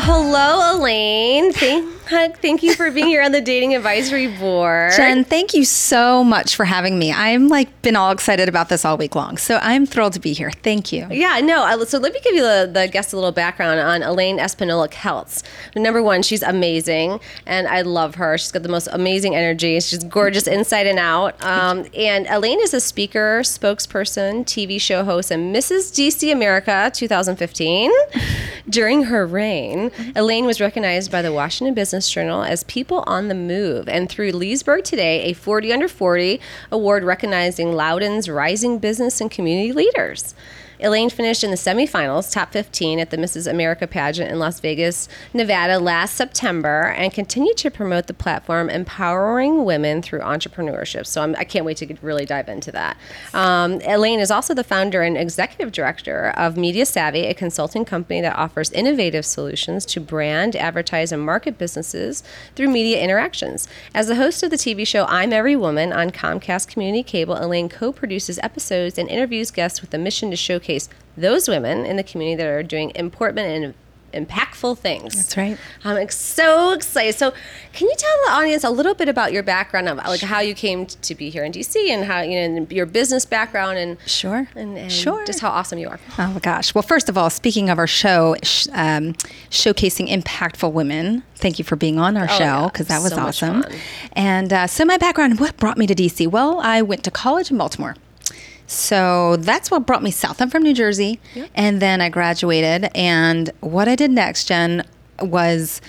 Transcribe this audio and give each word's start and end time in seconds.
Hello, 0.00 0.78
Elaine. 0.78 1.97
Thank, 2.08 2.38
thank 2.38 2.62
you 2.62 2.74
for 2.74 2.90
being 2.90 3.08
here 3.08 3.22
on 3.22 3.32
the 3.32 3.40
Dating 3.40 3.74
Advisory 3.74 4.28
Board. 4.38 4.92
Jen, 4.96 5.24
thank 5.24 5.52
you 5.52 5.64
so 5.64 6.24
much 6.24 6.56
for 6.56 6.64
having 6.64 6.98
me. 6.98 7.12
I'm 7.12 7.48
like 7.48 7.82
been 7.82 7.96
all 7.96 8.10
excited 8.10 8.48
about 8.48 8.70
this 8.70 8.84
all 8.84 8.96
week 8.96 9.14
long, 9.14 9.36
so 9.36 9.58
I'm 9.62 9.84
thrilled 9.84 10.14
to 10.14 10.20
be 10.20 10.32
here. 10.32 10.50
Thank 10.50 10.90
you. 10.90 11.06
Yeah, 11.10 11.40
no. 11.40 11.84
So 11.84 11.98
let 11.98 12.14
me 12.14 12.20
give 12.20 12.34
you 12.34 12.42
the, 12.42 12.70
the 12.72 12.88
guest 12.88 13.12
a 13.12 13.16
little 13.16 13.32
background 13.32 13.80
on 13.80 14.02
Elaine 14.02 14.38
Espinola 14.38 14.88
Keltz. 14.88 15.42
Number 15.76 16.02
one, 16.02 16.22
she's 16.22 16.42
amazing, 16.42 17.20
and 17.44 17.68
I 17.68 17.82
love 17.82 18.14
her. 18.14 18.38
She's 18.38 18.52
got 18.52 18.62
the 18.62 18.68
most 18.70 18.88
amazing 18.92 19.34
energy. 19.36 19.78
She's 19.80 20.02
gorgeous 20.04 20.46
inside 20.46 20.86
and 20.86 20.98
out. 20.98 21.42
Um, 21.44 21.84
and 21.94 22.26
Elaine 22.28 22.60
is 22.60 22.72
a 22.72 22.80
speaker, 22.80 23.40
spokesperson, 23.42 24.44
TV 24.44 24.80
show 24.80 25.04
host, 25.04 25.30
and 25.30 25.54
Mrs. 25.54 25.92
DC 25.92 26.32
America 26.32 26.90
2015. 26.94 27.90
During 28.68 29.04
her 29.04 29.26
reign, 29.26 29.90
Elaine 30.14 30.44
was 30.44 30.60
recognized 30.60 31.10
by 31.10 31.22
the 31.22 31.32
Washington 31.32 31.74
Business 31.74 31.97
Journal 32.06 32.44
as 32.44 32.64
People 32.64 33.02
on 33.06 33.28
the 33.28 33.34
Move, 33.34 33.88
and 33.88 34.10
through 34.10 34.32
Leesburg 34.32 34.84
Today, 34.84 35.22
a 35.22 35.32
40 35.32 35.72
under 35.72 35.88
40 35.88 36.38
award 36.70 37.02
recognizing 37.02 37.72
Loudoun's 37.72 38.28
rising 38.28 38.78
business 38.78 39.22
and 39.22 39.30
community 39.30 39.72
leaders. 39.72 40.34
Elaine 40.80 41.10
finished 41.10 41.42
in 41.42 41.50
the 41.50 41.56
semifinals, 41.56 42.32
top 42.32 42.52
15 42.52 43.00
at 43.00 43.10
the 43.10 43.16
Mrs. 43.16 43.50
America 43.50 43.86
pageant 43.86 44.30
in 44.30 44.38
Las 44.38 44.60
Vegas, 44.60 45.08
Nevada 45.34 45.80
last 45.80 46.14
September, 46.14 46.94
and 46.96 47.12
continued 47.12 47.56
to 47.56 47.70
promote 47.70 48.06
the 48.06 48.14
platform 48.14 48.70
empowering 48.70 49.64
women 49.64 50.02
through 50.02 50.20
entrepreneurship. 50.20 51.04
So 51.04 51.22
I'm, 51.22 51.34
I 51.36 51.42
can't 51.42 51.64
wait 51.64 51.78
to 51.78 51.96
really 52.00 52.24
dive 52.24 52.48
into 52.48 52.70
that. 52.72 52.96
Um, 53.34 53.80
Elaine 53.84 54.20
is 54.20 54.30
also 54.30 54.54
the 54.54 54.62
founder 54.62 55.02
and 55.02 55.16
executive 55.16 55.72
director 55.72 56.32
of 56.36 56.56
Media 56.56 56.84
SavvE, 56.84 57.28
a 57.28 57.34
consulting 57.34 57.84
company 57.84 58.20
that 58.20 58.36
offers 58.36 58.70
innovative 58.70 59.26
solutions 59.26 59.84
to 59.86 60.00
brand, 60.00 60.54
advertise, 60.54 61.10
and 61.10 61.22
market 61.22 61.58
businesses 61.58 62.22
through 62.54 62.68
media 62.68 63.02
interactions. 63.02 63.66
As 63.94 64.06
the 64.06 64.14
host 64.14 64.44
of 64.44 64.50
the 64.50 64.56
TV 64.56 64.86
show 64.86 65.06
I'm 65.06 65.32
Every 65.32 65.56
Woman 65.56 65.92
on 65.92 66.10
Comcast 66.10 66.68
Community 66.68 67.02
Cable, 67.02 67.36
Elaine 67.36 67.68
co 67.68 67.92
produces 67.92 68.38
episodes 68.44 68.96
and 68.96 69.08
interviews 69.08 69.50
guests 69.50 69.80
with 69.80 69.90
the 69.90 69.98
mission 69.98 70.30
to 70.30 70.36
showcase 70.36 70.67
those 71.16 71.48
women 71.48 71.84
in 71.86 71.96
the 71.96 72.02
community 72.04 72.36
that 72.42 72.46
are 72.48 72.62
doing 72.62 72.92
important 72.94 73.40
and 73.40 73.74
impactful 74.14 74.78
things. 74.78 75.14
That's 75.14 75.36
right. 75.36 75.58
I'm 75.84 76.08
so 76.08 76.72
excited. 76.72 77.14
So, 77.14 77.32
can 77.74 77.88
you 77.88 77.94
tell 77.98 78.10
the 78.26 78.32
audience 78.32 78.64
a 78.64 78.70
little 78.70 78.94
bit 78.94 79.06
about 79.06 79.32
your 79.32 79.42
background, 79.42 79.86
of 79.86 79.98
like 79.98 80.20
how 80.20 80.40
you 80.40 80.54
came 80.54 80.86
to 80.86 81.14
be 81.14 81.28
here 81.28 81.44
in 81.44 81.52
DC, 81.52 81.90
and 81.90 82.04
how 82.06 82.22
you 82.22 82.36
know 82.36 82.56
and 82.56 82.72
your 82.72 82.86
business 82.86 83.26
background, 83.26 83.76
and 83.76 83.98
Sure. 84.06 84.48
and, 84.56 84.78
and 84.78 84.90
Sure. 84.90 85.26
just 85.26 85.40
how 85.40 85.50
awesome 85.50 85.78
you 85.78 85.88
are. 85.90 86.00
Oh 86.18 86.28
my 86.28 86.40
gosh. 86.40 86.74
Well, 86.74 86.80
first 86.82 87.10
of 87.10 87.18
all, 87.18 87.28
speaking 87.28 87.68
of 87.68 87.78
our 87.78 87.86
show, 87.86 88.34
sh- 88.42 88.66
um, 88.72 89.12
showcasing 89.50 90.08
impactful 90.10 90.72
women, 90.72 91.22
thank 91.34 91.58
you 91.58 91.64
for 91.64 91.76
being 91.76 91.98
on 91.98 92.16
our 92.16 92.24
Oh, 92.30 92.38
show 92.38 92.44
yeah. 92.62 92.68
because 92.72 92.86
that 92.88 93.02
was 93.02 93.12
So 93.12 93.18
awesome. 93.20 93.62
And 94.14 94.52
uh, 94.54 94.66
so, 94.68 94.86
my 94.86 94.96
background, 94.96 95.38
what 95.38 95.58
brought 95.58 95.76
me 95.76 95.86
to 95.86 95.94
DC? 95.94 96.26
Well, 96.28 96.60
I 96.60 96.80
went 96.80 97.04
to 97.04 97.10
college 97.10 97.50
in 97.50 97.58
Baltimore. 97.58 97.94
So 98.68 99.36
that's 99.36 99.70
what 99.70 99.86
brought 99.86 100.02
me 100.02 100.10
south. 100.10 100.42
I'm 100.42 100.50
from 100.50 100.62
New 100.62 100.74
Jersey. 100.74 101.18
And 101.54 101.80
then 101.80 102.00
I 102.02 102.10
graduated. 102.10 102.90
And 102.94 103.50
what 103.60 103.88
I 103.88 103.96
did 103.96 104.10
next, 104.10 104.44
Jen, 104.46 104.84
was 105.20 105.80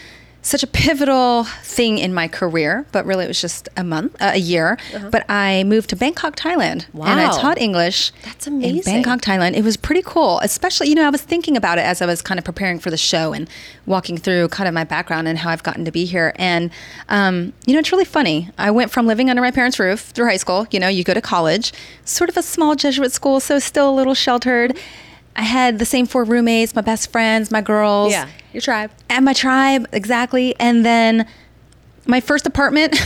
such 0.42 0.64
a 0.64 0.68
pivotal 0.68 1.44
thing 1.64 1.98
in 1.98 2.14
my 2.14 2.28
career, 2.28 2.86
but 2.94 3.06
really 3.06 3.26
it 3.26 3.28
was 3.28 3.42
just 3.42 3.68
a 3.76 3.84
month, 3.84 4.16
uh, 4.22 4.32
a 4.34 4.38
year. 4.40 4.78
But 5.12 5.30
I 5.30 5.64
moved 5.66 5.90
to 5.90 5.98
Bangkok, 5.98 6.38
Thailand. 6.38 6.86
And 6.94 7.04
I 7.20 7.26
Uh-huh. 7.26 7.42
Taught 7.42 7.58
English 7.60 8.14
That's 8.24 8.48
amazing. 8.48 8.78
in. 8.78 8.84
Bangkok, 9.04 9.22
Thailand. 9.22 9.56
It 9.56 9.64
was 9.66 9.76
pretty 9.76 10.02
cool, 10.02 10.40
especially, 10.40 10.88
you 10.88 10.96
know, 10.96 11.06
I 11.06 11.10
was 11.10 11.22
thinking 11.22 11.58
about 11.58 11.78
it 11.78 11.82
as 11.86 12.02
I 12.02 12.06
was 12.06 12.22
kind 12.22 12.38
of 12.40 12.46
preparing 12.46 12.80
for 12.80 12.90
the 12.90 12.98
show 12.98 13.34
and 13.34 13.50
walking 13.86 14.18
through 14.18 14.48
kind 14.48 14.68
of 14.70 14.74
my 14.74 14.86
background 14.86 15.28
and 15.28 15.38
how 15.40 15.50
I've 15.50 15.64
gotten 15.64 15.84
to 15.84 15.92
be 15.92 16.06
here. 16.06 16.32
And, 16.38 16.72
um, 17.10 17.52
you 17.66 17.74
know, 17.74 17.80
it's 17.80 17.92
really 17.92 18.06
funny. 18.06 18.50
I 18.58 18.72
went 18.72 18.92
from 18.92 19.08
living 19.08 19.30
under 19.30 19.42
my 19.42 19.52
parents' 19.52 19.78
roof 19.78 20.00
through 20.00 20.28
high 20.28 20.38
school, 20.38 20.68
you 20.72 20.80
know, 20.80 20.88
you 20.88 21.04
go 21.04 21.14
to 21.14 21.22
college, 21.22 21.74
sort 22.06 22.30
of 22.30 22.38
a 22.38 22.44
small 22.44 22.76
Jesuit 22.76 23.12
school, 23.12 23.42
so 23.42 23.60
still 23.60 23.90
a 23.90 23.96
little 23.96 24.14
sheltered. 24.16 24.78
I 25.36 25.44
had 25.44 25.80
the 25.80 25.86
same 25.86 26.06
four 26.06 26.24
roommates, 26.24 26.76
my 26.76 26.82
best 26.82 27.12
friends, 27.12 27.52
my 27.52 27.62
girls. 27.62 28.12
Yeah, 28.12 28.28
your 28.54 28.62
tribe. 28.62 28.92
And 29.10 29.26
my 29.26 29.34
tribe, 29.34 29.88
exactly. 29.92 30.56
And 30.60 30.86
then 30.86 31.28
my 32.06 32.20
first 32.22 32.48
apartment 32.48 33.00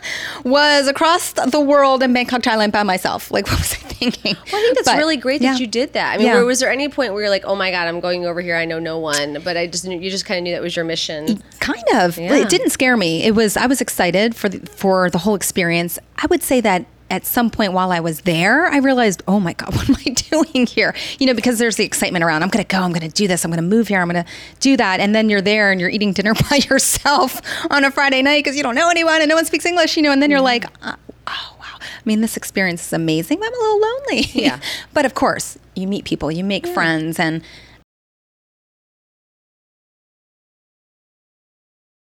was 0.44 0.88
across 0.88 1.32
the 1.32 1.60
world 1.60 2.02
in 2.02 2.12
Bangkok, 2.12 2.42
Thailand 2.42 2.72
by 2.72 2.82
myself. 2.82 3.30
Like, 3.30 3.46
what 3.50 3.58
was 3.58 3.72
I 3.72 3.76
thinking? 3.76 4.34
Well, 4.34 4.60
I 4.60 4.62
think 4.64 4.76
that's 4.76 4.88
But, 4.88 4.96
really 4.98 5.16
great 5.16 5.40
yeah. 5.42 5.52
that 5.52 5.60
you 5.60 5.66
did 5.66 5.92
that. 5.94 6.14
I 6.14 6.18
mean, 6.18 6.26
Yeah. 6.26 6.40
was 6.42 6.60
there 6.60 6.70
any 6.70 6.88
point 6.88 7.12
where 7.12 7.22
you're 7.22 7.30
like, 7.30 7.44
"Oh 7.44 7.54
my 7.54 7.70
God, 7.70 7.88
I'm 7.88 8.00
going 8.00 8.24
over 8.26 8.40
here. 8.40 8.56
I 8.56 8.64
know 8.64 8.78
no 8.78 8.98
one," 8.98 9.38
but 9.44 9.56
I 9.56 9.66
just 9.66 9.84
knew, 9.86 9.98
you 9.98 10.10
just 10.10 10.24
kind 10.26 10.38
of 10.38 10.44
knew 10.44 10.52
that 10.52 10.62
was 10.62 10.76
your 10.76 10.84
mission. 10.84 11.42
Kind 11.60 11.84
of. 11.94 12.18
Yeah. 12.18 12.34
It 12.36 12.48
didn't 12.48 12.70
scare 12.70 12.96
me. 12.96 13.24
It 13.24 13.34
was 13.34 13.56
I 13.56 13.66
was 13.66 13.80
excited 13.80 14.34
for 14.34 14.48
the, 14.48 14.60
for 14.70 15.10
the 15.10 15.18
whole 15.18 15.34
experience. 15.34 15.98
I 16.16 16.26
would 16.26 16.42
say 16.42 16.60
that 16.62 16.86
at 17.10 17.24
some 17.24 17.50
point 17.50 17.72
while 17.72 17.92
I 17.92 18.00
was 18.00 18.22
there, 18.22 18.66
I 18.66 18.78
realized, 18.78 19.22
oh 19.28 19.38
my 19.38 19.52
God, 19.52 19.74
what 19.74 19.88
am 19.88 19.96
I 20.06 20.10
doing 20.10 20.66
here? 20.66 20.94
You 21.18 21.26
know, 21.26 21.34
because 21.34 21.58
there's 21.58 21.76
the 21.76 21.84
excitement 21.84 22.24
around. 22.24 22.42
I'm 22.42 22.48
going 22.48 22.64
to 22.64 22.68
go. 22.68 22.82
I'm 22.82 22.92
going 22.92 23.08
to 23.08 23.14
do 23.14 23.28
this. 23.28 23.44
I'm 23.44 23.50
going 23.50 23.62
to 23.62 23.76
move 23.76 23.88
here. 23.88 24.00
I'm 24.00 24.10
going 24.10 24.24
to 24.24 24.30
do 24.60 24.76
that. 24.76 25.00
And 25.00 25.14
then 25.14 25.28
you're 25.28 25.40
there 25.40 25.70
and 25.70 25.80
you're 25.80 25.90
eating 25.90 26.12
dinner 26.12 26.34
by 26.50 26.56
yourself 26.68 27.40
on 27.70 27.84
a 27.84 27.90
Friday 27.90 28.22
night 28.22 28.44
because 28.44 28.56
you 28.56 28.62
don't 28.62 28.74
know 28.74 28.90
anyone 28.90 29.20
and 29.20 29.28
no 29.28 29.36
one 29.36 29.44
speaks 29.44 29.66
English. 29.66 29.96
You 29.96 30.02
know, 30.02 30.12
and 30.12 30.22
then 30.22 30.30
you're 30.30 30.40
like. 30.40 30.64
Uh, 30.82 30.96
Oh 31.28 31.56
wow! 31.58 31.78
I 31.80 32.02
mean, 32.04 32.20
this 32.20 32.36
experience 32.36 32.86
is 32.86 32.92
amazing. 32.92 33.40
but 33.40 33.48
I'm 33.48 33.54
a 33.54 33.56
little 33.56 33.80
lonely. 33.80 34.20
Yeah. 34.32 34.60
but 34.94 35.04
of 35.04 35.14
course, 35.14 35.58
you 35.74 35.88
meet 35.88 36.04
people, 36.04 36.30
you 36.30 36.44
make 36.44 36.64
friends, 36.66 37.18
and 37.18 37.42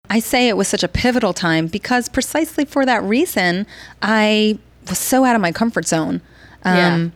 I 0.09 0.19
say 0.19 0.47
it 0.47 0.57
was 0.57 0.67
such 0.67 0.83
a 0.83 0.87
pivotal 0.87 1.33
time 1.33 1.67
because 1.67 2.09
precisely 2.09 2.65
for 2.65 2.85
that 2.85 3.03
reason, 3.03 3.67
I 4.01 4.57
was 4.89 4.99
so 4.99 5.23
out 5.25 5.35
of 5.35 5.41
my 5.41 5.51
comfort 5.51 5.87
zone. 5.87 6.21
Um, 6.63 6.75
Yeah. 6.75 7.07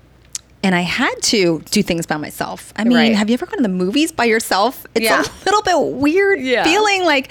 And 0.66 0.73
I 0.75 0.81
had 0.81 1.13
to 1.23 1.61
do 1.72 1.84
things 1.84 2.06
by 2.06 2.16
myself. 2.16 2.72
I 2.78 2.85
mean, 2.85 2.97
Right. 2.97 3.16
have 3.16 3.29
you 3.29 3.34
ever 3.34 3.45
gone 3.45 3.57
to 3.57 3.63
the 3.63 3.67
movies 3.67 4.13
by 4.13 4.23
yourself? 4.23 4.85
It's 4.95 5.03
Yeah. 5.03 5.22
a 5.22 5.25
little 5.45 5.61
bit 5.61 5.78
weird 6.00 6.39
Yeah. 6.39 6.63
feeling 6.63 7.03
like, 7.03 7.29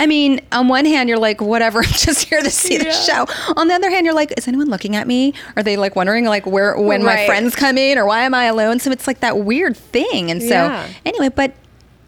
I 0.00 0.06
mean, 0.06 0.40
on 0.52 0.68
one 0.68 0.84
hand, 0.84 1.08
you're 1.08 1.18
like, 1.18 1.40
whatever, 1.40 1.80
I'm 1.84 1.90
just 1.90 2.26
here 2.28 2.40
to 2.40 2.50
see 2.50 2.78
the 2.78 2.92
show. 2.92 3.26
On 3.56 3.66
the 3.66 3.74
other 3.74 3.90
hand, 3.90 4.06
you're 4.06 4.14
like, 4.14 4.32
is 4.38 4.46
anyone 4.46 4.68
looking 4.70 4.94
at 4.94 5.08
me? 5.08 5.34
Are 5.56 5.64
they 5.64 5.76
like 5.76 5.96
wondering 5.96 6.24
like 6.26 6.46
where, 6.46 6.78
when 6.78 7.02
my 7.02 7.26
friends 7.26 7.56
come 7.56 7.76
in 7.78 7.98
or 7.98 8.06
why 8.06 8.20
am 8.22 8.32
I 8.32 8.44
alone? 8.44 8.78
So 8.78 8.92
it's 8.92 9.08
like 9.08 9.18
that 9.20 9.38
weird 9.40 9.76
thing. 9.76 10.30
And 10.30 10.40
so 10.40 10.48
Yeah. 10.48 10.86
anyway, 11.04 11.30
but 11.30 11.54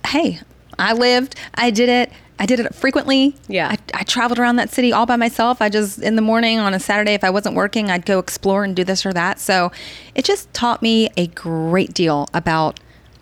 hey, 0.07 0.39
I 0.79 0.93
lived, 0.93 1.35
I 1.57 1.71
did 1.71 1.89
it. 1.89 2.13
I 2.43 2.47
did 2.47 2.59
it 2.59 2.75
frequently. 2.75 3.37
Yeah. 3.49 3.69
I, 3.69 3.79
I 4.01 4.03
traveled 4.03 4.39
around 4.39 4.57
that 4.57 4.71
city 4.71 4.93
all 4.93 5.05
by 5.07 5.17
myself. 5.17 5.61
I 5.61 5.69
just, 5.69 5.99
in 6.01 6.17
the 6.17 6.23
morning 6.23 6.59
on 6.59 6.73
a 6.73 6.81
Saturday, 6.81 7.13
if 7.13 7.23
I 7.23 7.29
wasn't 7.31 7.55
working, 7.55 7.91
I'd 7.91 8.07
go 8.07 8.19
explore 8.19 8.65
and 8.65 8.75
do 8.75 8.83
this 8.83 9.05
or 9.05 9.13
that. 9.13 9.39
So 9.39 9.71
it 10.15 10.25
just 10.25 10.53
taught 10.55 10.81
me 10.81 11.11
a 11.19 11.27
great 11.29 11.93
deal 11.93 12.29
about 12.33 12.81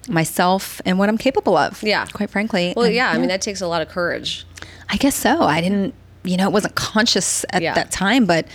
myself 0.08 0.80
and 0.86 0.98
what 0.98 1.08
I'm 1.08 1.18
capable 1.18 1.56
of. 1.56 1.82
Yeah. 1.82 2.06
Quite 2.06 2.30
frankly. 2.30 2.72
Well, 2.76 2.86
And, 2.86 2.94
yeah, 2.94 3.10
I 3.10 3.18
mean 3.18 3.28
that 3.28 3.42
takes 3.42 3.60
a 3.60 3.66
lot 3.66 3.82
of 3.82 3.88
courage. 3.88 4.46
I 4.88 4.96
guess 4.96 5.14
so. 5.16 5.42
I 5.42 5.60
didn't, 5.60 5.94
you 6.24 6.36
know, 6.36 6.46
it 6.46 6.52
wasn't 6.52 6.76
conscious 6.76 7.44
at 7.50 7.60
Yeah. 7.62 7.74
that 7.74 7.90
time, 7.90 8.24
but 8.24 8.46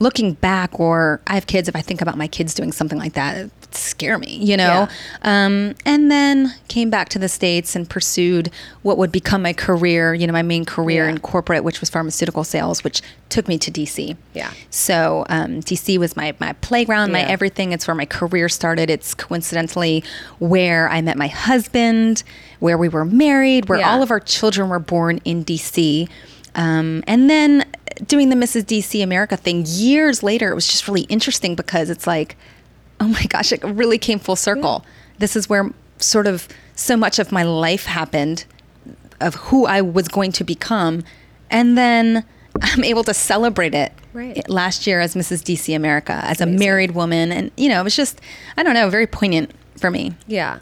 looking 0.00 0.34
back, 0.34 0.78
or 0.78 1.20
I 1.26 1.34
have 1.34 1.46
kids, 1.46 1.68
if 1.68 1.74
I 1.76 1.80
think 1.80 2.00
about 2.02 2.16
my 2.18 2.26
kids 2.28 2.54
doing 2.54 2.72
something 2.72 2.98
like 2.98 3.14
that, 3.14 3.50
scare 3.74 4.18
me, 4.18 4.36
you 4.36 4.56
know? 4.56 4.88
Um, 5.22 5.74
and 5.84 6.10
then 6.10 6.54
came 6.68 6.90
back 6.90 7.08
to 7.10 7.18
the 7.18 7.28
States 7.28 7.76
and 7.76 7.88
pursued 7.88 8.50
what 8.82 8.96
would 8.98 9.12
become 9.12 9.42
my 9.42 9.52
career, 9.52 10.14
you 10.14 10.26
know, 10.26 10.32
my 10.32 10.42
main 10.42 10.64
career 10.64 11.04
Yeah. 11.04 11.10
in 11.10 11.18
corporate, 11.20 11.64
which 11.64 11.80
was 11.80 11.90
pharmaceutical 11.90 12.44
sales, 12.44 12.82
which 12.84 13.02
took 13.28 13.46
me 13.48 13.58
to 13.58 13.70
DC. 13.70 14.16
Yeah. 14.34 14.50
So 14.70 15.26
um, 15.28 15.60
DC 15.60 15.98
was 15.98 16.16
my, 16.16 16.34
my 16.40 16.54
playground, 16.54 17.12
my 17.12 17.22
everything. 17.22 17.72
It's 17.72 17.86
where 17.86 17.94
my 17.94 18.06
career 18.06 18.48
started. 18.48 18.90
It's 18.90 19.14
coincidentally 19.14 20.02
where 20.38 20.88
I 20.88 21.00
met 21.02 21.16
my 21.18 21.28
husband, 21.28 22.22
where 22.60 22.78
we 22.78 22.88
were 22.88 23.04
married, 23.04 23.68
where 23.68 23.78
Yeah. 23.80 23.90
all 23.92 24.02
of 24.02 24.10
our 24.10 24.20
children 24.20 24.68
were 24.68 24.78
born 24.78 25.20
in 25.24 25.44
DC. 25.44 26.08
Um, 26.54 27.04
and 27.06 27.28
then 27.28 27.64
doing 28.06 28.28
the 28.30 28.36
Mrs. 28.36 28.64
DC 28.64 29.02
America 29.02 29.36
thing 29.36 29.64
years 29.66 30.22
later, 30.22 30.50
it 30.50 30.54
was 30.54 30.66
just 30.66 30.86
really 30.88 31.02
interesting 31.02 31.54
because 31.54 31.90
it's 31.90 32.06
like, 32.06 32.36
oh 33.00 33.08
my 33.08 33.24
gosh, 33.24 33.52
it 33.52 33.62
really 33.64 33.98
came 33.98 34.18
full 34.18 34.36
circle. 34.36 34.84
This 35.18 35.36
is 35.36 35.48
where 35.48 35.70
sort 35.98 36.26
of 36.26 36.48
so 36.74 36.96
much 36.96 37.18
of 37.18 37.32
my 37.32 37.42
life 37.42 37.86
happened 37.86 38.44
of 39.20 39.34
who 39.34 39.66
I 39.66 39.80
was 39.80 40.08
going 40.08 40.32
to 40.32 40.44
become. 40.44 41.02
And 41.50 41.76
then 41.76 42.24
I'm 42.62 42.84
able 42.84 43.04
to 43.04 43.14
celebrate 43.14 43.74
it 43.74 43.92
Right. 44.12 44.48
last 44.48 44.86
year 44.86 45.00
as 45.00 45.14
Mrs. 45.14 45.42
DC 45.42 45.74
America, 45.74 46.20
as 46.24 46.40
a 46.40 46.46
married 46.46 46.92
woman. 46.92 47.30
And, 47.30 47.50
you 47.56 47.68
know, 47.68 47.80
it 47.80 47.84
was 47.84 47.96
just, 47.96 48.20
I 48.56 48.62
don't 48.62 48.74
know, 48.74 48.88
very 48.90 49.06
poignant 49.06 49.52
for 49.76 49.90
me. 49.90 50.14
Yeah. 50.26 50.58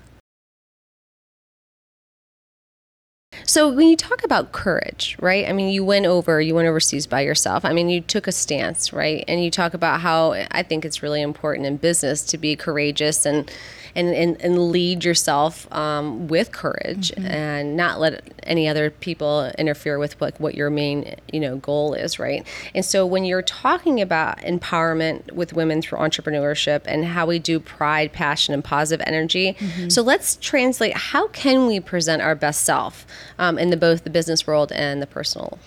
So 3.56 3.70
when 3.70 3.88
you 3.88 3.96
talk 3.96 4.22
about 4.22 4.52
courage, 4.52 5.16
right? 5.18 5.48
I 5.48 5.54
mean, 5.54 5.70
you 5.70 5.82
went 5.82 6.04
over, 6.04 6.42
you 6.42 6.54
went 6.54 6.68
overseas 6.68 7.06
by 7.06 7.22
yourself. 7.22 7.64
I 7.64 7.72
mean, 7.72 7.88
you 7.88 8.02
took 8.02 8.26
a 8.26 8.32
stance, 8.32 8.92
right? 8.92 9.24
And 9.26 9.42
you 9.42 9.50
talk 9.50 9.72
about 9.72 10.00
how 10.00 10.32
I 10.50 10.62
think 10.62 10.84
it's 10.84 11.02
really 11.02 11.22
important 11.22 11.66
in 11.66 11.78
business 11.78 12.22
to 12.26 12.36
be 12.36 12.54
courageous 12.54 13.24
and 13.24 13.50
and, 13.96 14.14
and, 14.14 14.40
and 14.40 14.70
lead 14.70 15.04
yourself 15.04 15.70
um, 15.72 16.28
with 16.28 16.52
courage 16.52 17.10
Mm-hmm. 17.16 17.26
and 17.26 17.76
not 17.76 17.98
let 18.00 18.22
any 18.44 18.68
other 18.68 18.90
people 18.90 19.50
interfere 19.58 19.98
with 19.98 20.20
what, 20.20 20.38
what 20.40 20.54
your 20.54 20.70
main 20.70 21.16
you 21.32 21.40
know 21.40 21.56
goal 21.56 21.94
is 21.94 22.18
right 22.18 22.46
and 22.74 22.84
so 22.84 23.04
when 23.04 23.24
you're 23.24 23.42
talking 23.42 24.00
about 24.00 24.38
empowerment 24.38 25.32
with 25.32 25.52
women 25.52 25.82
through 25.82 25.98
entrepreneurship 25.98 26.82
and 26.86 27.04
how 27.04 27.26
we 27.26 27.38
do 27.38 27.58
pride 27.58 28.12
passion 28.12 28.54
and 28.54 28.62
positive 28.62 29.04
energy 29.06 29.54
Mm-hmm. 29.58 29.88
so 29.88 30.02
let's 30.02 30.36
translate 30.36 30.94
how 30.96 31.28
can 31.28 31.66
we 31.66 31.80
present 31.80 32.20
our 32.22 32.34
best 32.34 32.62
self 32.62 33.06
um, 33.38 33.58
in 33.58 33.70
the 33.70 33.76
both 33.76 34.04
the 34.04 34.10
business 34.10 34.46
world 34.46 34.70
and 34.72 35.00
the 35.02 35.06
personal 35.06 35.58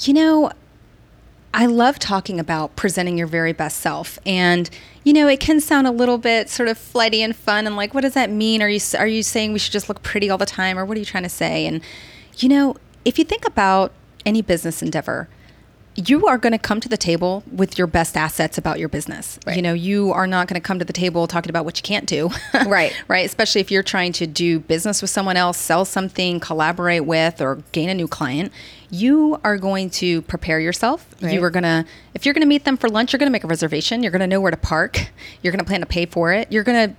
You 0.00 0.14
know, 0.14 0.50
I 1.58 1.64
love 1.64 1.98
talking 1.98 2.38
about 2.38 2.76
presenting 2.76 3.16
your 3.16 3.26
very 3.26 3.54
best 3.54 3.78
self. 3.78 4.18
And, 4.26 4.68
you 5.04 5.14
know, 5.14 5.26
it 5.26 5.40
can 5.40 5.58
sound 5.58 5.86
a 5.86 5.90
little 5.90 6.18
bit 6.18 6.50
sort 6.50 6.68
of 6.68 6.76
flighty 6.76 7.22
and 7.22 7.34
fun 7.34 7.66
and 7.66 7.76
like, 7.76 7.94
what 7.94 8.02
does 8.02 8.12
that 8.12 8.28
mean? 8.28 8.60
Are 8.60 8.68
you, 8.68 8.78
are 8.98 9.06
you 9.06 9.22
saying 9.22 9.54
we 9.54 9.58
should 9.58 9.72
just 9.72 9.88
look 9.88 10.02
pretty 10.02 10.28
all 10.28 10.36
the 10.36 10.44
time? 10.44 10.78
Or 10.78 10.84
what 10.84 10.98
are 10.98 11.00
you 11.00 11.06
trying 11.06 11.22
to 11.22 11.30
say? 11.30 11.66
And, 11.66 11.80
you 12.36 12.50
know, 12.50 12.76
if 13.06 13.18
you 13.18 13.24
think 13.24 13.46
about 13.46 13.92
any 14.26 14.42
business 14.42 14.82
endeavor, 14.82 15.30
you 15.96 16.26
are 16.26 16.36
going 16.36 16.52
to 16.52 16.58
come 16.58 16.78
to 16.80 16.88
the 16.88 16.96
table 16.96 17.42
with 17.50 17.78
your 17.78 17.86
best 17.86 18.16
assets 18.16 18.58
about 18.58 18.78
your 18.78 18.88
business. 18.88 19.38
Right. 19.46 19.56
You 19.56 19.62
know, 19.62 19.72
you 19.72 20.12
are 20.12 20.26
not 20.26 20.46
going 20.46 20.60
to 20.60 20.64
come 20.64 20.78
to 20.78 20.84
the 20.84 20.92
table 20.92 21.26
talking 21.26 21.48
about 21.48 21.64
what 21.64 21.78
you 21.78 21.82
can't 21.82 22.06
do. 22.06 22.30
Right. 22.66 22.92
right. 23.06 23.24
Especially 23.24 23.60
if 23.60 23.70
you're 23.70 23.82
trying 23.82 24.12
to 24.14 24.26
do 24.26 24.58
business 24.58 25.00
with 25.00 25.10
someone 25.10 25.36
else, 25.36 25.56
sell 25.56 25.84
something, 25.84 26.40
collaborate 26.40 27.04
with, 27.04 27.40
or 27.40 27.62
gain 27.72 27.88
a 27.88 27.94
new 27.94 28.08
client. 28.08 28.50
You 28.90 29.38
are 29.44 29.56
going 29.56 29.90
to 29.90 30.22
prepare 30.22 30.58
yourself. 30.58 31.06
Right. 31.20 31.34
You 31.34 31.44
are 31.44 31.50
going 31.50 31.62
to, 31.62 31.84
if 32.14 32.24
you're 32.26 32.34
going 32.34 32.42
to 32.42 32.48
meet 32.48 32.64
them 32.64 32.76
for 32.76 32.88
lunch, 32.88 33.12
you're 33.12 33.18
going 33.18 33.28
to 33.28 33.32
make 33.32 33.44
a 33.44 33.46
reservation. 33.46 34.02
You're 34.02 34.10
going 34.10 34.20
to 34.20 34.26
know 34.26 34.40
where 34.40 34.50
to 34.50 34.56
park. 34.56 35.10
You're 35.42 35.52
going 35.52 35.60
to 35.60 35.66
plan 35.66 35.80
to 35.80 35.86
pay 35.86 36.06
for 36.06 36.32
it. 36.32 36.50
You're 36.50 36.64
going 36.64 36.90
to 36.90 36.96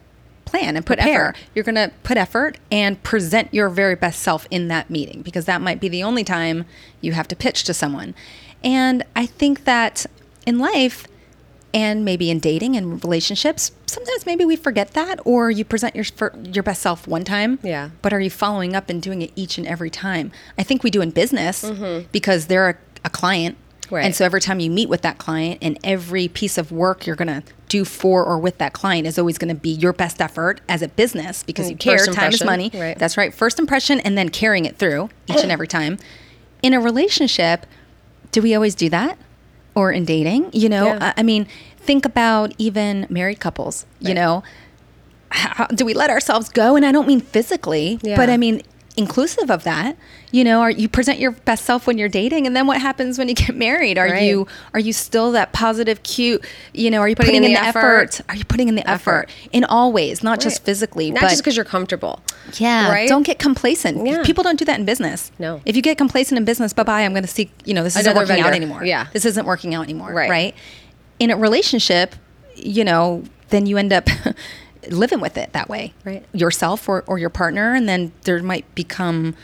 plan 0.47 0.77
and 0.77 0.85
put 0.85 0.99
Prepare. 0.99 1.29
effort. 1.29 1.37
You're 1.53 1.65
going 1.65 1.75
to 1.75 1.91
put 2.03 2.17
effort 2.17 2.57
and 2.71 3.01
present 3.03 3.53
your 3.53 3.69
very 3.69 3.95
best 3.95 4.21
self 4.21 4.47
in 4.49 4.69
that 4.69 4.89
meeting 4.89 5.21
because 5.21 5.45
that 5.45 5.61
might 5.61 5.79
be 5.79 5.89
the 5.89 6.03
only 6.03 6.23
time 6.23 6.65
you 7.01 7.11
have 7.11 7.27
to 7.27 7.35
pitch 7.35 7.63
to 7.65 7.73
someone. 7.73 8.15
And 8.63 9.03
I 9.15 9.25
think 9.25 9.65
that 9.65 10.05
in 10.45 10.59
life 10.59 11.07
and 11.73 12.03
maybe 12.05 12.31
in 12.31 12.39
dating 12.39 12.75
and 12.75 13.03
relationships, 13.03 13.71
sometimes 13.85 14.25
maybe 14.25 14.45
we 14.45 14.55
forget 14.55 14.91
that 14.93 15.19
or 15.25 15.51
you 15.51 15.63
present 15.65 15.95
your 15.95 16.05
your 16.43 16.63
best 16.63 16.81
self 16.81 17.07
one 17.07 17.23
time. 17.23 17.59
Yeah. 17.61 17.89
But 18.01 18.13
are 18.13 18.19
you 18.19 18.29
following 18.29 18.75
up 18.75 18.89
and 18.89 19.01
doing 19.01 19.21
it 19.21 19.31
each 19.35 19.57
and 19.57 19.67
every 19.67 19.89
time? 19.89 20.31
I 20.57 20.63
think 20.63 20.83
we 20.83 20.89
do 20.89 21.01
in 21.01 21.11
business 21.11 21.69
because 22.11 22.47
they're 22.47 22.69
a, 22.69 22.77
a 23.05 23.09
client. 23.09 23.57
Right. 23.89 24.03
And 24.03 24.13
so 24.13 24.25
every 24.25 24.41
time 24.41 24.59
you 24.59 24.69
meet 24.69 24.89
with 24.89 25.01
that 25.03 25.17
client 25.17 25.59
and 25.61 25.77
every 25.81 26.27
piece 26.27 26.57
of 26.57 26.73
work 26.73 27.05
you're 27.07 27.15
going 27.15 27.41
to 27.41 27.43
do 27.69 27.85
for 27.85 28.25
or 28.25 28.37
with 28.37 28.57
that 28.57 28.73
client 28.73 29.07
is 29.07 29.17
always 29.17 29.37
going 29.37 29.47
to 29.53 29.59
be 29.59 29.69
your 29.69 29.93
best 29.93 30.21
effort 30.21 30.59
as 30.67 30.81
a 30.81 30.89
business 30.89 31.41
because 31.43 31.67
Mm, 31.67 31.71
you 31.71 31.75
care. 31.77 32.05
Time 32.05 32.33
is 32.33 32.43
money. 32.43 32.69
right. 32.73 32.97
That's 32.99 33.15
right. 33.15 33.33
First 33.33 33.59
impression 33.59 34.01
and 34.01 34.17
then 34.17 34.27
carrying 34.29 34.65
it 34.65 34.77
through 34.77 35.09
each 35.27 35.41
and 35.41 35.51
every 35.51 35.67
time. 35.67 35.99
In 36.61 36.73
a 36.73 36.81
relationship, 36.81 37.65
do 38.31 38.41
we 38.41 38.53
always 38.55 38.75
do 38.75 38.89
that? 38.89 39.17
Or 39.75 39.91
in 39.91 40.05
dating? 40.05 40.49
You 40.53 40.69
know, 40.69 40.85
Yeah. 40.87 41.13
I 41.15 41.21
I 41.21 41.23
mean, 41.23 41.47
think 41.77 42.05
about 42.05 42.53
even 42.57 43.05
married 43.09 43.39
couples, 43.39 43.85
you 43.99 44.13
know, 44.13 44.43
how, 45.29 45.65
do 45.67 45.85
we 45.85 45.93
let 45.93 46.09
ourselves 46.09 46.49
go? 46.49 46.75
And 46.75 46.85
I 46.85 46.91
don't 46.91 47.07
mean 47.07 47.21
physically, 47.21 47.99
Yeah. 48.01 48.15
but 48.15 48.29
I 48.29 48.37
mean 48.37 48.61
inclusive 48.97 49.49
of 49.49 49.63
that. 49.63 49.95
You 50.31 50.43
know, 50.43 50.59
are 50.59 50.71
you 50.71 50.89
present 50.89 51.19
your 51.19 51.31
best 51.31 51.63
self 51.63 51.87
when 51.87 51.97
you're 51.97 52.09
dating, 52.09 52.45
and 52.47 52.55
then 52.55 52.67
what 52.67 52.81
happens 52.81 53.17
when 53.17 53.29
you 53.29 53.35
get 53.35 53.55
married? 53.55 53.97
Are 53.97 54.07
Right. 54.09 54.23
you 54.23 54.47
are 54.73 54.79
you 54.79 54.91
still 54.91 55.31
that 55.31 55.53
positive, 55.53 56.03
cute? 56.03 56.43
You 56.73 56.91
know, 56.91 56.99
are 56.99 57.07
you 57.07 57.15
putting, 57.15 57.29
Putting 57.29 57.43
in, 57.43 57.51
in 57.51 57.53
the 57.53 57.63
effort? 57.65 58.15
effort? 58.15 58.21
Are 58.29 58.35
you 58.35 58.43
putting 58.43 58.67
in 58.67 58.75
the 58.75 58.89
effort, 58.89 59.29
Effort. 59.29 59.49
in 59.53 59.63
all 59.63 59.93
ways, 59.93 60.23
not 60.23 60.41
just 60.41 60.63
physically, 60.65 61.11
not 61.11 61.21
but 61.21 61.29
just 61.29 61.41
because 61.43 61.55
you're 61.55 61.63
comfortable 61.65 62.21
yeah, 62.57 62.89
right 62.91 63.07
don't 63.07 63.23
get 63.23 63.39
complacent. 63.39 64.05
Yeah. 64.05 64.23
People 64.23 64.43
don't 64.43 64.57
do 64.59 64.65
that 64.65 64.79
in 64.79 64.85
business. 64.85 65.31
No. 65.39 65.61
If 65.65 65.75
you 65.75 65.81
get 65.81 65.97
complacent 65.97 66.37
in 66.37 66.43
business, 66.45 66.73
bye 66.73 66.83
bye. 66.83 67.03
I'm 67.03 67.11
going 67.13 67.23
to 67.23 67.29
seek. 67.29 67.51
You 67.65 67.73
know, 67.73 67.83
this 67.83 67.95
isn't 67.97 68.11
Another 68.11 68.25
working 68.31 68.43
out 68.43 68.53
anymore. 68.53 68.83
Yeah. 68.83 69.07
this 69.13 69.25
isn't 69.25 69.45
working 69.45 69.75
out 69.75 69.83
anymore. 69.83 70.11
Right. 70.13 70.29
Right. 70.29 70.55
In 71.19 71.29
a 71.31 71.37
relationship, 71.37 72.15
you 72.55 72.83
know, 72.83 73.23
then 73.49 73.65
you 73.65 73.77
end 73.77 73.93
up 73.93 74.07
living 74.89 75.19
with 75.19 75.37
it 75.37 75.53
that 75.53 75.69
way. 75.69 75.93
Right. 76.05 76.25
Yourself 76.33 76.87
or 76.89 77.03
or 77.07 77.17
your 77.19 77.29
partner, 77.29 77.73
and 77.73 77.87
then 77.87 78.11
there 78.23 78.41
might 78.43 78.73
become. 78.75 79.35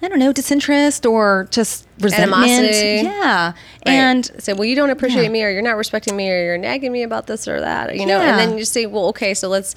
I 0.00 0.06
don't 0.08 0.20
know, 0.20 0.32
disinterest 0.32 1.04
or 1.06 1.48
just 1.50 1.88
resentment. 1.98 2.40
Animosity. 2.44 3.02
Yeah. 3.02 3.46
Right. 3.48 3.54
And 3.84 4.30
say, 4.38 4.52
well, 4.52 4.64
you 4.64 4.76
don't 4.76 4.90
appreciate 4.90 5.24
Yeah. 5.24 5.28
me, 5.30 5.42
or 5.42 5.50
you're 5.50 5.60
not 5.60 5.76
respecting 5.76 6.14
me, 6.16 6.30
or 6.30 6.40
you're 6.40 6.56
nagging 6.56 6.92
me 6.92 7.02
about 7.02 7.26
this 7.26 7.48
or 7.48 7.58
that, 7.58 7.96
you 7.96 8.06
know. 8.06 8.20
Yeah. 8.20 8.38
And 8.38 8.38
then 8.38 8.58
you 8.58 8.64
say, 8.64 8.86
well, 8.86 9.06
okay, 9.06 9.34
so 9.34 9.48
let's. 9.48 9.74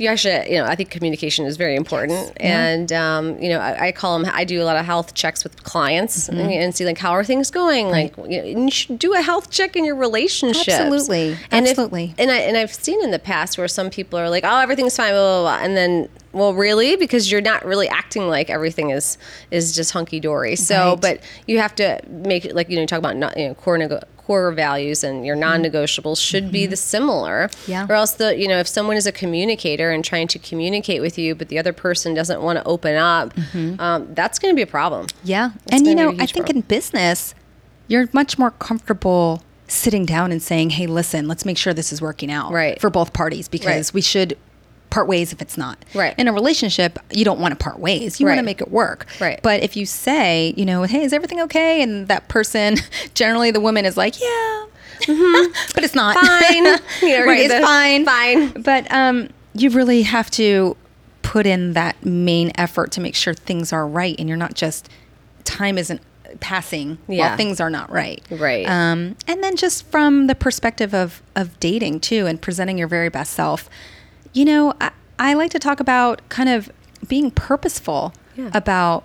You 0.00 0.08
actually, 0.08 0.50
you 0.52 0.58
know, 0.58 0.64
I 0.64 0.74
think 0.76 0.88
communication 0.90 1.44
is 1.44 1.56
very 1.58 1.76
important, 1.76 2.32
Yeah. 2.40 2.58
and 2.68 2.90
um, 2.90 3.38
you 3.38 3.50
know, 3.50 3.58
I, 3.60 3.88
I 3.88 3.92
call 3.92 4.18
them. 4.18 4.30
I 4.34 4.44
do 4.44 4.62
a 4.62 4.64
lot 4.64 4.76
of 4.76 4.86
health 4.86 5.12
checks 5.14 5.44
with 5.44 5.62
clients 5.62 6.28
Mm-hmm. 6.28 6.40
and, 6.40 6.50
and 6.52 6.74
see 6.74 6.86
like 6.86 6.96
how 6.98 7.12
are 7.12 7.22
things 7.22 7.50
going. 7.50 7.88
Like, 7.90 8.16
you, 8.16 8.40
know, 8.40 8.48
and 8.48 8.64
you 8.64 8.70
should 8.70 8.98
do 8.98 9.12
a 9.14 9.20
health 9.20 9.50
check 9.50 9.76
in 9.76 9.84
your 9.84 9.96
relationship. 9.96 10.68
Absolutely. 10.74 11.36
and 11.50 11.66
if- 11.66 11.72
Absolutely. 11.72 12.14
and 12.18 12.30
I 12.30 12.38
and 12.38 12.56
I've 12.56 12.72
seen 12.72 13.02
in 13.04 13.10
the 13.10 13.18
past 13.18 13.58
where 13.58 13.68
some 13.68 13.90
people 13.90 14.18
are 14.18 14.30
like, 14.30 14.42
oh, 14.44 14.58
everything's 14.58 14.96
fine, 14.96 15.12
blah 15.12 15.42
blah 15.42 15.56
blah, 15.58 15.64
and 15.64 15.76
then. 15.76 16.08
Well, 16.32 16.54
really, 16.54 16.94
because 16.94 17.28
you're 17.30 17.40
not 17.40 17.64
really 17.64 17.88
acting 17.88 18.28
like 18.28 18.50
everything 18.50 18.90
is 18.90 19.18
is 19.50 19.74
just 19.74 19.90
hunky 19.90 20.20
dory. 20.20 20.54
So, 20.54 20.90
Right. 20.92 21.00
but 21.00 21.20
you 21.48 21.58
have 21.58 21.74
to 21.74 22.00
make 22.08 22.44
it 22.44 22.54
like 22.54 22.70
you 22.70 22.76
know 22.76 22.82
you 22.82 22.86
talk 22.86 23.00
about 23.00 23.16
not, 23.16 23.36
you 23.36 23.48
know 23.48 23.54
core 23.54 23.76
core 24.30 24.52
values 24.52 25.02
and 25.02 25.26
your 25.26 25.34
non-negotiables 25.34 26.18
should 26.30 26.52
be 26.52 26.64
the 26.66 26.76
similar 26.76 27.48
Mm-hmm. 27.48 27.70
Yeah. 27.72 27.86
or 27.88 27.94
else 27.94 28.12
the 28.12 28.36
you 28.42 28.46
know 28.46 28.58
if 28.58 28.68
someone 28.68 28.96
is 28.96 29.06
a 29.06 29.12
communicator 29.22 29.90
and 29.90 30.04
trying 30.04 30.28
to 30.28 30.38
communicate 30.38 31.00
with 31.00 31.18
you 31.18 31.34
but 31.34 31.48
the 31.48 31.58
other 31.58 31.72
person 31.72 32.14
doesn't 32.14 32.40
want 32.40 32.56
to 32.58 32.64
open 32.64 32.94
up 32.94 33.26
um, 33.80 34.14
that's 34.14 34.38
going 34.38 34.52
to 34.54 34.56
be 34.56 34.62
a 34.62 34.72
problem 34.78 35.06
Yeah. 35.24 35.50
It's 35.66 35.72
and 35.74 35.86
you 35.86 35.94
know, 35.96 36.10
I 36.10 36.26
think 36.26 36.46
problem. 36.46 36.56
in 36.58 36.60
business, 36.62 37.34
you're 37.88 38.08
much 38.12 38.38
more 38.38 38.52
comfortable 38.52 39.42
sitting 39.66 40.04
down 40.06 40.30
and 40.32 40.40
saying, 40.42 40.70
hey, 40.70 40.86
listen, 40.86 41.26
let's 41.28 41.44
make 41.44 41.56
sure 41.58 41.72
this 41.74 41.92
is 41.92 42.00
working 42.00 42.30
out 42.30 42.52
Right. 42.52 42.80
for 42.80 42.90
both 42.90 43.12
parties 43.12 43.48
because 43.48 43.66
Right. 43.88 43.94
we 43.94 44.00
should 44.00 44.36
part 44.90 45.06
ways 45.06 45.32
if 45.32 45.40
it's 45.40 45.56
not. 45.56 45.78
Right. 45.94 46.14
In 46.18 46.28
a 46.28 46.32
relationship, 46.32 46.98
you 47.12 47.24
don't 47.24 47.40
want 47.40 47.52
to 47.52 47.62
part 47.62 47.78
ways. 47.78 48.20
You 48.20 48.26
want 48.26 48.38
to 48.38 48.42
make 48.44 48.60
it 48.60 48.70
work. 48.70 49.06
Right. 49.20 49.40
But 49.42 49.62
if 49.62 49.76
you 49.76 49.86
say, 49.86 50.52
you 50.56 50.66
know, 50.66 50.82
hey, 50.82 51.04
is 51.04 51.12
everything 51.12 51.40
okay? 51.42 51.82
And 51.82 52.08
that 52.08 52.28
person, 52.28 52.76
generally 53.14 53.50
the 53.50 53.60
woman 53.60 53.84
is 53.84 53.96
like, 53.96 54.20
yeah. 54.20 54.66
but 55.06 55.82
it's 55.84 55.94
not. 55.94 56.14
Fine. 56.16 56.64
Know, 57.02 57.24
right. 57.26 57.50
It's 57.50 57.64
fine. 57.64 58.04
fine. 58.04 58.62
But 58.62 58.90
um, 58.92 59.30
you 59.54 59.70
really 59.70 60.02
have 60.02 60.30
to 60.32 60.76
put 61.22 61.46
in 61.46 61.72
that 61.72 62.04
main 62.04 62.52
effort 62.56 62.92
to 62.92 63.00
make 63.00 63.14
sure 63.14 63.32
things 63.32 63.72
are 63.72 63.86
right 63.86 64.14
and 64.18 64.28
you're 64.28 64.36
not 64.36 64.54
just 64.54 64.88
time 65.44 65.78
isn't 65.78 66.00
passing 66.40 66.98
Yeah. 67.08 67.28
while 67.28 67.36
things 67.36 67.60
are 67.60 67.70
not 67.70 67.90
right. 67.90 68.22
Right. 68.30 68.66
Um, 68.68 69.16
and 69.26 69.42
then 69.42 69.56
just 69.56 69.86
from 69.90 70.26
the 70.26 70.34
perspective 70.34 70.94
of, 70.94 71.22
of 71.34 71.58
dating 71.60 72.00
too 72.00 72.26
and 72.26 72.40
presenting 72.40 72.76
your 72.78 72.88
very 72.88 73.08
best 73.08 73.32
self, 73.32 73.68
you 74.32 74.44
know, 74.44 74.74
I, 74.80 74.90
I 75.18 75.34
like 75.34 75.50
to 75.52 75.58
talk 75.58 75.80
about 75.80 76.26
kind 76.28 76.48
of 76.48 76.70
being 77.08 77.30
purposeful 77.30 78.12
Yeah. 78.36 78.50
about 78.54 79.04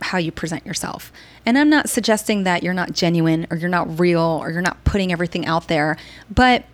how 0.00 0.18
you 0.18 0.32
present 0.32 0.66
yourself. 0.66 1.12
And 1.46 1.56
I'm 1.58 1.68
not 1.70 1.88
suggesting 1.88 2.42
that 2.44 2.62
you're 2.62 2.74
not 2.74 2.92
genuine 2.92 3.46
or 3.50 3.56
you're 3.56 3.68
not 3.70 4.00
real 4.00 4.20
or 4.42 4.50
you're 4.50 4.62
not 4.62 4.82
putting 4.84 5.12
everything 5.12 5.46
out 5.46 5.68
there, 5.68 5.96
but 6.30 6.64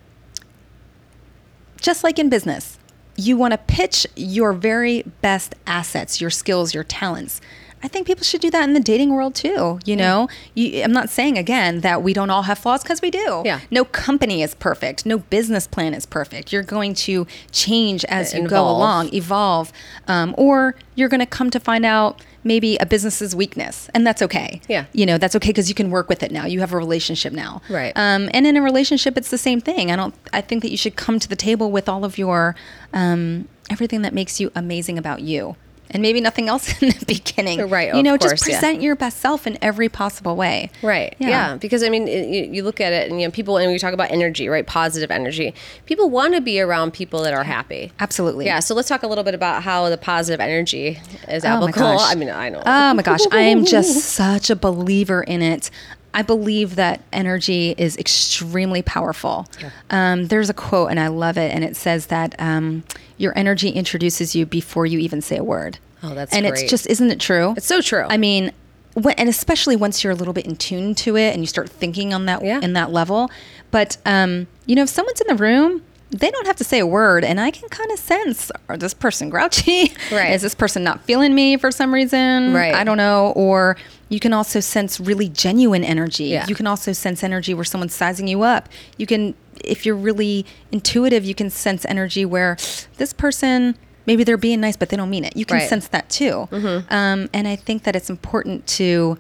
just 1.80 2.02
like 2.04 2.18
in 2.18 2.28
business, 2.28 2.78
you 3.16 3.36
want 3.36 3.52
to 3.52 3.58
pitch 3.58 4.06
your 4.16 4.52
very 4.52 5.02
best 5.22 5.54
assets, 5.66 6.20
your 6.20 6.30
skills, 6.30 6.74
your 6.74 6.84
talents. 6.84 7.40
I 7.82 7.88
think 7.88 8.06
people 8.06 8.24
should 8.24 8.40
do 8.40 8.50
that 8.50 8.64
in 8.64 8.74
the 8.74 8.80
dating 8.80 9.12
world 9.12 9.34
too. 9.34 9.78
You 9.84 9.96
know, 9.96 10.28
you, 10.54 10.82
I'm 10.82 10.92
not 10.92 11.10
saying 11.10 11.38
again 11.38 11.80
that 11.80 12.02
we 12.02 12.12
don't 12.12 12.30
all 12.30 12.42
have 12.42 12.58
flaws 12.58 12.82
because 12.82 13.00
we 13.00 13.10
do. 13.10 13.42
Yeah. 13.44 13.60
No 13.70 13.84
company 13.84 14.42
is 14.42 14.54
perfect. 14.54 15.06
No 15.06 15.18
business 15.18 15.66
plan 15.66 15.94
is 15.94 16.06
perfect. 16.06 16.52
You're 16.52 16.62
going 16.62 16.94
to 16.94 17.26
change 17.52 18.04
as 18.06 18.34
you 18.34 18.48
go 18.48 18.62
along, 18.68 19.14
evolve, 19.14 19.72
um, 20.08 20.34
or 20.36 20.74
you're 20.94 21.08
going 21.08 21.20
to 21.20 21.26
come 21.26 21.50
to 21.50 21.60
find 21.60 21.84
out 21.86 22.20
maybe 22.44 22.76
a 22.78 22.86
business's 22.86 23.36
weakness, 23.36 23.88
and 23.94 24.06
that's 24.06 24.22
okay. 24.22 24.60
Yeah. 24.68 24.86
You 24.92 25.06
know, 25.06 25.18
that's 25.18 25.36
okay 25.36 25.50
because 25.50 25.68
you 25.68 25.74
can 25.74 25.90
work 25.90 26.08
with 26.08 26.22
it 26.22 26.32
now. 26.32 26.46
You 26.46 26.60
have 26.60 26.72
a 26.72 26.76
relationship 26.76 27.32
now. 27.32 27.62
Right. 27.68 27.92
Um, 27.94 28.28
and 28.34 28.46
in 28.46 28.56
a 28.56 28.62
relationship, 28.62 29.16
it's 29.16 29.30
the 29.30 29.38
same 29.38 29.60
thing. 29.60 29.90
I 29.90 29.96
don't. 29.96 30.14
I 30.32 30.40
think 30.40 30.62
that 30.62 30.70
you 30.70 30.76
should 30.76 30.96
come 30.96 31.18
to 31.20 31.28
the 31.28 31.36
table 31.36 31.70
with 31.70 31.88
all 31.88 32.04
of 32.04 32.18
your 32.18 32.56
um, 32.92 33.48
everything 33.70 34.02
that 34.02 34.14
makes 34.14 34.40
you 34.40 34.50
amazing 34.54 34.98
about 34.98 35.20
you, 35.20 35.56
and 35.90 36.02
maybe 36.02 36.20
nothing 36.20 36.48
else 36.48 36.80
in 36.82 36.90
the 36.90 37.04
beginning. 37.06 37.68
Right, 37.68 37.94
You 37.94 38.02
know, 38.02 38.18
course, 38.18 38.32
just 38.32 38.48
yeah. 38.48 38.60
present 38.60 38.82
your 38.82 38.96
best 38.96 39.18
self 39.18 39.46
in 39.46 39.58
every 39.62 39.88
possible 39.88 40.36
way. 40.36 40.70
Right. 40.82 41.14
Yeah. 41.18 41.56
Because 41.56 41.82
I 41.82 41.88
mean, 41.88 42.06
it, 42.08 42.28
you, 42.28 42.52
you 42.54 42.62
look 42.62 42.80
at 42.80 42.92
it, 42.92 43.10
and 43.10 43.20
you 43.20 43.26
know, 43.26 43.30
people, 43.30 43.56
and 43.56 43.70
we 43.72 43.78
talk 43.78 43.94
about 43.94 44.10
energy, 44.10 44.48
right? 44.48 44.66
Positive 44.66 45.10
energy. 45.10 45.54
People 45.86 46.10
want 46.10 46.34
to 46.34 46.40
be 46.40 46.60
around 46.60 46.92
people 46.92 47.22
that 47.22 47.34
are 47.34 47.44
happy. 47.44 47.92
Absolutely. 48.00 48.46
Yeah. 48.46 48.60
So 48.60 48.74
let's 48.74 48.88
talk 48.88 49.02
a 49.02 49.06
little 49.06 49.24
bit 49.24 49.34
about 49.34 49.62
how 49.62 49.88
the 49.88 49.98
positive 49.98 50.40
energy 50.40 51.00
is 51.28 51.44
Oh 51.44 51.48
my 51.48 51.54
applicable. 51.68 51.96
gosh. 51.98 52.12
I 52.12 52.14
mean, 52.14 52.30
I 52.30 52.48
know. 52.48 52.62
Oh 52.64 52.94
my 52.94 53.02
gosh, 53.02 53.20
I 53.32 53.40
am 53.40 53.64
just 53.64 54.04
such 54.14 54.50
a 54.50 54.56
believer 54.56 55.22
in 55.22 55.42
it. 55.42 55.70
I 56.14 56.22
believe 56.22 56.74
that 56.76 57.00
energy 57.12 57.74
is 57.78 57.96
extremely 57.96 58.82
powerful. 58.82 59.46
Um, 59.90 60.26
there's 60.28 60.48
a 60.50 60.54
quote, 60.54 60.90
and 60.90 60.98
I 60.98 61.08
love 61.08 61.36
it, 61.38 61.52
and 61.54 61.62
it 61.64 61.76
says 61.76 62.06
that 62.06 62.34
um, 62.38 62.82
your 63.18 63.32
energy 63.36 63.68
introduces 63.70 64.34
you 64.34 64.46
before 64.46 64.86
you 64.86 64.98
even 64.98 65.20
say 65.20 65.36
a 65.36 65.44
word. 65.44 65.78
Oh, 66.02 66.14
that's 66.14 66.32
and 66.34 66.46
great. 66.46 66.62
it's 66.62 66.70
just, 66.70 66.86
isn't 66.86 67.10
it 67.10 67.20
true? 67.20 67.54
It's 67.56 67.66
so 67.66 67.80
true. 67.80 68.06
I 68.08 68.16
mean, 68.16 68.52
when, 68.94 69.14
and 69.16 69.28
especially 69.28 69.76
once 69.76 70.02
you're 70.02 70.12
a 70.12 70.16
little 70.16 70.34
bit 70.34 70.46
in 70.46 70.56
tune 70.56 70.94
to 70.96 71.16
it 71.16 71.32
and 71.34 71.42
you 71.42 71.46
start 71.46 71.68
thinking 71.68 72.14
on 72.14 72.26
that 72.26 72.44
Yeah. 72.44 72.60
in 72.60 72.72
that 72.72 72.90
level. 72.90 73.30
But 73.70 73.96
um, 74.06 74.46
you 74.66 74.74
know, 74.74 74.82
if 74.84 74.88
someone's 74.88 75.20
in 75.20 75.26
the 75.36 75.40
room, 75.42 75.82
they 76.10 76.30
don't 76.30 76.46
have 76.46 76.56
to 76.56 76.64
say 76.64 76.78
a 76.78 76.86
word, 76.86 77.22
and 77.22 77.38
I 77.38 77.50
can 77.50 77.68
kind 77.68 77.90
of 77.92 77.98
sense: 77.98 78.50
Are 78.68 78.78
this 78.78 78.94
person 78.94 79.28
grouchy? 79.28 79.92
Right. 80.10 80.32
Is 80.32 80.40
this 80.40 80.54
person 80.54 80.82
not 80.82 81.02
feeling 81.02 81.34
me 81.34 81.58
for 81.58 81.70
some 81.70 81.92
reason? 81.92 82.54
Right. 82.54 82.74
I 82.74 82.82
don't 82.82 82.96
know. 82.96 83.32
Or 83.36 83.76
you 84.08 84.20
can 84.20 84.32
also 84.32 84.60
sense 84.60 84.98
really 84.98 85.28
genuine 85.28 85.84
energy. 85.84 86.24
Yeah. 86.24 86.46
You 86.46 86.54
can 86.54 86.66
also 86.66 86.92
sense 86.92 87.22
energy 87.22 87.54
where 87.54 87.64
someone's 87.64 87.94
sizing 87.94 88.26
you 88.28 88.42
up. 88.42 88.68
You 88.96 89.06
can, 89.06 89.34
if 89.64 89.84
you're 89.84 89.96
really 89.96 90.46
intuitive, 90.72 91.24
you 91.24 91.34
can 91.34 91.50
sense 91.50 91.84
energy 91.86 92.24
where 92.24 92.56
this 92.96 93.12
person 93.12 93.76
maybe 94.06 94.24
they're 94.24 94.38
being 94.38 94.58
nice, 94.58 94.74
but 94.74 94.88
they 94.88 94.96
don't 94.96 95.10
mean 95.10 95.22
it. 95.24 95.36
You 95.36 95.44
can 95.44 95.56
Right. 95.56 95.62
Mm-hmm. 95.64 95.68
sense 95.68 95.88
that 95.88 96.08
too. 96.08 96.48
Um, 96.88 97.28
and 97.34 97.46
I 97.46 97.56
think 97.56 97.82
that 97.82 97.94
it's 97.94 98.08
important 98.08 98.66
to 98.68 99.18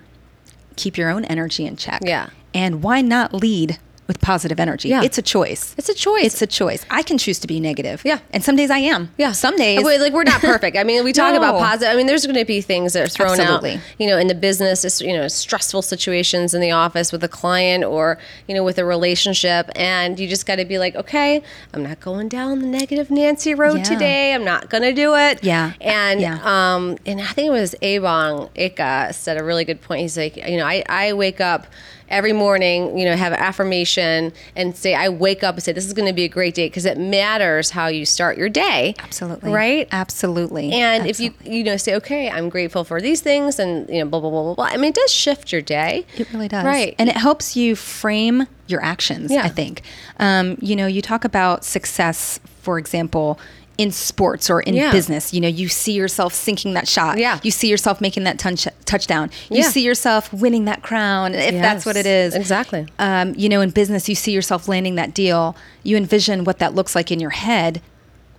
keep 0.76 0.96
your 0.96 1.10
own 1.10 1.26
energy 1.26 1.66
in 1.66 1.76
check. 1.76 2.00
Yeah. 2.02 2.30
And 2.54 2.82
why 2.82 3.02
not 3.02 3.34
lead 3.34 3.78
with 4.08 4.20
positive 4.20 4.58
energy? 4.58 4.88
Yeah. 4.88 5.02
It's 5.04 5.18
a 5.18 5.22
choice. 5.22 5.74
It's 5.78 5.88
a 5.88 5.94
choice. 5.94 6.24
It's 6.24 6.42
a 6.42 6.46
choice. 6.46 6.84
I 6.90 7.02
can 7.02 7.18
choose 7.18 7.38
to 7.40 7.46
be 7.46 7.60
negative. 7.60 8.02
Yeah. 8.04 8.18
And 8.32 8.42
some 8.42 8.56
days 8.56 8.70
I 8.70 8.78
am. 8.78 9.12
Yeah. 9.18 9.32
Some 9.32 9.54
days. 9.56 9.84
Wait, 9.84 10.00
like 10.00 10.12
we're 10.14 10.24
not 10.24 10.40
perfect. 10.40 10.76
I 10.76 10.82
mean, 10.82 11.04
we 11.04 11.12
talk 11.12 11.34
about 11.36 11.58
positive. 11.60 11.92
I 11.92 11.96
mean, 11.96 12.06
there's 12.06 12.24
going 12.26 12.38
to 12.38 12.44
be 12.44 12.60
things 12.62 12.94
that 12.94 13.04
are 13.04 13.08
thrown 13.08 13.38
Absolutely. 13.38 13.74
out, 13.74 13.80
you 13.98 14.06
know, 14.08 14.18
in 14.18 14.26
the 14.26 14.34
business, 14.34 14.84
it's, 14.84 15.00
you 15.00 15.12
know, 15.12 15.28
stressful 15.28 15.82
situations 15.82 16.54
in 16.54 16.60
the 16.60 16.70
office 16.70 17.12
with 17.12 17.22
a 17.22 17.28
client 17.28 17.84
or, 17.84 18.18
you 18.48 18.54
know, 18.54 18.64
with 18.64 18.78
a 18.78 18.84
relationship. 18.84 19.68
And 19.76 20.18
you 20.18 20.26
just 20.26 20.46
got 20.46 20.56
to 20.56 20.64
be 20.64 20.78
like, 20.78 20.96
okay, 20.96 21.42
I'm 21.74 21.82
not 21.82 22.00
going 22.00 22.28
down 22.28 22.60
the 22.60 22.66
negative 22.66 23.10
Nancy 23.10 23.54
road 23.54 23.78
Yeah. 23.78 23.82
today. 23.84 24.32
I'm 24.34 24.44
not 24.44 24.70
going 24.70 24.82
to 24.84 24.94
do 24.94 25.14
it. 25.16 25.44
Yeah. 25.44 25.72
And, 25.82 26.20
Yeah. 26.20 26.38
um, 26.42 26.96
and 27.04 27.20
I 27.20 27.26
think 27.26 27.48
it 27.48 27.50
was 27.50 27.74
Abong 27.82 28.48
Ika 28.56 29.12
said 29.12 29.36
a 29.38 29.44
really 29.44 29.66
good 29.66 29.82
point. 29.82 30.00
He's 30.00 30.16
like, 30.16 30.36
you 30.36 30.56
know, 30.56 30.64
I, 30.66 30.82
I 30.88 31.12
wake 31.12 31.42
up 31.42 31.66
every 32.08 32.32
morning, 32.32 32.98
you 32.98 33.04
know, 33.04 33.16
have 33.16 33.32
an 33.32 33.38
affirmation 33.38 34.32
and 34.56 34.76
say, 34.76 34.94
I 34.94 35.08
wake 35.08 35.42
up 35.44 35.54
and 35.56 35.62
say, 35.62 35.72
this 35.72 35.86
is 35.86 35.92
going 35.92 36.06
to 36.08 36.12
be 36.12 36.24
a 36.24 36.28
great 36.28 36.54
day 36.54 36.66
because 36.66 36.84
it 36.84 36.98
matters 36.98 37.70
how 37.70 37.86
you 37.88 38.04
start 38.04 38.38
your 38.38 38.48
day. 38.48 38.94
Absolutely. 38.98 39.52
Right? 39.52 39.88
Absolutely. 39.92 40.72
And 40.72 41.06
if 41.06 41.20
you 41.20 41.34
you 41.44 41.64
know 41.64 41.76
say 41.76 41.94
okay, 41.96 42.30
I'm 42.30 42.48
grateful 42.48 42.84
for 42.84 43.00
these 43.00 43.20
things, 43.20 43.58
and 43.58 43.88
you 43.88 44.00
know 44.00 44.08
blah 44.08 44.20
blah 44.20 44.30
blah 44.30 44.42
blah 44.42 44.54
blah. 44.54 44.64
I 44.64 44.76
mean, 44.76 44.90
it 44.90 44.94
does 44.94 45.12
shift 45.12 45.52
your 45.52 45.62
day. 45.62 46.06
It 46.16 46.32
really 46.32 46.48
does. 46.48 46.64
Right. 46.64 46.94
And 46.98 47.08
it 47.08 47.16
helps 47.16 47.56
you 47.56 47.76
frame 47.76 48.46
your 48.66 48.82
actions, 48.82 49.30
Yeah. 49.30 49.42
I 49.44 49.48
think. 49.48 49.82
Um, 50.18 50.58
you 50.60 50.76
know, 50.76 50.86
you 50.86 51.00
talk 51.02 51.24
about 51.24 51.64
success, 51.64 52.38
for 52.60 52.78
example, 52.78 53.38
in 53.78 53.92
sports 53.92 54.50
or 54.50 54.60
in 54.60 54.74
Yeah. 54.74 54.90
business. 54.90 55.32
You 55.32 55.40
know, 55.40 55.48
you 55.48 55.68
see 55.68 55.92
yourself 55.92 56.34
sinking 56.34 56.74
that 56.74 56.88
shot. 56.88 57.16
Yeah. 57.16 57.38
You 57.44 57.52
see 57.52 57.68
yourself 57.68 58.00
making 58.00 58.24
that 58.24 58.36
touch- 58.38 58.66
touchdown. 58.84 59.30
You 59.48 59.58
Yeah. 59.58 59.70
see 59.70 59.82
yourself 59.82 60.32
winning 60.32 60.64
that 60.64 60.82
crown, 60.82 61.32
if 61.34 61.52
that's 61.62 61.86
what 61.86 61.96
it 61.96 62.04
is. 62.04 62.34
Exactly. 62.34 62.86
Um, 62.98 63.34
you 63.36 63.48
know, 63.48 63.60
in 63.60 63.70
business, 63.70 64.08
you 64.08 64.16
see 64.16 64.32
yourself 64.32 64.66
landing 64.66 64.96
that 64.96 65.14
deal. 65.14 65.56
You 65.84 65.96
envision 65.96 66.42
what 66.42 66.58
that 66.58 66.74
looks 66.74 66.96
like 66.96 67.12
in 67.12 67.20
your 67.20 67.30
head 67.30 67.80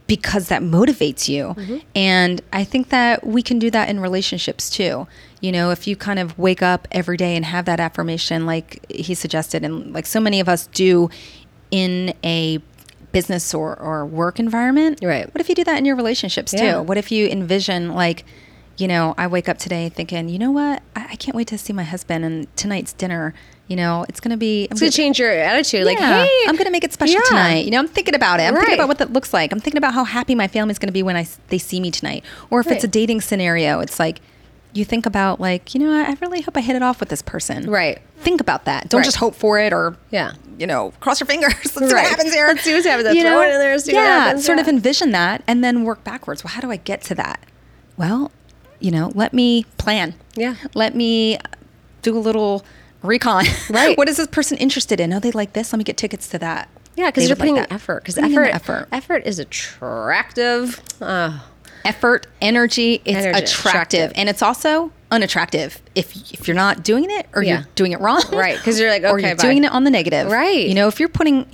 because 0.08 0.48
that 0.50 0.62
motivates 0.62 1.29
you. 1.29 1.53
Mm-hmm. 1.58 1.77
And 1.96 2.41
I 2.51 2.63
think 2.65 2.89
that 2.89 3.25
we 3.25 3.41
can 3.41 3.60
do 3.60 3.69
that 3.72 3.88
in 3.89 4.00
relationships 4.01 4.69
too. 4.69 5.08
You 5.39 5.51
know, 5.53 5.69
if 5.72 5.88
you 5.88 5.96
kind 5.96 6.19
of 6.19 6.38
wake 6.38 6.62
up 6.62 6.86
every 6.91 7.15
day 7.15 7.36
and 7.38 7.46
have 7.46 7.63
that 7.65 7.79
affirmation, 7.79 8.46
like 8.46 8.84
he 8.91 9.13
suggested, 9.13 9.63
and 9.63 9.93
like 9.93 10.05
so 10.05 10.19
many 10.19 10.41
of 10.41 10.50
us 10.50 10.67
do 10.74 11.10
in 11.72 12.13
a 12.25 12.60
business 13.12 13.54
or, 13.54 13.78
or 13.80 14.06
work 14.06 14.39
environment. 14.39 15.00
Right. 15.04 15.25
What 15.34 15.42
if 15.42 15.50
you 15.50 15.56
do 15.56 15.63
that 15.63 15.78
in 15.78 15.86
your 15.86 15.96
relationships 15.96 16.54
Yeah. 16.54 16.75
too? 16.75 16.82
What 16.84 16.98
if 16.98 17.12
you 17.12 17.28
envision, 17.28 17.94
like, 17.94 18.25
you 18.78 18.88
know, 18.88 19.13
I 19.18 19.28
wake 19.28 19.50
up 19.50 19.58
today 19.58 19.89
thinking, 19.89 20.30
you 20.30 20.39
know 20.39 20.51
what? 20.51 20.82
I, 20.96 21.08
I 21.12 21.16
can't 21.16 21.36
wait 21.36 21.48
to 21.50 21.58
see 21.58 21.74
my 21.74 21.84
husband 21.84 22.24
and 22.24 22.56
tonight's 22.56 22.94
dinner. 22.94 23.34
You 23.68 23.75
know, 23.75 24.06
it's 24.10 24.20
going 24.20 24.32
to 24.32 24.38
be. 24.38 24.66
I'm 24.66 24.72
It's 24.72 24.80
gonna 24.80 24.92
change 24.92 25.20
your 25.20 25.30
attitude. 25.32 25.86
Like, 25.86 26.00
hey, 26.00 26.28
I'm 26.48 26.56
going 26.56 26.66
to 26.66 26.72
make 26.72 26.84
it 26.84 26.92
special 26.94 27.16
yeah. 27.16 27.22
tonight. 27.28 27.66
You 27.66 27.72
know, 27.72 27.80
I'm 27.80 27.88
thinking 27.88 28.16
about 28.16 28.39
it. 28.39 28.44
I'm 28.44 28.56
thinking 28.56 28.74
about 28.75 28.88
what 28.88 28.98
that 28.98 29.13
looks 29.13 29.32
like. 29.34 29.51
I'm 29.51 29.60
thinking 29.60 29.78
about 29.78 29.94
how 29.94 30.06
happy 30.06 30.34
my 30.34 30.48
family's 30.48 30.80
going 30.80 30.88
to 30.88 30.94
be 30.94 31.04
when 31.04 31.16
I 31.16 31.28
they 31.50 31.60
see 31.60 31.80
me 31.80 31.92
tonight. 31.92 32.24
Or 32.50 32.60
if 32.62 32.68
it's 32.68 32.84
a 32.84 32.88
dating 32.88 33.22
scenario, 33.22 33.80
it's 33.80 34.00
like 34.00 34.22
you 34.73 34.85
think 34.85 35.05
about 35.05 35.39
like, 35.39 35.73
you 35.73 35.79
know, 35.79 35.91
I 35.91 36.15
really 36.21 36.41
hope 36.41 36.55
I 36.55 36.61
hit 36.61 36.75
it 36.75 36.83
off 36.83 36.99
with 36.99 37.09
this 37.09 37.21
person. 37.21 37.69
Right. 37.69 37.99
Think 38.19 38.39
about 38.41 38.65
that. 38.65 38.89
Don't 38.89 38.99
Right. 38.99 39.05
just 39.05 39.17
hope 39.17 39.33
for 39.35 39.57
it 39.59 39.73
or 39.73 39.95
Yeah. 40.11 40.33
you 40.57 40.67
know, 40.67 40.91
cross 40.99 41.19
your 41.19 41.25
fingers. 41.27 41.53
Let's 41.55 41.73
see 41.77 41.83
Right. 41.85 42.03
what 42.03 42.09
happens 42.09 42.33
here. 42.33 42.47
Let's 42.47 42.61
see 42.63 42.73
what 42.73 42.85
happens. 42.85 43.15
You 43.15 43.21
Throw 43.23 43.31
know? 43.31 43.41
it 43.41 43.53
in 43.53 43.59
there, 43.59 43.77
see 43.79 43.93
yeah, 43.93 44.35
sort 44.38 44.57
Yeah. 44.57 44.61
of 44.61 44.67
envision 44.67 45.11
that 45.11 45.41
and 45.47 45.63
then 45.63 45.83
work 45.83 46.03
backwards. 46.03 46.43
Well, 46.43 46.53
how 46.53 46.61
do 46.61 46.69
I 46.71 46.75
get 46.77 47.01
to 47.03 47.15
that? 47.15 47.39
Well, 47.97 48.31
you 48.79 48.91
know, 48.91 49.11
let 49.15 49.33
me 49.33 49.65
plan. 49.77 50.13
Yeah. 50.35 50.55
Let 50.75 50.95
me 50.95 51.39
do 52.01 52.15
a 52.15 52.19
little 52.19 52.63
recon. 53.01 53.45
Right. 53.69 53.97
what 53.97 54.07
is 54.07 54.17
this 54.17 54.27
person 54.27 54.57
interested 54.57 54.99
in? 54.99 55.11
Oh, 55.13 55.19
they 55.19 55.31
like 55.31 55.53
this. 55.53 55.73
Let 55.73 55.77
me 55.79 55.83
get 55.83 55.97
tickets 55.97 56.27
to 56.29 56.39
that. 56.39 56.69
Yeah, 56.95 57.07
because 57.07 57.23
you're 57.23 57.35
like 57.35 57.39
putting 57.39 57.55
that. 57.55 57.71
effort. 57.71 58.03
Because 58.03 58.17
effort, 58.17 58.53
effort. 58.53 58.88
effort 58.91 59.23
is 59.25 59.39
attractive. 59.39 60.81
Uh, 61.01 61.39
effort, 61.86 62.27
energy, 62.41 63.01
it's 63.05 63.17
Energy, 63.17 63.43
attractive. 63.43 63.65
attractive. 63.65 64.12
And 64.15 64.29
it's 64.29 64.41
also 64.41 64.91
unattractive 65.12 65.81
if 65.95 66.15
if 66.33 66.48
you're 66.48 66.55
not 66.55 66.83
doing 66.83 67.07
it 67.09 67.27
or 67.33 67.41
Yeah. 67.43 67.53
you're 67.59 67.67
doing 67.75 67.91
it 67.93 68.00
wrong. 68.00 68.21
Right. 68.31 68.57
Because 68.57 68.79
you're 68.79 68.89
like, 68.89 69.03
or 69.03 69.17
okay, 69.17 69.27
you're 69.27 69.36
bye. 69.36 69.41
doing 69.41 69.63
it 69.63 69.71
on 69.71 69.83
the 69.83 69.89
negative. 69.91 70.31
Right. 70.31 70.67
You 70.67 70.75
know, 70.75 70.88
if 70.88 71.00
you're 71.00 71.09
putting 71.09 71.48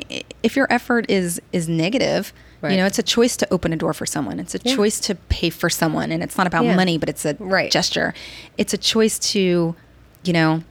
if 0.44 0.56
your 0.56 0.68
effort 0.72 1.06
is 1.10 1.42
is 1.54 1.68
negative, 1.70 2.34
Right. 2.62 2.72
you 2.72 2.78
know, 2.78 2.86
it's 2.86 3.00
a 3.00 3.04
choice 3.04 3.38
to 3.38 3.48
open 3.54 3.72
a 3.74 3.76
door 3.76 3.94
for 3.94 4.06
someone. 4.06 4.40
It's 4.40 4.56
a 4.56 4.60
Yeah. 4.64 4.76
choice 4.76 5.00
to 5.02 5.16
pay 5.16 5.50
for 5.50 5.70
someone 5.70 6.12
and 6.12 6.22
it's 6.24 6.38
not 6.38 6.48
about 6.48 6.66
Yeah. 6.66 6.76
money, 6.76 6.98
but 6.98 7.08
it's 7.10 7.24
a 7.26 7.36
Right. 7.40 7.72
gesture. 7.72 8.14
It's 8.58 8.74
a 8.74 8.78
choice 8.78 9.20
to, 9.34 9.76
you 10.24 10.34
know, 10.34 10.64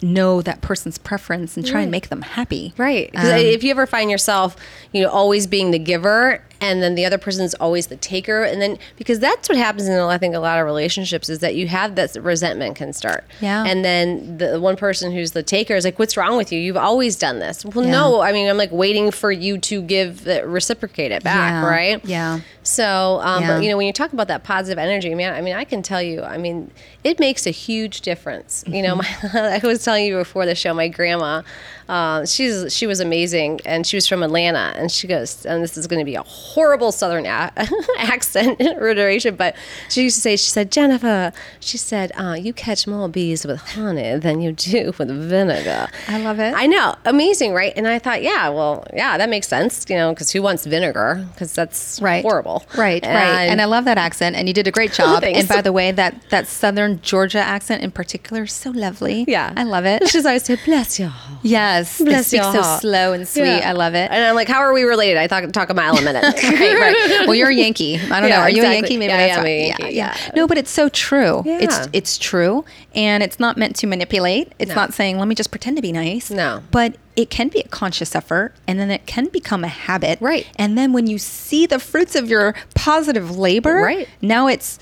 know 0.00 0.40
that 0.42 0.60
person's 0.60 0.96
preference 0.96 1.56
and 1.56 1.66
try 1.66 1.80
and 1.80 1.90
make 1.90 2.08
them 2.08 2.22
happy. 2.22 2.72
Right. 2.76 3.10
Um, 3.16 3.26
if 3.26 3.64
you 3.64 3.72
ever 3.72 3.84
find 3.84 4.10
yourself, 4.12 4.54
you 4.92 5.02
know, 5.02 5.08
always 5.08 5.48
being 5.48 5.72
the 5.72 5.78
giver 5.80 6.40
and 6.60 6.82
then 6.82 6.94
the 6.94 7.04
other 7.04 7.18
person 7.18 7.44
is 7.44 7.54
always 7.54 7.86
the 7.88 7.96
taker 7.96 8.42
and 8.42 8.60
then 8.60 8.78
because 8.96 9.18
that's 9.20 9.48
what 9.48 9.56
happens 9.58 9.86
in 9.88 9.98
I 9.98 10.18
think 10.18 10.34
a 10.34 10.38
lot 10.40 10.58
of 10.58 10.64
relationships 10.66 11.28
is 11.28 11.38
that 11.40 11.54
you 11.54 11.68
have 11.68 11.94
that 11.96 12.14
resentment 12.16 12.76
can 12.76 12.92
start. 12.92 13.24
Yeah. 13.40 13.64
And 13.66 13.84
then 13.84 14.38
the 14.38 14.60
one 14.60 14.76
person 14.76 15.12
who's 15.12 15.32
the 15.32 15.42
taker 15.42 15.74
is 15.74 15.84
like, 15.84 15.98
"What's 15.98 16.16
wrong 16.16 16.36
with 16.36 16.50
you? 16.52 16.58
You've 16.60 16.76
always 16.76 17.16
done 17.16 17.38
this." 17.40 17.64
Well, 17.64 17.84
Yeah. 17.84 17.90
no. 17.92 18.20
I 18.20 18.32
mean, 18.32 18.48
I'm 18.48 18.56
like 18.56 18.72
waiting 18.72 19.10
for 19.10 19.30
you 19.30 19.58
to 19.58 19.82
give 19.82 20.26
reciprocate 20.26 21.12
it 21.12 21.22
back, 21.22 21.52
Yeah. 21.62 21.66
right? 21.68 22.04
Yeah. 22.04 22.40
So, 22.62 23.20
um, 23.22 23.42
Yeah. 23.42 23.54
but 23.56 23.62
you 23.64 23.70
know, 23.70 23.76
when 23.76 23.86
you 23.86 23.92
talk 23.92 24.12
about 24.12 24.28
that 24.28 24.44
positive 24.44 24.78
energy, 24.78 25.14
man, 25.14 25.34
I 25.34 25.40
mean, 25.40 25.54
I 25.56 25.64
can 25.64 25.82
tell 25.82 26.02
you, 26.02 26.22
I 26.22 26.36
mean, 26.38 26.70
it 27.04 27.18
makes 27.18 27.46
a 27.46 27.50
huge 27.50 28.00
difference. 28.02 28.64
You 28.66 28.82
know, 28.82 28.96
my, 28.96 29.06
I 29.34 29.60
was 29.62 29.84
telling 29.84 30.04
you 30.06 30.16
before 30.16 30.44
the 30.46 30.54
show, 30.54 30.74
my 30.74 30.88
grandma, 30.88 31.42
uh, 31.88 32.26
she's 32.26 32.74
she 32.74 32.86
was 32.86 33.00
amazing, 33.00 33.60
and 33.64 33.86
she 33.86 33.96
was 33.96 34.06
from 34.06 34.22
Atlanta, 34.22 34.74
and 34.76 34.90
she 34.90 35.06
goes, 35.06 35.46
and 35.46 35.62
this 35.62 35.76
is 35.78 35.86
going 35.86 36.00
to 36.00 36.04
be 36.04 36.14
a 36.16 36.22
horrible 36.54 36.92
Southern 36.92 37.26
a- 37.26 37.52
accent 37.98 38.58
reiteration, 38.80 39.36
but 39.36 39.54
she 39.88 40.02
used 40.04 40.16
to 40.16 40.22
say, 40.22 40.36
she 40.36 40.50
said, 40.50 40.70
Jennifer, 40.72 41.32
she 41.60 41.76
said, 41.78 42.12
uh, 42.18 42.34
you 42.38 42.52
catch 42.52 42.86
more 42.86 43.08
bees 43.08 43.46
with 43.46 43.60
honey 43.60 44.16
than 44.18 44.40
you 44.40 44.52
do 44.52 44.92
with 44.98 45.08
vinegar. 45.10 45.88
I 46.08 46.18
love 46.22 46.38
it. 46.38 46.54
I 46.54 46.66
know, 46.66 46.94
amazing, 47.04 47.52
right? 47.52 47.72
And 47.76 47.86
I 47.86 47.98
thought, 47.98 48.22
yeah, 48.22 48.48
well, 48.48 48.86
yeah, 48.94 49.18
that 49.18 49.28
makes 49.28 49.48
sense, 49.48 49.84
you 49.88 49.96
know, 49.96 50.12
because 50.12 50.30
who 50.32 50.42
wants 50.42 50.64
vinegar? 50.66 51.26
Because 51.32 51.52
that's 51.52 52.00
right 52.00 52.22
horrible, 52.22 52.64
right 52.76 53.04
right 53.04 53.46
and 53.50 53.60
i 53.60 53.64
love 53.64 53.84
that 53.84 53.98
accent 53.98 54.36
and 54.36 54.46
you 54.48 54.54
did 54.54 54.66
a 54.66 54.70
great 54.70 54.92
job 55.00 55.22
Thanks. 55.22 55.38
and 55.40 55.48
by 55.48 55.60
the 55.60 55.72
way 55.72 55.90
that 55.92 56.14
that 56.30 56.46
southern 56.46 57.00
georgia 57.00 57.38
accent 57.38 57.82
in 57.82 57.90
particular 57.90 58.44
is 58.44 58.52
so 58.52 58.70
lovely 58.70 59.24
Yeah. 59.26 59.52
i 59.56 59.64
love 59.64 59.84
it 59.84 60.08
She's 60.08 60.24
always 60.26 60.44
said, 60.44 60.60
bless 60.64 60.98
your 60.98 61.08
heart. 61.08 61.40
yes 61.42 61.98
Bless 62.00 62.32
your 62.32 62.44
so 62.44 62.62
heart. 62.62 62.80
slow 62.80 63.12
and 63.12 63.26
sweet 63.26 63.44
Yeah. 63.60 63.70
i 63.70 63.72
love 63.72 63.94
it 63.94 64.10
And 64.10 64.24
I'm 64.24 64.34
like, 64.34 64.48
how 64.48 64.58
are 64.60 64.72
we 64.72 64.82
related? 64.82 65.18
I 65.18 65.26
talk, 65.26 65.50
talk 65.52 65.70
a 65.70 65.74
mile 65.74 65.96
a 65.96 66.02
minute. 66.02 66.24
right, 66.42 66.78
right. 66.80 67.26
Well, 67.26 67.34
you're 67.34 67.48
a 67.50 67.54
Yankee. 67.64 67.96
I 67.96 68.20
don't 68.20 68.28
Yeah, 68.28 68.36
know. 68.36 68.42
Are 68.42 68.50
you 68.50 68.62
a. 68.62 68.72
Yankee? 68.72 68.96
Maybe 68.96 69.10
Yeah, 69.12 69.26
that's 69.36 69.46
a 69.46 69.66
Yankee, 69.68 69.94
yeah. 69.94 70.16
No, 70.36 70.46
but 70.46 70.58
it's 70.58 70.70
so 70.70 70.88
true. 70.88 71.42
It's 71.46 71.76
Yeah. 71.78 71.86
it's 71.92 72.18
true, 72.18 72.64
and 72.94 73.22
it's 73.22 73.38
not 73.40 73.56
meant 73.56 73.76
to 73.76 73.86
manipulate. 73.86 74.52
It's 74.58 74.70
No. 74.70 74.74
not 74.74 74.94
saying 74.94 75.18
let 75.18 75.28
me 75.28 75.34
just 75.34 75.50
pretend 75.50 75.76
to 75.76 75.82
be 75.82 75.92
nice. 75.92 76.30
No. 76.30 76.62
but 76.70 76.96
it 77.16 77.30
can 77.30 77.48
be 77.48 77.58
a 77.60 77.66
conscious 77.68 78.14
effort, 78.14 78.54
and 78.68 78.78
then 78.78 78.90
it 78.92 79.04
can 79.06 79.26
become 79.26 79.64
a 79.64 79.68
habit. 79.68 80.18
Right. 80.20 80.46
And 80.56 80.78
then 80.78 80.92
when 80.92 81.08
you 81.08 81.18
see 81.18 81.66
the 81.66 81.80
fruits 81.80 82.14
of 82.14 82.28
your 82.30 82.54
positive 82.76 83.36
labor, 83.36 83.74
Right. 83.82 84.08
now 84.22 84.46
it's 84.46 84.78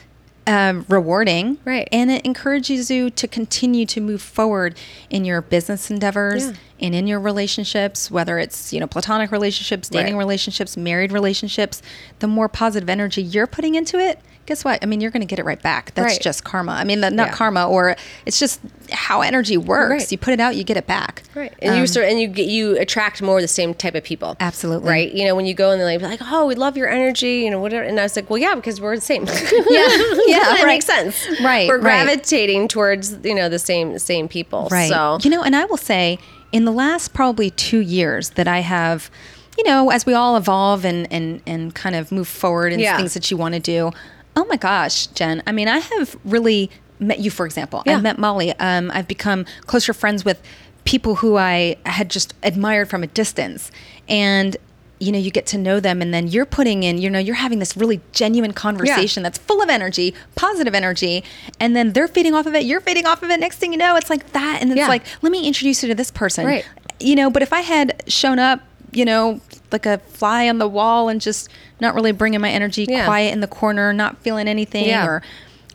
um, 0.46 0.84
rewarding, 0.88 1.58
Right. 1.64 1.88
And 1.90 2.10
it 2.10 2.24
encourages 2.24 2.90
you 2.90 3.10
to 3.10 3.26
continue 3.28 3.84
to 3.86 4.00
move 4.00 4.22
forward 4.22 4.78
in 5.10 5.24
your 5.24 5.40
business 5.42 5.90
endeavors 5.90 6.46
Yeah. 6.46 6.52
and 6.80 6.94
in 6.94 7.06
your 7.06 7.18
relationships, 7.20 8.10
whether 8.10 8.38
it's 8.38 8.72
you 8.72 8.78
know 8.80 8.86
platonic 8.86 9.32
relationships, 9.32 9.88
dating 9.88 10.14
Right. 10.14 10.20
relationships, 10.20 10.76
married 10.76 11.10
relationships. 11.12 11.82
The 12.20 12.28
more 12.28 12.48
positive 12.48 12.88
energy 12.88 13.22
you're 13.22 13.46
putting 13.48 13.74
into 13.74 13.98
it 13.98 14.20
guess 14.46 14.64
what? 14.64 14.78
I 14.82 14.86
mean, 14.86 15.00
you're 15.00 15.10
going 15.10 15.20
to 15.22 15.26
get 15.26 15.38
it 15.38 15.44
right 15.44 15.60
back. 15.60 15.92
That's 15.94 16.14
Right. 16.14 16.20
just 16.20 16.44
karma. 16.44 16.72
I 16.72 16.84
mean, 16.84 17.00
the, 17.00 17.10
not 17.10 17.28
Yeah. 17.28 17.34
karma, 17.34 17.68
or 17.68 17.96
it's 18.24 18.38
just 18.38 18.60
how 18.92 19.20
energy 19.20 19.56
works. 19.56 19.90
Right. 20.04 20.12
You 20.12 20.18
put 20.18 20.32
it 20.32 20.40
out, 20.40 20.54
you 20.56 20.62
get 20.64 20.76
it 20.76 20.86
back. 20.86 21.24
Right, 21.34 21.52
and 21.60 21.74
you 21.74 21.80
um, 21.82 21.86
sort 21.88 22.06
and 22.06 22.20
you 22.20 22.28
get 22.28 22.46
you 22.46 22.78
attract 22.78 23.20
more 23.20 23.36
of 23.38 23.42
the 23.42 23.48
same 23.48 23.74
type 23.74 23.94
of 23.96 24.04
people. 24.04 24.36
Absolutely. 24.40 24.88
right. 24.88 25.12
You 25.12 25.24
know, 25.26 25.34
when 25.34 25.44
you 25.46 25.54
go 25.54 25.72
and 25.72 25.80
they're 25.80 25.98
like, 25.98 26.20
"Oh, 26.22 26.46
we 26.46 26.54
love 26.54 26.76
your 26.76 26.88
energy," 26.88 27.40
you 27.40 27.50
know, 27.50 27.60
whatever. 27.60 27.82
And 27.84 27.98
I 27.98 28.04
was 28.04 28.14
like, 28.16 28.30
"Well, 28.30 28.38
yeah, 28.38 28.54
because 28.54 28.80
we're 28.80 28.94
the 28.94 29.00
same." 29.02 29.26
Yeah, 29.68 29.86
yeah. 30.26 30.38
that 30.38 30.60
right. 30.62 30.66
makes 30.66 30.84
sense. 30.86 31.26
Right, 31.42 31.66
we're 31.68 31.78
gravitating 31.78 32.68
towards 32.68 33.16
you 33.24 33.34
know 33.34 33.48
the 33.48 33.58
same 33.58 33.98
same 33.98 34.28
people. 34.28 34.68
Right. 34.70 34.88
So 34.88 35.18
you 35.22 35.30
know, 35.30 35.42
and 35.42 35.56
I 35.56 35.64
will 35.64 35.76
say, 35.76 36.18
in 36.52 36.64
the 36.64 36.72
last 36.72 37.12
probably 37.12 37.50
two 37.50 37.80
years 37.80 38.30
that 38.30 38.46
I 38.46 38.60
have, 38.60 39.10
you 39.58 39.64
know, 39.64 39.90
as 39.90 40.06
we 40.06 40.14
all 40.14 40.36
evolve 40.36 40.84
and 40.84 41.06
and 41.12 41.42
and 41.46 41.74
kind 41.74 41.96
of 41.96 42.12
move 42.12 42.28
forward 42.28 42.72
and 42.72 42.80
Yeah. 42.80 42.96
things 42.96 43.14
that 43.14 43.30
you 43.30 43.36
want 43.36 43.54
to 43.54 43.60
do. 43.60 43.90
Oh 44.36 44.44
my 44.44 44.56
gosh, 44.56 45.06
Jen! 45.08 45.42
I 45.46 45.52
mean, 45.52 45.66
I 45.68 45.78
have 45.78 46.16
really 46.24 46.70
met 46.98 47.18
you, 47.20 47.30
for 47.30 47.46
example. 47.46 47.82
Yeah. 47.86 47.96
I 47.96 48.00
met 48.00 48.18
Molly. 48.18 48.52
Um, 48.58 48.90
I've 48.92 49.08
become 49.08 49.44
closer 49.66 49.92
friends 49.92 50.24
with 50.24 50.42
people 50.84 51.16
who 51.16 51.36
I 51.36 51.76
had 51.84 52.10
just 52.10 52.34
admired 52.42 52.88
from 52.88 53.02
a 53.02 53.06
distance, 53.08 53.70
and. 54.08 54.56
You 54.98 55.12
know, 55.12 55.18
you 55.18 55.30
get 55.30 55.44
to 55.48 55.58
know 55.58 55.78
them, 55.78 56.00
and 56.00 56.14
then 56.14 56.26
you're 56.28 56.46
putting 56.46 56.82
in, 56.82 56.96
you 56.96 57.10
know, 57.10 57.18
you're 57.18 57.34
having 57.34 57.58
this 57.58 57.76
really 57.76 58.00
genuine 58.12 58.54
conversation 58.54 59.22
that's 59.22 59.36
full 59.36 59.60
of 59.60 59.68
energy, 59.68 60.14
positive 60.36 60.74
energy, 60.74 61.22
and 61.60 61.76
then 61.76 61.92
they're 61.92 62.08
feeding 62.08 62.32
off 62.32 62.46
of 62.46 62.54
it. 62.54 62.64
You're 62.64 62.80
feeding 62.80 63.04
off 63.04 63.22
of 63.22 63.28
it. 63.28 63.38
Next 63.38 63.58
thing 63.58 63.72
you 63.72 63.78
know, 63.78 63.96
it's 63.96 64.08
like 64.08 64.32
that, 64.32 64.62
and 64.62 64.70
it's 64.70 64.78
Yeah. 64.78 64.88
like, 64.88 65.02
let 65.20 65.30
me 65.30 65.46
introduce 65.46 65.82
you 65.82 65.90
to 65.90 65.94
this 65.94 66.10
person. 66.10 66.46
Right. 66.46 66.66
You 66.98 67.14
know, 67.14 67.28
but 67.28 67.42
if 67.42 67.52
I 67.52 67.60
had 67.60 68.04
shown 68.06 68.38
up, 68.38 68.60
you 68.90 69.04
know, 69.04 69.38
like 69.72 69.86
a 69.86 69.98
fly 69.98 70.48
on 70.48 70.58
the 70.58 70.68
wall 70.68 71.08
and 71.08 71.20
just 71.20 71.48
not 71.80 71.94
really 71.94 72.12
bringing 72.12 72.40
my 72.40 72.50
energy, 72.50 72.86
Yeah. 72.88 73.04
quiet 73.06 73.32
in 73.32 73.40
the 73.40 73.46
corner, 73.48 73.92
not 73.92 74.18
feeling 74.18 74.48
anything 74.48 74.86
Yeah. 74.86 75.06
or 75.06 75.22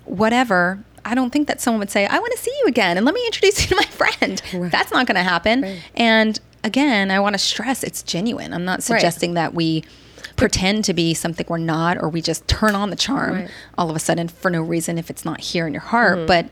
whatever, 0.05 0.79
I 1.03 1.15
don't 1.15 1.31
think 1.31 1.47
that 1.47 1.61
someone 1.61 1.79
would 1.79 1.89
say, 1.91 2.05
I 2.05 2.19
want 2.19 2.31
to 2.33 2.39
see 2.39 2.51
you 2.61 2.67
again 2.67 2.97
and 2.97 3.05
let 3.05 3.15
me 3.15 3.25
introduce 3.25 3.61
you 3.61 3.67
to 3.69 3.75
my 3.75 3.83
friend. 4.17 4.41
That's 4.71 4.91
not 4.91 5.07
going 5.07 5.15
to 5.15 5.23
happen. 5.23 5.79
And 5.95 6.39
again, 6.63 7.11
I 7.11 7.19
want 7.19 7.33
to 7.33 7.39
stress 7.39 7.83
it's 7.83 8.03
genuine. 8.03 8.53
I'm 8.53 8.65
not 8.65 8.83
suggesting 8.83 9.33
that 9.33 9.53
we 9.53 9.83
pretend 10.35 10.83
to 10.85 10.93
be 10.93 11.13
something 11.13 11.45
we're 11.49 11.57
not 11.57 11.97
or 12.01 12.09
we 12.09 12.21
just 12.21 12.47
turn 12.47 12.73
on 12.75 12.89
the 12.89 12.95
charm 12.95 13.31
Right. 13.33 13.49
all 13.77 13.89
of 13.89 13.95
a 13.95 13.99
sudden 13.99 14.27
for 14.27 14.49
no 14.49 14.61
reason 14.61 14.97
if 14.97 15.09
it's 15.09 15.25
not 15.25 15.41
here 15.41 15.67
in 15.67 15.73
your 15.73 15.81
heart. 15.81 16.19
Mm-hmm. 16.19 16.27
But 16.27 16.49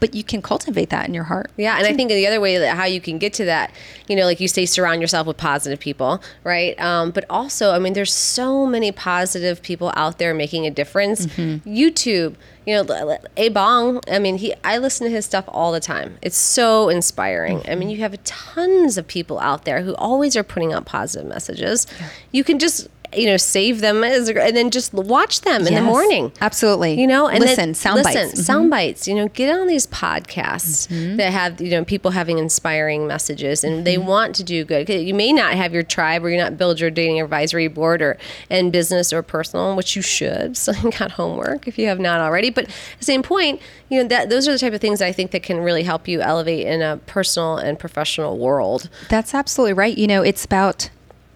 but 0.00 0.14
you 0.14 0.24
can 0.24 0.42
cultivate 0.42 0.90
that 0.90 1.08
in 1.08 1.14
your 1.14 1.24
heart. 1.24 1.50
Yeah, 1.56 1.76
and 1.78 1.86
I 1.86 1.94
think 1.94 2.10
the 2.10 2.26
other 2.26 2.40
way 2.40 2.58
that 2.58 2.76
how 2.76 2.84
you 2.84 3.00
can 3.00 3.18
get 3.18 3.32
to 3.34 3.44
that, 3.46 3.72
you 4.08 4.16
know, 4.16 4.24
like 4.24 4.40
you 4.40 4.48
say, 4.48 4.66
surround 4.66 5.00
yourself 5.00 5.26
with 5.26 5.36
positive 5.36 5.80
people, 5.80 6.22
right? 6.42 6.78
Um, 6.80 7.10
but 7.10 7.24
also, 7.30 7.72
I 7.72 7.78
mean, 7.78 7.92
there's 7.94 8.12
so 8.12 8.66
many 8.66 8.92
positive 8.92 9.62
people 9.62 9.92
out 9.96 10.18
there 10.18 10.34
making 10.34 10.66
a 10.66 10.70
difference. 10.70 11.26
YouTube, 11.26 12.34
you 12.66 12.82
know, 12.82 13.18
A 13.36 13.48
Bong. 13.50 14.00
I 14.10 14.18
mean, 14.18 14.38
he. 14.38 14.54
I 14.64 14.78
listen 14.78 15.06
to 15.06 15.10
his 15.10 15.24
stuff 15.24 15.44
all 15.48 15.72
the 15.72 15.80
time. 15.80 16.18
It's 16.22 16.36
so 16.36 16.88
inspiring. 16.88 17.62
I 17.68 17.74
mean, 17.74 17.90
you 17.90 17.98
have 17.98 18.22
tons 18.24 18.98
of 18.98 19.06
people 19.06 19.38
out 19.38 19.64
there 19.64 19.82
who 19.82 19.94
always 19.94 20.36
are 20.36 20.42
putting 20.42 20.72
out 20.72 20.84
positive 20.84 21.26
messages. 21.28 21.86
You 22.32 22.44
can 22.44 22.58
just. 22.58 22.88
You 23.16 23.26
know, 23.26 23.36
save 23.36 23.80
them 23.80 24.02
as, 24.04 24.28
and 24.28 24.56
then 24.56 24.70
just 24.70 24.92
watch 24.92 25.40
them 25.42 25.66
in 25.66 25.74
the 25.74 25.82
morning. 25.82 26.32
absolutely. 26.40 27.00
You 27.00 27.06
know, 27.06 27.26
and 27.28 27.40
Listen, 27.40 27.56
then, 27.56 27.74
sound 27.74 28.02
listen, 28.02 28.28
bites. 28.28 28.40
Mhm. 28.40 28.44
sound 28.44 28.70
bites. 28.70 29.08
You 29.08 29.14
know, 29.14 29.28
get 29.28 29.54
on 29.58 29.66
these 29.66 29.86
podcasts 29.86 30.88
that 31.16 31.32
have 31.32 31.60
you 31.60 31.70
know 31.70 31.84
people 31.84 32.10
having 32.12 32.38
inspiring 32.38 33.06
messages, 33.06 33.64
and 33.64 33.86
they 33.86 33.98
want 33.98 34.34
to 34.36 34.42
do 34.44 34.64
good. 34.64 34.88
You 34.88 35.14
may 35.14 35.32
not 35.32 35.54
have 35.54 35.72
your 35.72 35.82
tribe, 35.82 36.24
or 36.24 36.30
you 36.30 36.36
not 36.38 36.56
build 36.58 36.80
your 36.80 36.90
dating 36.90 37.20
advisory 37.20 37.68
board, 37.68 38.02
or 38.02 38.16
in 38.50 38.70
business 38.70 39.12
or 39.12 39.22
personal, 39.22 39.76
which 39.76 39.96
you 39.96 40.02
should. 40.02 40.56
So 40.64 40.72
you 40.82 40.90
got 40.92 41.12
homework 41.12 41.68
if 41.68 41.78
you 41.78 41.88
have 41.88 42.00
not 42.00 42.20
already. 42.20 42.48
But 42.48 42.64
at 42.64 42.70
the 42.98 43.04
same 43.04 43.22
point, 43.22 43.60
you 43.90 44.02
know 44.02 44.08
that 44.08 44.30
those 44.30 44.48
are 44.48 44.52
the 44.52 44.58
type 44.58 44.72
of 44.72 44.80
things 44.80 45.02
I 45.02 45.12
think 45.12 45.30
that 45.32 45.42
can 45.42 45.58
really 45.60 45.82
help 45.82 46.08
you 46.08 46.20
elevate 46.22 46.66
in 46.66 46.80
a 46.80 46.96
personal 47.06 47.58
and 47.58 47.78
professional 47.78 48.38
world. 48.38 48.88
That's 49.10 49.34
absolutely 49.34 49.74
right. 49.74 49.96
You 49.96 50.06
know, 50.06 50.22
it's 50.22 50.44
about 50.44 50.88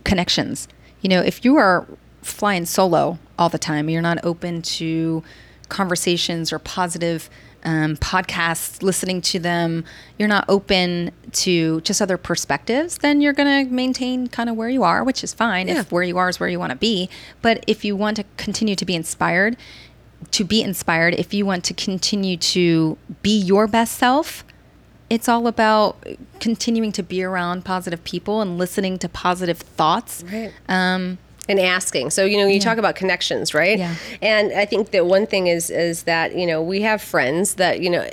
connections. 0.04 0.66
You 1.00 1.08
know, 1.08 1.20
if 1.20 1.44
you 1.44 1.56
are 1.56 1.86
flying 2.22 2.66
solo 2.66 3.18
all 3.38 3.48
the 3.48 3.58
time, 3.58 3.88
you're 3.88 4.02
not 4.02 4.18
open 4.24 4.62
to 4.62 5.22
conversations 5.68 6.52
or 6.52 6.58
positive 6.58 7.28
um, 7.64 7.96
podcasts, 7.96 8.82
listening 8.82 9.20
to 9.20 9.38
them, 9.38 9.84
you're 10.18 10.28
not 10.28 10.44
open 10.48 11.10
to 11.32 11.80
just 11.82 12.00
other 12.00 12.16
perspectives, 12.16 12.98
then 12.98 13.20
you're 13.20 13.32
going 13.32 13.66
to 13.66 13.72
maintain 13.72 14.28
kind 14.28 14.48
of 14.48 14.56
where 14.56 14.68
you 14.68 14.82
are, 14.84 15.02
which 15.04 15.22
is 15.24 15.34
fine 15.34 15.68
Yeah. 15.68 15.80
if 15.80 15.92
where 15.92 16.02
you 16.04 16.16
are 16.18 16.28
is 16.28 16.38
where 16.40 16.48
you 16.48 16.58
want 16.58 16.70
to 16.70 16.76
be. 16.76 17.10
But 17.42 17.64
if 17.66 17.84
you 17.84 17.96
want 17.96 18.16
to 18.16 18.24
continue 18.36 18.76
to 18.76 18.84
be 18.84 18.94
inspired, 18.94 19.56
to 20.30 20.44
be 20.44 20.62
inspired, 20.62 21.14
if 21.14 21.34
you 21.34 21.44
want 21.44 21.64
to 21.64 21.74
continue 21.74 22.36
to 22.36 22.96
be 23.22 23.36
your 23.38 23.66
best 23.66 23.96
self, 23.98 24.44
it's 25.10 25.28
all 25.28 25.46
about 25.46 26.04
continuing 26.40 26.92
to 26.92 27.02
be 27.02 27.22
around 27.22 27.64
positive 27.64 28.02
people 28.04 28.40
and 28.40 28.58
listening 28.58 28.98
to 28.98 29.08
positive 29.08 29.58
thoughts. 29.58 30.24
Right. 30.30 30.52
Um, 30.68 31.18
and 31.48 31.58
asking. 31.58 32.10
So 32.10 32.26
you 32.26 32.36
know, 32.36 32.46
you 32.46 32.60
talk 32.60 32.76
about 32.76 32.94
connections, 32.94 33.54
right? 33.54 33.78
Yeah. 33.78 33.94
And 34.20 34.52
I 34.52 34.66
think 34.66 34.90
that 34.90 35.06
one 35.06 35.26
thing 35.26 35.46
is 35.46 35.70
is 35.70 36.02
that 36.02 36.36
you 36.36 36.46
know 36.46 36.62
we 36.62 36.82
have 36.82 37.02
friends 37.02 37.54
that 37.54 37.80
you 37.80 37.90
know. 37.90 38.08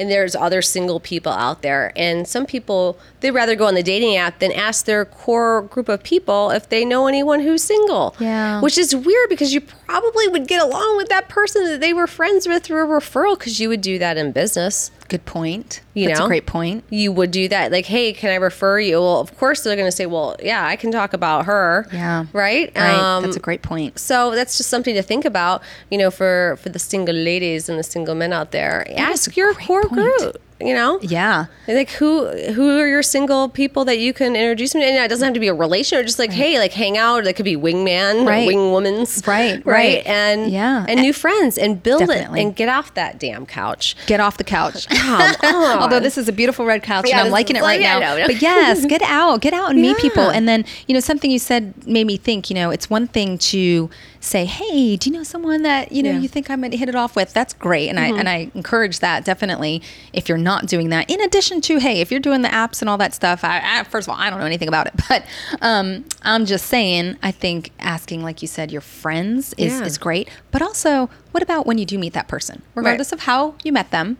And 0.00 0.10
there's 0.10 0.34
other 0.34 0.62
single 0.62 0.98
people 0.98 1.30
out 1.32 1.60
there, 1.62 1.92
and 1.94 2.26
some 2.26 2.46
people 2.46 2.98
they'd 3.20 3.32
rather 3.32 3.54
go 3.54 3.66
on 3.66 3.74
the 3.74 3.82
dating 3.82 4.16
app 4.16 4.38
than 4.38 4.50
ask 4.50 4.86
their 4.86 5.04
core 5.04 5.60
group 5.62 5.88
of 5.90 6.02
people 6.02 6.50
if 6.50 6.70
they 6.70 6.86
know 6.86 7.06
anyone 7.06 7.40
who's 7.40 7.62
single. 7.62 8.16
Yeah. 8.18 8.60
which 8.62 8.78
is 8.78 8.96
weird 8.96 9.28
because 9.28 9.52
you 9.52 9.60
probably 9.60 10.26
would 10.28 10.46
get 10.48 10.62
along 10.62 10.96
with 10.96 11.08
that 11.10 11.28
person 11.28 11.64
that 11.66 11.80
they 11.80 11.92
were 11.92 12.06
friends 12.06 12.48
with 12.48 12.62
through 12.64 12.82
a 12.84 13.00
referral 13.00 13.38
because 13.38 13.60
you 13.60 13.68
would 13.68 13.82
do 13.82 13.98
that 13.98 14.16
in 14.16 14.32
business. 14.32 14.90
good 15.08 15.26
point. 15.26 15.82
You 15.92 16.06
That's 16.06 16.20
know? 16.20 16.26
a 16.26 16.28
great 16.28 16.46
point. 16.46 16.84
You 16.88 17.10
would 17.12 17.30
do 17.32 17.48
that, 17.48 17.72
like, 17.72 17.84
hey, 17.86 18.12
can 18.12 18.30
I 18.30 18.36
refer 18.36 18.78
you? 18.78 19.00
Well, 19.00 19.20
of 19.20 19.36
course 19.36 19.62
they're 19.64 19.74
going 19.76 19.88
to 19.88 19.92
say, 19.92 20.06
well, 20.06 20.36
yeah, 20.42 20.64
I 20.64 20.76
can 20.76 20.90
talk 20.92 21.12
about 21.12 21.44
her. 21.46 21.86
Yeah. 21.92 22.26
right. 22.32 22.70
Right. 22.76 22.94
Um, 22.94 23.24
That's 23.24 23.36
a 23.36 23.40
great 23.40 23.60
point. 23.62 23.98
so 23.98 24.30
that's 24.34 24.56
just 24.56 24.70
something 24.70 24.94
to 24.94 25.02
think 25.02 25.24
about, 25.24 25.62
you 25.90 25.98
know, 25.98 26.10
for 26.10 26.56
for 26.62 26.68
the 26.70 26.78
single 26.78 27.14
ladies 27.14 27.68
and 27.68 27.76
the 27.78 27.82
single 27.82 28.14
men 28.14 28.32
out 28.32 28.52
there. 28.52 28.82
is 28.88 28.96
Ask 28.96 29.36
your 29.36 29.52
core 29.54 29.82
point. 29.90 30.36
You 30.60 30.74
know, 30.74 30.98
Yeah. 31.02 31.46
like 31.66 31.90
who 31.92 32.26
who 32.52 32.78
are 32.78 32.86
your 32.86 33.02
single 33.02 33.48
people 33.48 33.84
that 33.86 33.98
you 33.98 34.12
can 34.12 34.36
introduce 34.36 34.74
me 34.74 34.82
to? 34.82 34.86
And 34.86 34.96
it 35.04 35.08
doesn't 35.08 35.24
have 35.24 35.34
to 35.34 35.40
be 35.40 35.48
a 35.48 35.54
relation, 35.54 35.98
or 35.98 36.02
just 36.02 36.18
like 36.18 36.32
hey, 36.32 36.58
like 36.58 36.72
hang 36.72 36.98
out. 36.98 37.24
That 37.24 37.34
could 37.36 37.44
be 37.44 37.56
wingman, 37.56 38.26
Right. 38.26 38.46
wing 38.46 38.70
woman's, 38.72 39.22
Right, 39.26 39.64
right, 39.64 39.66
right. 39.66 40.06
and 40.06 40.50
Yeah. 40.50 40.84
and 40.88 41.00
new 41.00 41.12
friends, 41.12 41.56
and 41.58 41.82
build 41.82 42.00
Definitely. 42.00 42.40
it, 42.40 42.44
and 42.44 42.56
get 42.56 42.68
off 42.68 42.92
that 42.94 43.18
damn 43.18 43.46
couch. 43.46 43.96
Get 44.06 44.20
off 44.20 44.36
the 44.36 44.44
couch. 44.44 44.86
Although 45.42 46.00
this 46.00 46.18
is 46.18 46.28
a 46.28 46.32
beautiful 46.32 46.64
red 46.66 46.82
couch 46.82 47.06
Yeah, 47.08 47.18
and 47.18 47.26
I'm 47.26 47.32
liking 47.32 47.56
it 47.56 47.60
right 47.62 47.78
like- 47.78 47.80
yeah, 47.80 47.98
now. 47.98 48.14
I. 48.16 48.26
But 48.26 48.42
yes, 48.42 48.84
get 48.94 49.02
out, 49.02 49.40
get 49.40 49.54
out 49.54 49.70
and 49.70 49.80
meet 49.80 49.96
people. 49.98 50.28
And 50.28 50.48
then, 50.48 50.64
you 50.86 50.94
know, 50.94 51.00
something 51.00 51.30
you 51.30 51.38
said 51.38 51.72
made 51.86 52.06
me 52.06 52.16
think, 52.16 52.50
you 52.50 52.54
know, 52.54 52.70
it's 52.70 52.90
one 52.90 53.06
thing 53.06 53.38
to 53.38 53.88
say, 54.20 54.44
Hey, 54.44 54.96
do 54.96 55.08
you 55.10 55.16
know 55.16 55.22
someone 55.22 55.62
that, 55.62 55.92
you 55.92 56.02
know, 56.02 56.10
Yeah. 56.10 56.18
you 56.18 56.28
think 56.28 56.50
I'm 56.50 56.60
gonna 56.60 56.76
hit 56.76 56.88
it 56.90 56.94
off 56.94 57.16
with? 57.16 57.32
That's 57.32 57.54
great. 57.54 57.88
And 57.88 57.98
I 57.98 58.10
mm-hmm. 58.10 58.18
and 58.18 58.28
I 58.28 58.50
encourage 58.54 58.98
that 58.98 59.24
definitely 59.24 59.80
if 60.12 60.28
you're 60.28 60.36
not 60.38 60.49
doing 60.66 60.88
that. 60.90 61.10
In 61.10 61.20
addition 61.20 61.60
to, 61.62 61.78
hey, 61.78 62.00
if 62.00 62.10
you're 62.10 62.20
doing 62.20 62.42
the 62.42 62.48
apps 62.48 62.80
and 62.80 62.88
all 62.90 62.98
that 62.98 63.14
stuff, 63.14 63.44
I, 63.44 63.60
I 63.80 63.84
first 63.84 64.08
of 64.08 64.14
all, 64.14 64.20
I 64.20 64.30
don't 64.30 64.38
know 64.38 64.46
anything 64.46 64.68
about 64.68 64.86
it. 64.86 64.94
But 65.08 65.24
um, 65.60 66.04
I'm 66.22 66.46
just 66.46 66.66
saying, 66.66 67.16
I 67.22 67.30
think 67.32 67.70
asking, 67.80 68.22
like 68.22 68.42
you 68.42 68.48
said, 68.48 68.70
your 68.70 68.80
friends 68.80 69.54
is, 69.58 69.78
Yeah. 69.80 69.84
is 69.86 69.98
great. 69.98 70.28
But 70.50 70.62
also, 70.62 71.10
what 71.32 71.42
about 71.42 71.66
when 71.66 71.78
you 71.78 71.84
do 71.86 71.98
meet 71.98 72.12
that 72.12 72.28
person? 72.28 72.62
Regardless 72.74 73.12
of 73.12 73.20
how 73.20 73.54
you 73.64 73.72
met 73.72 73.90
them, 73.90 74.18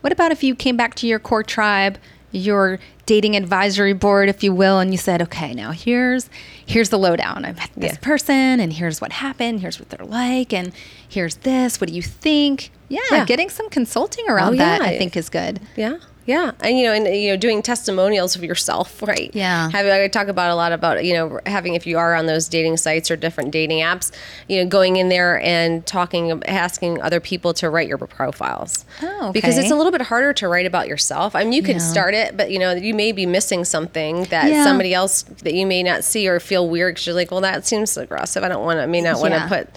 what 0.00 0.12
about 0.12 0.30
if 0.30 0.42
you 0.44 0.54
came 0.54 0.76
back 0.76 0.94
to 0.96 1.06
your 1.08 1.18
core 1.18 1.42
tribe, 1.42 1.98
your 2.32 2.78
dating 3.06 3.36
advisory 3.36 3.92
board, 3.94 4.28
if 4.28 4.42
you 4.42 4.52
will, 4.52 4.78
and 4.78 4.92
you 4.92 4.98
said, 4.98 5.22
"Okay, 5.22 5.54
now 5.54 5.70
here's 5.72 6.28
here's 6.66 6.90
the 6.90 6.98
lowdown. 6.98 7.44
I 7.44 7.52
met 7.52 7.70
this 7.76 7.92
Yeah. 7.92 7.98
person, 8.02 8.60
and 8.60 8.72
here's 8.72 9.00
what 9.00 9.12
happened. 9.12 9.60
Here's 9.60 9.78
what 9.78 9.88
they're 9.90 10.06
like, 10.06 10.52
and 10.52 10.72
here's 11.08 11.36
this. 11.36 11.80
What 11.80 11.88
do 11.88 11.94
you 11.94 12.02
think?" 12.02 12.70
Yeah, 12.88 13.00
Yeah. 13.10 13.24
getting 13.24 13.48
some 13.50 13.68
consulting 13.70 14.28
around 14.28 14.54
Oh, 14.54 14.58
that, 14.58 14.80
yeah. 14.82 14.86
I 14.88 14.98
think, 14.98 15.16
is 15.16 15.28
good. 15.28 15.60
Yeah. 15.76 15.96
Yeah. 16.28 16.50
And, 16.60 16.78
you 16.78 16.84
know, 16.84 16.92
and, 16.92 17.06
you 17.06 17.30
know, 17.30 17.36
doing 17.38 17.62
testimonials 17.62 18.36
of 18.36 18.44
yourself, 18.44 19.00
right? 19.02 19.30
Yeah. 19.32 19.70
I 19.72 20.08
talk 20.08 20.28
about 20.28 20.50
a 20.50 20.54
lot 20.54 20.72
about, 20.72 21.02
you 21.02 21.14
know, 21.14 21.40
having, 21.46 21.72
if 21.74 21.86
you 21.86 21.96
are 21.96 22.14
on 22.14 22.26
those 22.26 22.48
dating 22.48 22.76
sites 22.76 23.10
or 23.10 23.16
different 23.16 23.50
dating 23.50 23.78
apps, 23.78 24.12
you 24.46 24.62
know, 24.62 24.68
going 24.68 24.96
in 24.96 25.08
there 25.08 25.40
and 25.40 25.86
talking, 25.86 26.42
asking 26.44 27.00
other 27.00 27.18
people 27.18 27.54
to 27.54 27.70
write 27.70 27.88
your 27.88 27.96
profiles. 27.96 28.84
Oh, 29.02 29.32
Because 29.32 29.56
it's 29.56 29.70
a 29.70 29.74
little 29.74 29.90
bit 29.90 30.02
harder 30.02 30.34
to 30.34 30.48
write 30.48 30.66
about 30.66 30.86
yourself. 30.86 31.34
I 31.34 31.44
mean, 31.44 31.54
you 31.54 31.62
can 31.62 31.76
Yeah. 31.78 31.82
start 31.82 32.12
it, 32.12 32.36
but, 32.36 32.50
you 32.50 32.58
know, 32.58 32.72
you 32.74 32.92
may 32.92 33.12
be 33.12 33.24
missing 33.24 33.64
something 33.64 34.24
that 34.24 34.50
Yeah. 34.50 34.64
somebody 34.64 34.92
else 34.92 35.22
that 35.44 35.54
you 35.54 35.64
may 35.66 35.82
not 35.82 36.04
see 36.04 36.28
or 36.28 36.40
feel 36.40 36.68
weird 36.68 36.96
because 36.96 37.06
you're 37.06 37.16
like, 37.16 37.30
well, 37.30 37.40
that 37.40 37.66
seems 37.66 37.96
aggressive. 37.96 38.44
I 38.44 38.48
don't 38.48 38.64
want 38.64 38.80
to, 38.80 38.86
may 38.86 39.00
not 39.00 39.18
want 39.18 39.32
to 39.32 39.38
Yeah. 39.40 39.48
put 39.48 39.68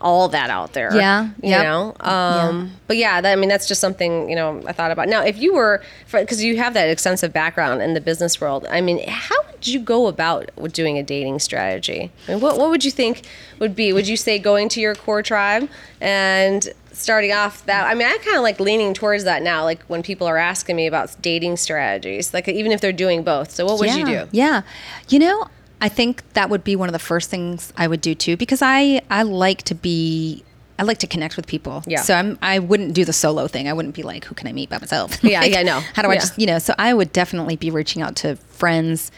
all 0.00 0.28
that 0.28 0.50
out 0.50 0.72
there. 0.72 0.94
Yeah, 0.94 1.26
You 1.42 1.50
yep. 1.50 1.64
know? 1.64 1.94
Um, 2.00 2.72
But 2.86 2.96
yeah, 2.96 3.20
that, 3.20 3.32
I 3.32 3.36
mean, 3.36 3.48
that's 3.48 3.68
just 3.68 3.80
something, 3.80 4.28
you 4.30 4.36
know, 4.36 4.62
I 4.66 4.72
thought 4.72 4.90
about. 4.90 5.08
Now, 5.08 5.22
if 5.22 5.38
you 5.38 5.54
were, 5.54 5.82
because 6.10 6.42
you 6.42 6.56
have 6.56 6.74
that 6.74 6.88
extensive 6.88 7.32
background 7.32 7.82
in 7.82 7.94
the 7.94 8.00
business 8.00 8.40
world, 8.40 8.66
I 8.70 8.80
mean, 8.80 9.06
how 9.08 9.36
would 9.50 9.66
you 9.66 9.80
go 9.80 10.06
about 10.06 10.50
doing 10.72 10.98
a 10.98 11.02
dating 11.02 11.38
strategy? 11.40 12.10
I 12.26 12.32
mean, 12.32 12.40
what, 12.40 12.58
what 12.58 12.70
would 12.70 12.84
you 12.84 12.90
think 12.90 13.22
would 13.58 13.76
be? 13.76 13.92
Would 13.92 14.08
you 14.08 14.16
say 14.16 14.38
going 14.38 14.68
to 14.70 14.80
your 14.80 14.94
core 14.94 15.22
tribe 15.22 15.68
and 16.00 16.68
starting 16.92 17.32
off 17.32 17.64
that? 17.66 17.86
I 17.86 17.94
mean, 17.94 18.06
I 18.06 18.16
kind 18.18 18.36
of 18.36 18.42
like 18.42 18.58
leaning 18.58 18.94
towards 18.94 19.24
that 19.24 19.42
now, 19.42 19.64
like 19.64 19.82
when 19.84 20.02
people 20.02 20.26
are 20.26 20.38
asking 20.38 20.76
me 20.76 20.86
about 20.86 21.14
dating 21.20 21.58
strategies, 21.58 22.32
like 22.32 22.48
even 22.48 22.72
if 22.72 22.80
they're 22.80 22.92
doing 22.92 23.22
both. 23.22 23.50
So, 23.50 23.66
what 23.66 23.78
would 23.78 23.88
yeah, 23.88 23.96
you 23.96 24.06
do? 24.06 24.28
Yeah. 24.32 24.62
You 25.08 25.18
know, 25.18 25.48
I 25.80 25.88
think 25.88 26.22
that 26.34 26.50
would 26.50 26.62
be 26.64 26.76
one 26.76 26.88
of 26.88 26.92
the 26.92 26.98
first 26.98 27.30
things 27.30 27.72
I 27.76 27.86
would 27.88 28.00
do 28.00 28.14
too, 28.14 28.36
because 28.36 28.60
I 28.62 29.02
I 29.10 29.22
like 29.22 29.62
to 29.64 29.74
be. 29.74 30.44
I 30.78 30.82
like 30.82 30.96
to 30.98 31.06
connect 31.06 31.36
with 31.36 31.46
people. 31.46 31.82
Yeah. 31.86 32.00
So 32.00 32.14
I'm, 32.14 32.38
I 32.40 32.58
wouldn't 32.58 32.94
do 32.94 33.04
the 33.04 33.12
solo 33.12 33.46
thing. 33.48 33.68
I 33.68 33.74
wouldn't 33.74 33.94
be 33.94 34.02
like, 34.02 34.24
who 34.24 34.34
can 34.34 34.48
I 34.48 34.52
meet 34.52 34.70
by 34.70 34.78
myself? 34.78 35.22
Yeah, 35.22 35.40
Like, 35.42 35.52
yeah, 35.52 35.62
no. 35.62 35.80
How 35.94 36.00
do 36.00 36.08
I 36.08 36.14
just, 36.14 36.38
you 36.38 36.46
know, 36.46 36.58
so 36.58 36.72
I 36.78 36.94
would 36.94 37.12
definitely 37.12 37.56
be 37.56 37.70
reaching 37.70 38.00
out 38.00 38.16
to 38.16 38.36
friends. 38.36 39.10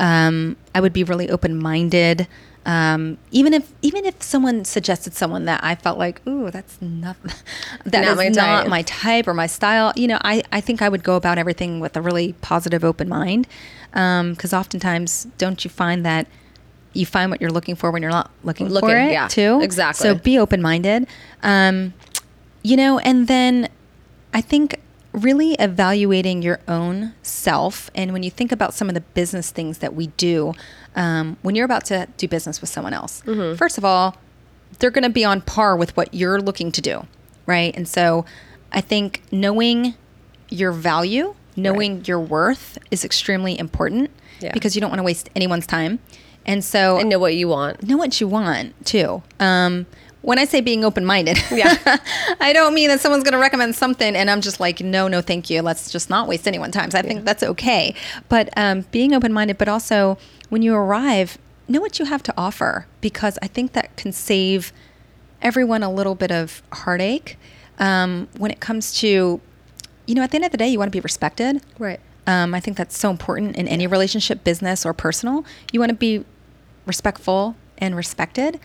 Um, 0.00 0.56
I 0.74 0.80
would 0.80 0.92
be 0.92 1.04
really 1.04 1.30
open 1.30 1.56
minded. 1.56 2.26
Um, 2.66 3.18
even 3.30 3.52
if 3.52 3.72
even 3.82 4.04
if 4.06 4.22
someone 4.22 4.64
suggested 4.64 5.14
someone 5.14 5.44
that 5.44 5.62
I 5.62 5.74
felt 5.74 5.98
like, 5.98 6.26
ooh, 6.26 6.50
that's 6.50 6.80
not 6.80 7.16
that 7.84 8.00
Not 8.04 8.10
is 8.12 8.16
my 8.16 8.28
not 8.28 8.60
type. 8.62 8.68
my 8.68 8.82
type 8.82 9.28
or 9.28 9.34
my 9.34 9.46
style, 9.46 9.92
you 9.96 10.06
know, 10.08 10.18
I, 10.22 10.42
I 10.50 10.60
think 10.62 10.80
I 10.80 10.88
would 10.88 11.04
go 11.04 11.16
about 11.16 11.36
everything 11.36 11.78
with 11.80 11.96
a 11.96 12.00
really 12.00 12.32
positive, 12.40 12.82
open 12.84 13.08
mind. 13.08 13.46
Because 13.92 14.52
oftentimes, 14.52 15.28
don't 15.38 15.62
you 15.64 15.70
find 15.70 16.04
that 16.04 16.26
you 16.94 17.06
find 17.06 17.30
what 17.30 17.40
you're 17.40 17.50
looking 17.50 17.74
for 17.76 17.90
when 17.90 18.02
you're 18.02 18.10
not 18.10 18.30
looking, 18.44 18.68
Looking, 18.68 18.88
for 18.88 18.96
it 18.96 19.12
yeah, 19.12 19.28
too? 19.28 19.60
exactly. 19.62 20.02
So 20.02 20.14
be 20.14 20.38
open 20.38 20.62
minded. 20.62 21.06
Um, 21.42 21.92
you 22.62 22.76
know, 22.76 22.98
and 23.00 23.28
then 23.28 23.68
I 24.32 24.40
think 24.40 24.80
really 25.12 25.52
evaluating 25.54 26.42
your 26.42 26.58
own 26.66 27.12
self. 27.22 27.88
And 27.94 28.12
when 28.12 28.22
you 28.22 28.30
think 28.30 28.50
about 28.52 28.74
some 28.74 28.88
of 28.88 28.94
the 28.94 29.00
business 29.00 29.50
things 29.50 29.78
that 29.78 29.94
we 29.94 30.08
do, 30.08 30.54
um, 30.96 31.36
when 31.42 31.54
you're 31.54 31.64
about 31.64 31.84
to 31.86 32.06
do 32.16 32.28
business 32.28 32.60
with 32.60 32.70
someone 32.70 32.92
else, 32.94 33.22
Mm-hmm. 33.26 33.56
first 33.56 33.78
of 33.78 33.84
all, 33.84 34.16
they're 34.78 34.90
going 34.90 35.04
to 35.04 35.10
be 35.10 35.24
on 35.24 35.40
par 35.40 35.76
with 35.76 35.96
what 35.96 36.12
you're 36.14 36.40
looking 36.40 36.72
to 36.72 36.80
do. 36.80 37.06
Right. 37.46 37.74
And 37.76 37.86
so 37.86 38.24
I 38.72 38.80
think 38.80 39.22
knowing 39.30 39.94
your 40.48 40.72
value, 40.72 41.34
knowing 41.56 42.04
your 42.04 42.18
worth 42.20 42.78
is 42.90 43.04
extremely 43.04 43.58
important 43.58 44.10
Yeah. 44.40 44.52
because 44.52 44.74
you 44.74 44.80
don't 44.80 44.90
want 44.90 44.98
to 44.98 45.04
waste 45.04 45.30
anyone's 45.36 45.66
time. 45.66 46.00
And 46.46 46.64
so 46.64 46.98
And 46.98 47.08
know 47.08 47.18
what 47.18 47.34
you 47.34 47.48
want. 47.48 47.82
know 47.88 47.96
what 47.96 48.20
you 48.20 48.26
want 48.28 48.74
too. 48.86 49.22
Um, 49.40 49.86
when 50.22 50.38
I 50.38 50.44
say 50.46 50.60
being 50.62 50.84
open 50.84 51.04
minded, 51.04 51.38
Yeah. 51.50 51.76
I 52.40 52.52
don't 52.52 52.74
mean 52.74 52.88
that 52.88 53.00
someone's 53.00 53.24
going 53.24 53.32
to 53.34 53.38
recommend 53.38 53.74
something 53.76 54.16
and 54.16 54.30
I'm 54.30 54.40
just 54.40 54.58
like, 54.58 54.80
no, 54.80 55.06
no, 55.06 55.20
thank 55.20 55.50
you. 55.50 55.62
Let's 55.62 55.90
just 55.92 56.08
not 56.10 56.26
waste 56.28 56.48
anyone's 56.48 56.74
time. 56.74 56.90
So 56.90 56.98
I 56.98 57.02
think 57.02 57.24
that's 57.24 57.42
okay. 57.42 57.94
But 58.28 58.48
um, 58.56 58.86
being 58.90 59.14
open 59.14 59.32
minded, 59.32 59.58
but 59.58 59.68
also 59.68 60.18
when 60.54 60.62
you 60.62 60.72
arrive, 60.72 61.36
know 61.66 61.80
what 61.80 61.98
you 61.98 62.04
have 62.04 62.22
to 62.22 62.32
offer 62.36 62.86
because 63.00 63.40
I 63.42 63.48
think 63.48 63.72
that 63.72 63.96
can 63.96 64.12
save 64.12 64.72
everyone 65.42 65.82
a 65.82 65.92
little 65.92 66.14
bit 66.14 66.30
of 66.30 66.62
heartache 66.72 67.36
um, 67.80 68.28
when 68.38 68.52
it 68.52 68.60
comes 68.60 68.94
to, 69.00 69.40
you 70.06 70.14
know, 70.14 70.22
at 70.22 70.30
the 70.30 70.36
end 70.36 70.44
of 70.44 70.52
the 70.52 70.56
day, 70.56 70.68
you 70.68 70.78
want 70.78 70.92
to 70.92 70.96
be 70.96 71.00
respected. 71.00 71.60
Right. 71.76 71.98
Um, 72.28 72.54
I 72.54 72.60
think 72.60 72.76
that's 72.76 72.96
so 72.96 73.10
important 73.10 73.56
in 73.56 73.66
any 73.66 73.88
relationship, 73.88 74.44
business 74.44 74.86
or 74.86 74.92
personal. 74.92 75.44
You 75.72 75.80
want 75.80 75.90
to 75.90 75.96
be 75.96 76.24
respectful 76.86 77.56
and 77.78 77.96
respected. 77.96 78.60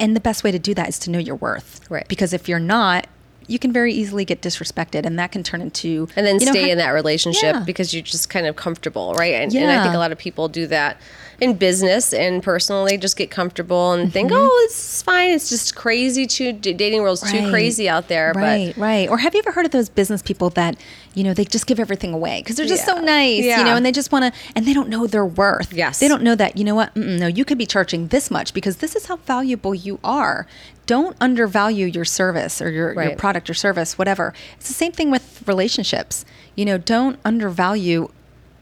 And 0.00 0.16
the 0.16 0.20
best 0.20 0.42
way 0.42 0.50
to 0.50 0.58
do 0.58 0.72
that 0.72 0.88
is 0.88 0.98
to 1.00 1.10
know 1.10 1.18
your 1.18 1.36
worth. 1.36 1.90
Right. 1.90 2.08
Because 2.08 2.32
if 2.32 2.48
you're 2.48 2.58
not, 2.58 3.06
you 3.48 3.58
can 3.58 3.72
very 3.72 3.92
easily 3.92 4.24
get 4.24 4.40
disrespected 4.42 5.04
and 5.04 5.18
that 5.18 5.32
can 5.32 5.42
turn 5.42 5.60
into 5.60 6.06
and 6.14 6.24
then 6.26 6.38
you 6.38 6.46
know, 6.46 6.52
stay 6.52 6.70
in 6.70 6.78
that 6.78 6.90
relationship 6.90 7.54
Yeah. 7.54 7.60
because 7.64 7.92
you're 7.92 8.02
just 8.02 8.30
kind 8.30 8.46
of 8.46 8.54
comfortable, 8.56 9.14
right? 9.14 9.34
And, 9.34 9.52
and 9.54 9.70
I 9.70 9.82
think 9.82 9.94
a 9.94 9.98
lot 9.98 10.12
of 10.12 10.18
people 10.18 10.48
do 10.48 10.66
that 10.68 11.00
in 11.40 11.54
business 11.54 12.12
and 12.12 12.42
personally 12.42 12.98
just 12.98 13.16
get 13.16 13.30
comfortable 13.30 13.92
and 13.92 14.12
think, 14.12 14.30
Mm-hmm. 14.32 14.40
oh, 14.40 14.62
it's 14.64 15.02
fine. 15.04 15.30
It's 15.30 15.48
just 15.48 15.76
crazy. 15.76 16.26
Too 16.26 16.52
d- 16.52 16.72
dating 16.72 17.02
world's 17.02 17.22
too 17.30 17.48
crazy 17.50 17.88
out 17.88 18.08
there. 18.08 18.32
Right, 18.34 18.76
right. 18.76 19.08
Or 19.08 19.18
have 19.18 19.34
you 19.34 19.38
ever 19.38 19.52
heard 19.52 19.64
of 19.64 19.70
those 19.70 19.88
business 19.88 20.20
people 20.20 20.50
that, 20.50 20.76
you 21.14 21.22
know, 21.22 21.32
they 21.34 21.44
just 21.44 21.68
give 21.68 21.78
everything 21.78 22.12
away 22.12 22.40
because 22.40 22.56
they're 22.56 22.66
just 22.66 22.84
so 22.84 23.00
nice, 23.00 23.44
Yeah. 23.44 23.58
you 23.60 23.64
know, 23.66 23.76
and 23.76 23.86
they 23.86 23.92
just 23.92 24.10
want 24.10 24.24
to, 24.34 24.40
and 24.56 24.66
they 24.66 24.74
don't 24.74 24.88
know 24.88 25.06
their 25.06 25.24
worth. 25.24 25.72
Yes. 25.72 26.00
They 26.00 26.08
don't 26.08 26.22
know 26.24 26.34
that, 26.34 26.56
you 26.56 26.64
know 26.64 26.74
what, 26.74 26.92
Mm-mm, 26.96 27.20
no, 27.20 27.28
you 27.28 27.44
could 27.44 27.56
be 27.58 27.66
charging 27.66 28.08
this 28.08 28.32
much 28.32 28.52
because 28.52 28.78
this 28.78 28.96
is 28.96 29.06
how 29.06 29.16
valuable 29.16 29.76
you 29.76 30.00
are. 30.02 30.46
Don't 30.86 31.16
undervalue 31.20 31.86
your 31.86 32.04
service 32.04 32.60
or 32.60 32.68
your, 32.70 33.00
your 33.00 33.14
product 33.14 33.48
or 33.48 33.54
service, 33.54 33.96
whatever. 33.96 34.34
It's 34.56 34.66
the 34.68 34.74
same 34.74 34.90
thing 34.90 35.12
with 35.12 35.44
relationships. 35.46 36.24
You 36.56 36.64
know, 36.64 36.78
don't 36.78 37.18
undervalue 37.24 38.10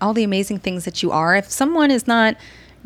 all 0.00 0.12
the 0.12 0.24
amazing 0.24 0.58
things 0.58 0.84
that 0.84 1.02
you 1.02 1.10
are. 1.10 1.34
If 1.36 1.50
someone 1.50 1.90
is 1.90 2.06
not 2.06 2.36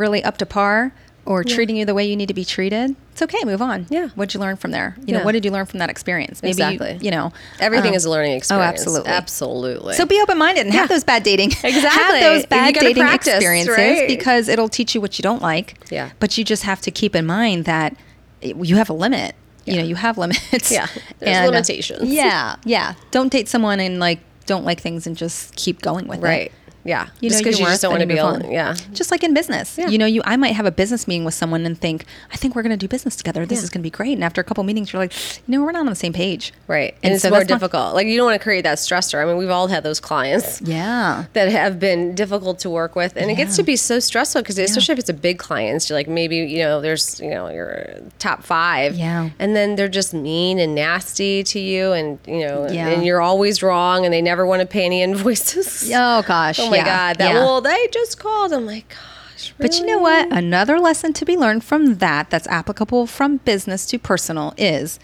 really 0.01 0.25
up 0.25 0.39
to 0.39 0.47
par 0.47 0.93
or 1.27 1.45
treating 1.45 1.77
you 1.77 1.85
the 1.85 1.95
way 1.95 2.05
you 2.09 2.17
need 2.17 2.27
to 2.29 2.35
be 2.35 2.45
treated, 2.45 2.97
it's 3.13 3.23
okay. 3.23 3.45
Move 3.45 3.63
on. 3.63 3.87
Yeah. 3.91 4.09
What'd 4.17 4.35
you 4.35 4.41
learn 4.41 4.57
from 4.57 4.71
there? 4.73 4.97
You 5.05 5.15
know, 5.15 5.23
what 5.23 5.33
did 5.33 5.45
you 5.45 5.51
learn 5.53 5.67
from 5.67 5.79
that 5.79 5.91
experience? 5.91 6.43
Maybe, 6.43 6.51
Exactly. 6.51 6.99
you, 7.03 7.11
know, 7.11 7.33
Everything 7.61 7.91
um, 7.91 7.95
is 7.95 8.05
a 8.07 8.11
learning 8.11 8.33
experience. 8.33 8.67
Oh, 8.67 8.69
absolutely. 8.69 9.11
Absolutely. 9.11 9.95
So 9.95 10.07
be 10.07 10.21
open 10.21 10.39
minded 10.39 10.65
and 10.67 10.75
have 10.75 10.89
those 10.89 11.05
bad 11.05 11.23
dating. 11.23 11.51
Exactly. 11.63 11.81
Have 11.81 12.21
those 12.21 12.47
bad 12.47 12.75
dating 12.75 13.03
practice, 13.05 13.35
experiences 13.35 13.77
right? 13.77 14.09
because 14.09 14.49
it'll 14.49 14.71
teach 14.71 14.95
you 14.95 15.01
what 15.01 15.19
you 15.19 15.23
don't 15.23 15.43
like. 15.43 15.79
Yeah. 15.91 16.11
But 16.19 16.37
you 16.39 16.43
just 16.45 16.63
have 16.65 16.81
to 16.81 16.91
keep 16.91 17.15
in 17.15 17.27
mind 17.27 17.67
that 17.67 17.95
you 18.43 18.77
have 18.77 18.89
a 18.89 18.95
limit. 18.95 19.35
You 19.67 19.77
know, 19.77 19.85
you 19.85 19.95
have 19.95 20.19
limits. 20.19 20.73
Yeah. 20.73 20.87
There's 21.19 21.37
And, 21.37 21.45
uh, 21.47 21.51
limitations. 21.51 22.11
Yeah. 22.11 22.57
Yeah. 22.65 22.95
Don't 23.13 23.31
date 23.31 23.47
someone 23.47 23.79
and 23.79 24.01
like 24.01 24.21
don't 24.47 24.65
like 24.65 24.81
things 24.81 25.07
and 25.07 25.17
just 25.17 25.55
keep 25.55 25.81
going 25.81 26.09
with 26.09 26.19
it. 26.19 26.25
right. 26.25 26.53
Yeah. 26.85 27.09
You 27.21 27.29
just 27.31 27.43
because 27.45 27.59
you 27.61 27.67
just 27.67 27.83
don't 27.83 27.91
want 27.93 28.01
to 28.03 28.07
be 28.07 28.17
alone. 28.17 28.51
Yeah. 28.51 28.75
Just 28.93 29.11
like 29.11 29.23
in 29.23 29.35
business. 29.35 29.77
Yeah. 29.79 29.89
You 29.89 29.99
know, 29.99 30.07
you 30.07 30.23
I 30.25 30.37
might 30.37 30.55
have 30.55 30.67
a 30.67 30.71
business 30.71 31.07
meeting 31.07 31.25
with 31.25 31.35
someone 31.35 31.67
and 31.67 31.79
think, 31.79 32.05
I 32.33 32.37
think 32.37 32.55
we're 32.57 32.63
gonna 32.63 32.77
do 32.77 32.89
business 32.89 33.17
together. 33.17 33.45
This 33.47 33.59
Yeah. 33.59 33.65
is 33.65 33.71
gonna 33.71 33.83
be 33.83 33.91
great. 33.91 34.13
And 34.15 34.25
after 34.25 34.41
a 34.41 34.45
couple 34.45 34.65
meetings, 34.65 34.93
you're 34.93 35.01
like, 35.03 35.13
you 35.47 35.59
know, 35.59 35.63
we're 35.65 35.73
not 35.73 35.81
on 35.81 35.87
the 35.87 35.95
same 35.95 36.13
page. 36.13 36.53
Right. 36.67 36.95
And, 37.03 37.05
And 37.05 37.15
it's 37.15 37.23
so 37.23 37.31
more 37.31 37.41
that's 37.41 37.51
not- 37.51 37.61
difficult. 37.61 37.95
like 37.95 38.07
you 38.07 38.17
don't 38.17 38.27
want 38.27 38.39
to 38.41 38.43
create 38.43 38.63
that 38.63 38.79
stressor. 38.79 39.23
I 39.23 39.27
mean, 39.27 39.37
we've 39.37 39.51
all 39.51 39.69
had 39.69 39.83
those 39.83 40.01
clients. 40.01 40.61
Yeah. 40.63 41.25
that 41.35 41.51
have 41.51 41.79
been 41.79 42.15
difficult 42.15 42.59
to 42.61 42.71
work 42.71 42.95
with 42.97 43.17
and 43.17 43.31
it 43.31 43.35
gets 43.35 43.57
to 43.57 43.63
be 43.63 43.77
so 43.77 43.99
stressful 43.99 44.43
because 44.43 44.59
especially 44.59 44.93
if 44.93 44.99
it's 44.99 45.09
a 45.09 45.15
big 45.15 45.39
client 45.39 45.83
so 45.83 45.95
like 45.95 46.09
maybe 46.09 46.37
you 46.37 46.59
know 46.59 46.81
there's 46.81 47.21
you 47.21 47.31
know 47.31 47.49
your 47.49 47.87
top 48.19 48.43
five 48.43 48.95
Yeah. 48.97 49.31
and 49.39 49.55
then 49.57 49.77
they're 49.77 49.89
just 49.89 50.13
mean 50.15 50.59
and 50.59 50.75
nasty 50.75 51.43
to 51.45 51.59
you 51.59 51.93
and 51.93 52.19
you 52.27 52.47
know 52.47 52.67
Yeah. 52.71 52.89
and 52.89 53.05
you're 53.05 53.21
always 53.21 53.63
wrong 53.63 54.05
and 54.05 54.13
they 54.13 54.23
never 54.23 54.45
want 54.47 54.61
to 54.61 54.67
pay 54.67 54.85
any 54.85 55.03
invoices 55.03 55.91
Oh 55.95 56.23
gosh. 56.23 56.59
oh 56.71 56.77
my 56.77 56.77
yeah. 56.79 56.85
god 56.85 57.19
that 57.19 57.35
yeah. 57.35 57.41
well 57.41 57.61
they 57.61 57.89
just 57.93 58.19
called 58.19 58.53
i'm 58.53 58.67
like 58.67 58.89
gosh 58.89 59.55
But 59.59 59.79
you 59.79 59.87
know 59.87 59.99
what? 59.99 60.31
Another 60.31 60.79
lesson 60.79 61.13
to 61.15 61.25
be 61.25 61.37
learned 61.37 61.65
from 61.65 61.97
that 61.97 62.29
that's 62.29 62.47
applicable 62.49 63.07
from 63.07 63.39
business 63.39 63.87
to 63.87 63.99
personal 63.99 64.53
is 64.59 64.99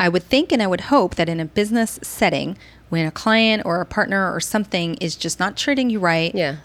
I 0.00 0.08
would 0.08 0.24
think 0.24 0.52
and 0.52 0.62
I 0.62 0.66
would 0.66 0.82
hope 0.82 1.14
that 1.14 1.28
in 1.28 1.38
a 1.38 1.44
business 1.44 1.98
setting, 2.02 2.58
when 2.88 3.06
a 3.06 3.10
client 3.10 3.62
or 3.64 3.80
a 3.80 3.86
partner 3.86 4.32
or 4.32 4.40
something 4.40 4.94
is 4.96 5.14
just 5.14 5.38
not 5.38 5.56
treating 5.56 5.90
you 5.90 6.00
right, 6.00 6.34
yeah 6.34 6.56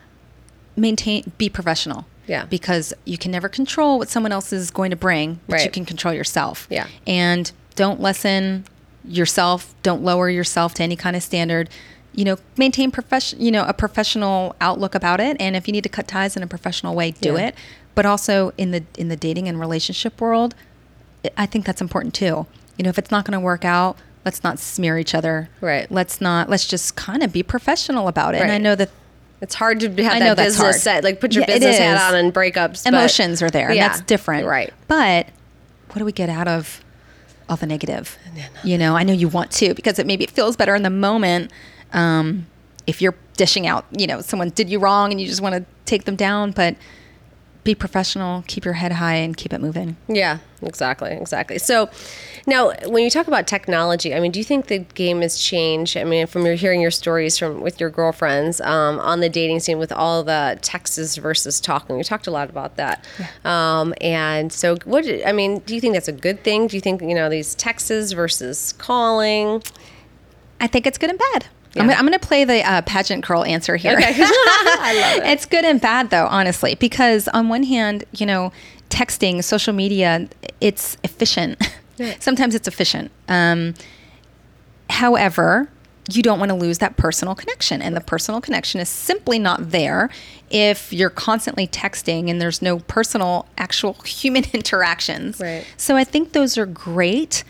maintain 0.76 1.32
be 1.38 1.50
professional. 1.50 2.06
Yeah. 2.28 2.46
Because 2.46 2.94
you 3.06 3.18
can 3.18 3.32
never 3.32 3.50
control 3.50 4.00
what 4.00 4.10
someone 4.10 4.32
else 4.32 4.54
is 4.54 4.72
going 4.72 4.92
to 4.92 4.96
bring, 4.96 5.40
but 5.48 5.64
you 5.64 5.70
can 5.70 5.86
control 5.86 6.14
yourself. 6.14 6.68
Yeah. 6.70 6.88
And 7.06 7.52
don't 7.76 8.00
lessen 8.00 8.66
yourself, 9.06 9.76
don't 9.84 10.04
lower 10.04 10.30
yourself 10.30 10.74
to 10.76 10.84
any 10.84 10.96
kind 10.96 11.16
of 11.16 11.24
standard. 11.24 11.70
You 12.14 12.26
know, 12.26 12.38
maintain 12.58 12.92
profession, 12.92 13.42
you 13.42 13.52
know, 13.52 13.64
a 13.66 13.74
professional 13.74 14.56
outlook 14.62 14.94
about 14.96 15.20
it 15.20 15.36
and 15.40 15.56
if 15.56 15.68
you 15.68 15.72
need 15.72 15.84
to 15.84 15.90
cut 15.90 16.08
ties 16.08 16.38
in 16.38 16.44
a 16.44 16.48
professional 16.48 16.96
way, 16.96 17.12
do 17.12 17.34
Yeah. 17.34 17.48
it. 17.48 17.56
But 17.96 18.06
also 18.06 18.54
in 18.58 18.72
the 18.72 18.84
in 18.98 19.10
the 19.10 19.16
dating 19.16 19.48
and 19.48 19.60
relationship 19.60 20.20
world, 20.22 20.56
I 21.38 21.46
think 21.46 21.66
that's 21.66 21.82
important 21.82 22.14
too. 22.14 22.46
You 22.78 22.84
know, 22.84 22.90
if 22.90 22.98
it's 22.98 23.12
not 23.12 23.26
going 23.26 23.34
to 23.34 23.40
work 23.40 23.66
out, 23.66 23.98
let's 24.26 24.44
not 24.44 24.60
smear 24.60 24.98
each 24.98 25.14
other. 25.16 25.50
Right. 25.62 25.92
Let's 25.92 26.20
not 26.22 26.50
let's 26.50 26.68
just 26.68 26.96
kind 26.96 27.24
of 27.24 27.32
be 27.34 27.44
professional 27.44 28.08
about 28.08 28.36
it. 28.36 28.42
And 28.42 28.52
I 28.52 28.58
know 28.58 28.76
that 28.76 28.90
it's 29.42 29.56
hard 29.56 29.80
to 29.82 29.90
have 30.04 30.14
I 30.14 30.20
that 30.20 30.38
business 30.38 30.82
set 30.82 31.04
like 31.04 31.20
put 31.20 31.34
your 31.34 31.42
Yeah, 31.42 31.48
business 31.58 31.78
hat 31.78 32.14
on 32.14 32.18
and 32.20 32.34
breakups 32.34 32.84
but- 32.86 32.94
emotions 32.94 33.42
are 33.42 33.50
there 33.50 33.68
and 33.68 33.76
Yeah, 33.76 33.90
that's 33.90 34.00
different 34.02 34.48
right 34.48 34.72
but 34.88 35.28
what 35.90 36.00
do 36.00 36.06
we 36.06 36.14
get 36.14 36.30
out 36.30 36.48
of 36.48 36.82
all 37.50 37.58
the 37.58 37.66
negative 37.66 38.18
you 38.64 38.78
know 38.78 38.96
i 38.96 39.04
know 39.04 39.12
you 39.12 39.28
want 39.28 39.52
to 39.52 39.74
because 39.74 40.00
it 40.00 40.08
maybe 40.08 40.24
it 40.24 40.32
feels 40.32 40.56
better 40.56 40.74
in 40.76 40.84
the 40.84 40.90
moment 40.90 41.52
um, 41.94 42.46
if 42.88 43.02
you're 43.02 43.16
dishing 43.38 43.66
out 43.66 43.86
you 43.92 44.06
know 44.06 44.22
someone 44.22 44.50
did 44.50 44.70
you 44.70 44.80
wrong 44.80 45.12
and 45.12 45.20
you 45.20 45.28
just 45.28 45.42
want 45.42 45.56
to 45.56 45.66
take 45.86 46.04
them 46.06 46.16
down 46.16 46.52
but 46.52 46.76
be 47.64 47.74
professional, 47.74 48.44
keep 48.48 48.66
your 48.66 48.74
head 48.74 48.94
high, 48.94 49.16
and 49.16 49.38
keep 49.38 49.54
it 49.54 49.62
moving. 49.62 49.96
Yeah, 50.08 50.40
exactly, 50.62 51.12
exactly. 51.12 51.58
So 51.60 51.90
now, 52.46 52.74
when 52.88 53.04
you 53.04 53.10
talk 53.10 53.28
about 53.28 53.48
technology, 53.48 54.14
I 54.14 54.20
mean, 54.20 54.32
do 54.32 54.40
you 54.40 54.44
think 54.44 54.68
the 54.68 54.80
game 54.80 55.22
has 55.22 55.40
changed? 55.40 55.96
I 55.96 56.04
mean, 56.04 56.28
from 56.28 56.46
your 56.46 56.56
hearing 56.56 56.82
your 56.82 56.92
stories 56.92 57.38
from 57.38 57.62
with 57.62 57.80
your 57.80 57.90
girlfriends 57.90 58.60
um, 58.62 59.00
on 59.00 59.22
the 59.22 59.30
dating 59.30 59.62
scene 59.62 59.80
with 59.80 59.92
all 59.92 60.24
the 60.24 60.58
texts 60.62 61.16
versus 61.16 61.62
talking, 61.62 61.98
you 61.98 62.04
talked 62.04 62.28
a 62.28 62.32
lot 62.32 62.50
about 62.50 62.76
that. 62.76 63.06
Um, 63.46 63.94
and 64.02 64.52
so, 64.52 64.76
what? 64.84 65.06
I 65.26 65.32
mean, 65.32 65.60
do 65.60 65.74
you 65.74 65.82
think 65.82 65.94
that's 65.94 66.08
a 66.08 66.14
good 66.14 66.44
thing? 66.44 66.68
Do 66.68 66.76
you 66.76 66.82
think 66.82 67.02
you 67.02 67.16
know 67.16 67.30
these 67.30 67.56
texts 67.56 68.12
versus 68.12 68.74
calling? 68.74 69.64
I 70.60 70.68
think 70.68 70.86
it's 70.86 70.98
good 70.98 71.10
and 71.10 71.20
bad. 71.20 71.48
Yeah. 71.76 71.84
I'm, 71.84 71.90
I'm 71.90 72.06
going 72.06 72.18
to 72.18 72.26
play 72.26 72.44
the 72.46 72.68
uh, 72.68 72.82
pageant 72.84 73.26
girl 73.26 73.44
answer 73.44 73.76
here. 73.76 73.94
Okay, 73.94 74.14
I 74.18 75.16
love 75.18 75.18
it. 75.26 75.30
It's 75.32 75.46
good 75.46 75.66
and 75.66 75.82
bad, 75.82 76.10
though, 76.10 76.28
honestly, 76.28 76.76
because 76.76 77.28
on 77.30 77.50
one 77.50 77.64
hand, 77.64 78.04
you 78.12 78.26
know, 78.26 78.52
texting, 78.90 79.44
social 79.44 79.74
media, 79.74 80.28
it's 80.62 80.98
efficient. 81.04 81.62
Sometimes 82.20 82.56
it's 82.56 82.68
efficient. 82.68 83.12
Um, 83.28 83.74
however, 84.90 85.70
you 86.12 86.22
don't 86.22 86.40
want 86.40 86.50
to 86.50 86.56
lose 86.56 86.80
that 86.80 86.98
personal 86.98 87.34
connection. 87.34 87.82
And 87.82 87.96
the 87.96 88.02
personal 88.02 88.42
connection 88.42 88.82
is 88.82 88.90
simply 88.90 89.40
not 89.40 89.72
there 89.72 90.10
if 90.50 90.92
you're 90.92 91.10
constantly 91.10 91.68
texting 91.68 92.30
and 92.30 92.42
there's 92.42 92.62
no 92.62 92.80
personal, 92.80 93.48
actual 93.58 93.94
human 94.06 94.44
interactions. 94.54 95.40
Right. 95.40 95.66
So 95.78 95.96
I 95.96 96.04
think 96.04 96.34
those 96.34 96.58
are 96.58 96.66
great 96.66 97.44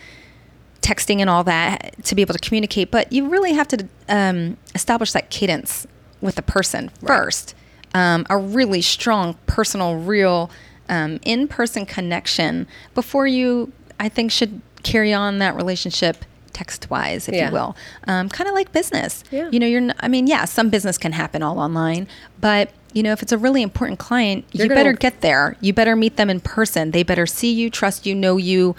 texting 0.84 1.20
and 1.20 1.30
all 1.30 1.44
that 1.46 1.96
to 2.04 2.14
be 2.14 2.22
able 2.22 2.34
to 2.34 2.40
communicate, 2.40 2.92
but 2.92 3.12
you 3.12 3.28
really 3.28 3.54
have 3.54 3.68
to 3.70 3.88
um, 4.10 4.58
establish 4.76 5.12
that 5.14 5.30
cadence 5.32 5.88
with 6.22 6.36
the 6.36 6.42
person 6.42 6.90
first. 7.06 7.56
Um, 7.96 8.26
a 8.30 8.38
really 8.38 8.82
strong, 8.82 9.36
personal, 9.48 9.96
real, 9.98 10.50
um, 10.90 11.20
in 11.24 11.48
person 11.48 11.86
connection 11.86 12.68
before 12.94 13.26
you, 13.28 13.72
I 14.00 14.10
think, 14.10 14.32
should 14.32 14.62
carry 14.84 15.14
on 15.14 15.40
that 15.40 15.56
relationship 15.56 16.18
text 16.52 16.90
wise, 16.90 17.28
if 17.28 17.34
Yeah. 17.36 17.48
you 17.48 17.54
will. 17.54 17.76
Um, 18.08 18.30
kind 18.30 18.48
of 18.48 18.54
like 18.54 18.72
business. 18.72 19.24
Yeah. 19.32 19.50
You 19.52 19.60
know, 19.60 19.66
you're, 19.68 19.82
n- 19.82 19.96
I 20.00 20.08
mean, 20.08 20.28
yeah, 20.28 20.46
some 20.46 20.70
business 20.70 20.98
can 20.98 21.12
happen 21.14 21.42
all 21.42 21.60
online, 21.60 22.08
but 22.42 22.72
you 22.94 23.02
know, 23.02 23.12
if 23.12 23.24
it's 23.24 23.32
a 23.32 23.38
really 23.40 23.64
important 23.64 23.98
client, 23.98 24.46
You're 24.52 24.68
you 24.68 24.74
better 24.74 24.94
get 24.94 25.22
there. 25.22 25.56
You 25.62 25.74
better 25.74 25.96
meet 25.96 26.16
them 26.18 26.30
in 26.30 26.40
person. 26.42 26.92
They 26.92 27.02
better 27.02 27.26
see 27.26 27.52
you, 27.52 27.72
trust 27.72 28.06
you, 28.06 28.14
know 28.14 28.38
you, 28.38 28.76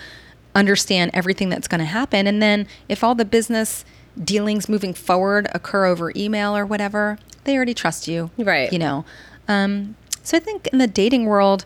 understand 0.54 1.10
everything 1.14 1.48
that's 1.48 1.68
going 1.68 1.80
to 1.80 1.84
happen. 1.84 2.26
And 2.26 2.42
then 2.42 2.66
if 2.88 3.02
all 3.02 3.14
the 3.14 3.24
business 3.24 3.84
dealings 4.22 4.68
moving 4.68 4.94
forward 4.94 5.48
occur 5.52 5.86
over 5.86 6.12
email 6.14 6.56
or 6.56 6.64
whatever, 6.64 7.18
they 7.44 7.56
already 7.56 7.74
trust 7.74 8.08
you. 8.08 8.30
Right. 8.38 8.72
You 8.72 8.78
know. 8.78 9.04
Um, 9.48 9.96
so 10.22 10.36
I 10.36 10.40
think 10.40 10.68
in 10.68 10.78
the 10.78 10.86
dating 10.86 11.26
world, 11.26 11.64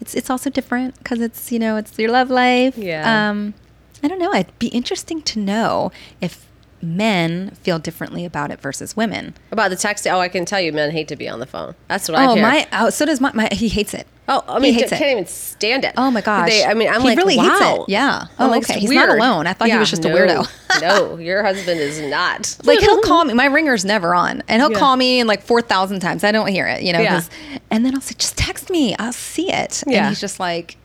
it's 0.00 0.14
it's 0.14 0.30
also 0.30 0.50
different 0.50 0.96
because 0.98 1.20
it's 1.20 1.50
you 1.50 1.58
know 1.58 1.76
it's 1.76 1.98
your 1.98 2.10
love 2.10 2.30
life. 2.30 2.76
Yeah. 2.76 3.30
Um, 3.30 3.54
I 4.02 4.08
don't 4.08 4.18
know. 4.18 4.32
It'd 4.32 4.58
be 4.58 4.68
interesting 4.68 5.22
to 5.22 5.38
know 5.40 5.90
if 6.20 6.45
men 6.82 7.50
feel 7.62 7.78
differently 7.78 8.24
about 8.24 8.50
it 8.50 8.60
versus 8.60 8.96
women. 8.96 9.34
About 9.50 9.70
the 9.70 9.76
text, 9.76 10.06
oh, 10.06 10.20
I 10.20 10.28
can 10.28 10.44
tell 10.44 10.60
you, 10.60 10.72
men 10.72 10.90
hate 10.90 11.08
to 11.08 11.16
be 11.16 11.28
on 11.28 11.38
the 11.40 11.46
phone. 11.46 11.74
That's 11.88 12.08
what 12.08 12.18
I 12.18 12.26
Oh 12.26 12.34
hear. 12.34 12.42
my! 12.42 12.68
Oh, 12.72 12.90
so 12.90 13.04
does 13.06 13.20
my, 13.20 13.32
my. 13.32 13.48
He 13.52 13.68
hates 13.68 13.94
it. 13.94 14.06
Oh, 14.28 14.42
I 14.48 14.54
He 14.54 14.60
mean, 14.60 14.74
hates 14.74 14.90
can't 14.90 15.02
even 15.12 15.26
stand 15.26 15.84
it. 15.84 15.94
Oh 15.96 16.10
my 16.10 16.20
gosh! 16.20 16.48
They, 16.50 16.64
I 16.64 16.74
mean, 16.74 16.88
I'm 16.88 17.00
he 17.00 17.08
like, 17.08 17.18
really 17.18 17.36
wow. 17.36 17.44
hates 17.44 17.60
it. 17.82 17.92
Yeah. 17.92 18.26
Oh, 18.38 18.48
like, 18.48 18.64
okay. 18.68 18.80
He's 18.80 18.90
not 18.90 19.08
alone. 19.08 19.46
I 19.46 19.52
thought 19.52 19.68
he 19.68 19.76
was 19.78 19.88
just 19.90 20.04
a 20.04 20.08
weirdo. 20.08 20.50
no, 20.80 21.16
your 21.18 21.42
husband 21.44 21.80
is 21.80 22.00
not. 22.00 22.56
like 22.64 22.80
he'll 22.80 23.00
call 23.02 23.24
me. 23.24 23.34
My 23.42 23.46
ringer's 23.46 23.84
never 23.84 24.14
on, 24.14 24.42
and 24.48 24.60
he'll 24.60 24.72
Yeah. 24.72 24.78
call 24.78 24.96
me 24.96 25.20
in 25.20 25.26
like 25.26 25.42
four 25.42 25.62
thousand 25.62 26.00
times. 26.00 26.24
I 26.24 26.32
don't 26.32 26.48
hear 26.48 26.66
it, 26.66 26.82
you 26.82 26.92
know. 26.92 27.00
Yeah. 27.00 27.22
And 27.70 27.84
then 27.86 27.94
I'll 27.94 28.00
say, 28.00 28.14
"Just 28.18 28.36
text 28.36 28.68
me. 28.70 28.96
I'll 28.98 29.12
see 29.12 29.52
it." 29.52 29.84
Yeah. 29.86 29.98
And 29.98 30.08
he's 30.08 30.20
just 30.20 30.40
like. 30.40 30.76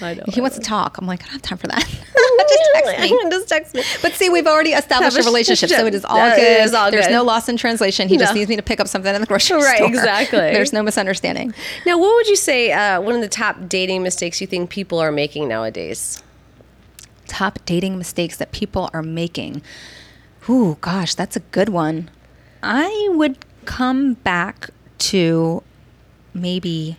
I 0.00 0.14
know, 0.14 0.24
He 0.28 0.40
I 0.40 0.42
wants 0.42 0.56
to 0.58 0.62
talk. 0.62 0.98
I'm 0.98 1.06
like, 1.06 1.20
I 1.22 1.24
don't 1.24 1.32
have 1.34 1.42
time 1.42 1.58
for 1.58 1.66
that. 1.68 1.84
just 2.48 2.70
text 2.74 3.00
me. 3.00 3.18
Just 3.30 3.48
text 3.48 3.74
me. 3.74 3.82
But 4.02 4.12
see, 4.14 4.28
we've 4.28 4.46
already 4.46 4.70
established 4.70 5.16
a 5.18 5.22
relationship, 5.22 5.70
so 5.70 5.86
it 5.86 5.94
is 5.94 6.04
all 6.04 6.16
good. 6.30 6.38
it 6.38 6.60
is 6.60 6.74
all 6.74 6.90
There's 6.90 7.06
good. 7.06 7.12
no 7.12 7.22
loss 7.22 7.48
in 7.48 7.56
translation. 7.56 8.08
He 8.08 8.16
just 8.18 8.34
needs 8.34 8.48
me 8.48 8.56
to 8.56 8.62
pick 8.62 8.80
up 8.80 8.88
something 8.88 9.14
in 9.14 9.20
the 9.20 9.26
grocery 9.26 9.56
Right, 9.58 9.76
store. 9.76 9.86
Right, 9.88 9.94
exactly. 9.94 10.38
There's 10.38 10.72
no 10.72 10.82
misunderstanding. 10.82 11.54
Now, 11.86 11.98
what 11.98 12.14
would 12.14 12.26
you 12.28 12.36
say 12.36 12.72
uh, 12.72 13.00
one 13.00 13.14
of 13.14 13.20
the 13.20 13.28
top 13.28 13.68
dating 13.68 14.02
mistakes 14.02 14.40
you 14.40 14.46
think 14.46 14.70
people 14.70 14.98
are 14.98 15.12
making 15.12 15.48
nowadays? 15.48 16.22
top 17.26 17.58
dating 17.64 17.96
mistakes 17.98 18.36
that 18.36 18.52
people 18.52 18.90
are 18.92 19.02
making. 19.02 19.62
Ooh, 20.48 20.76
gosh, 20.82 21.14
that's 21.14 21.34
a 21.36 21.40
good 21.40 21.70
one. 21.70 22.10
I 22.62 23.08
would 23.12 23.38
come 23.64 24.14
back 24.14 24.68
to 24.98 25.62
maybe, 26.34 26.96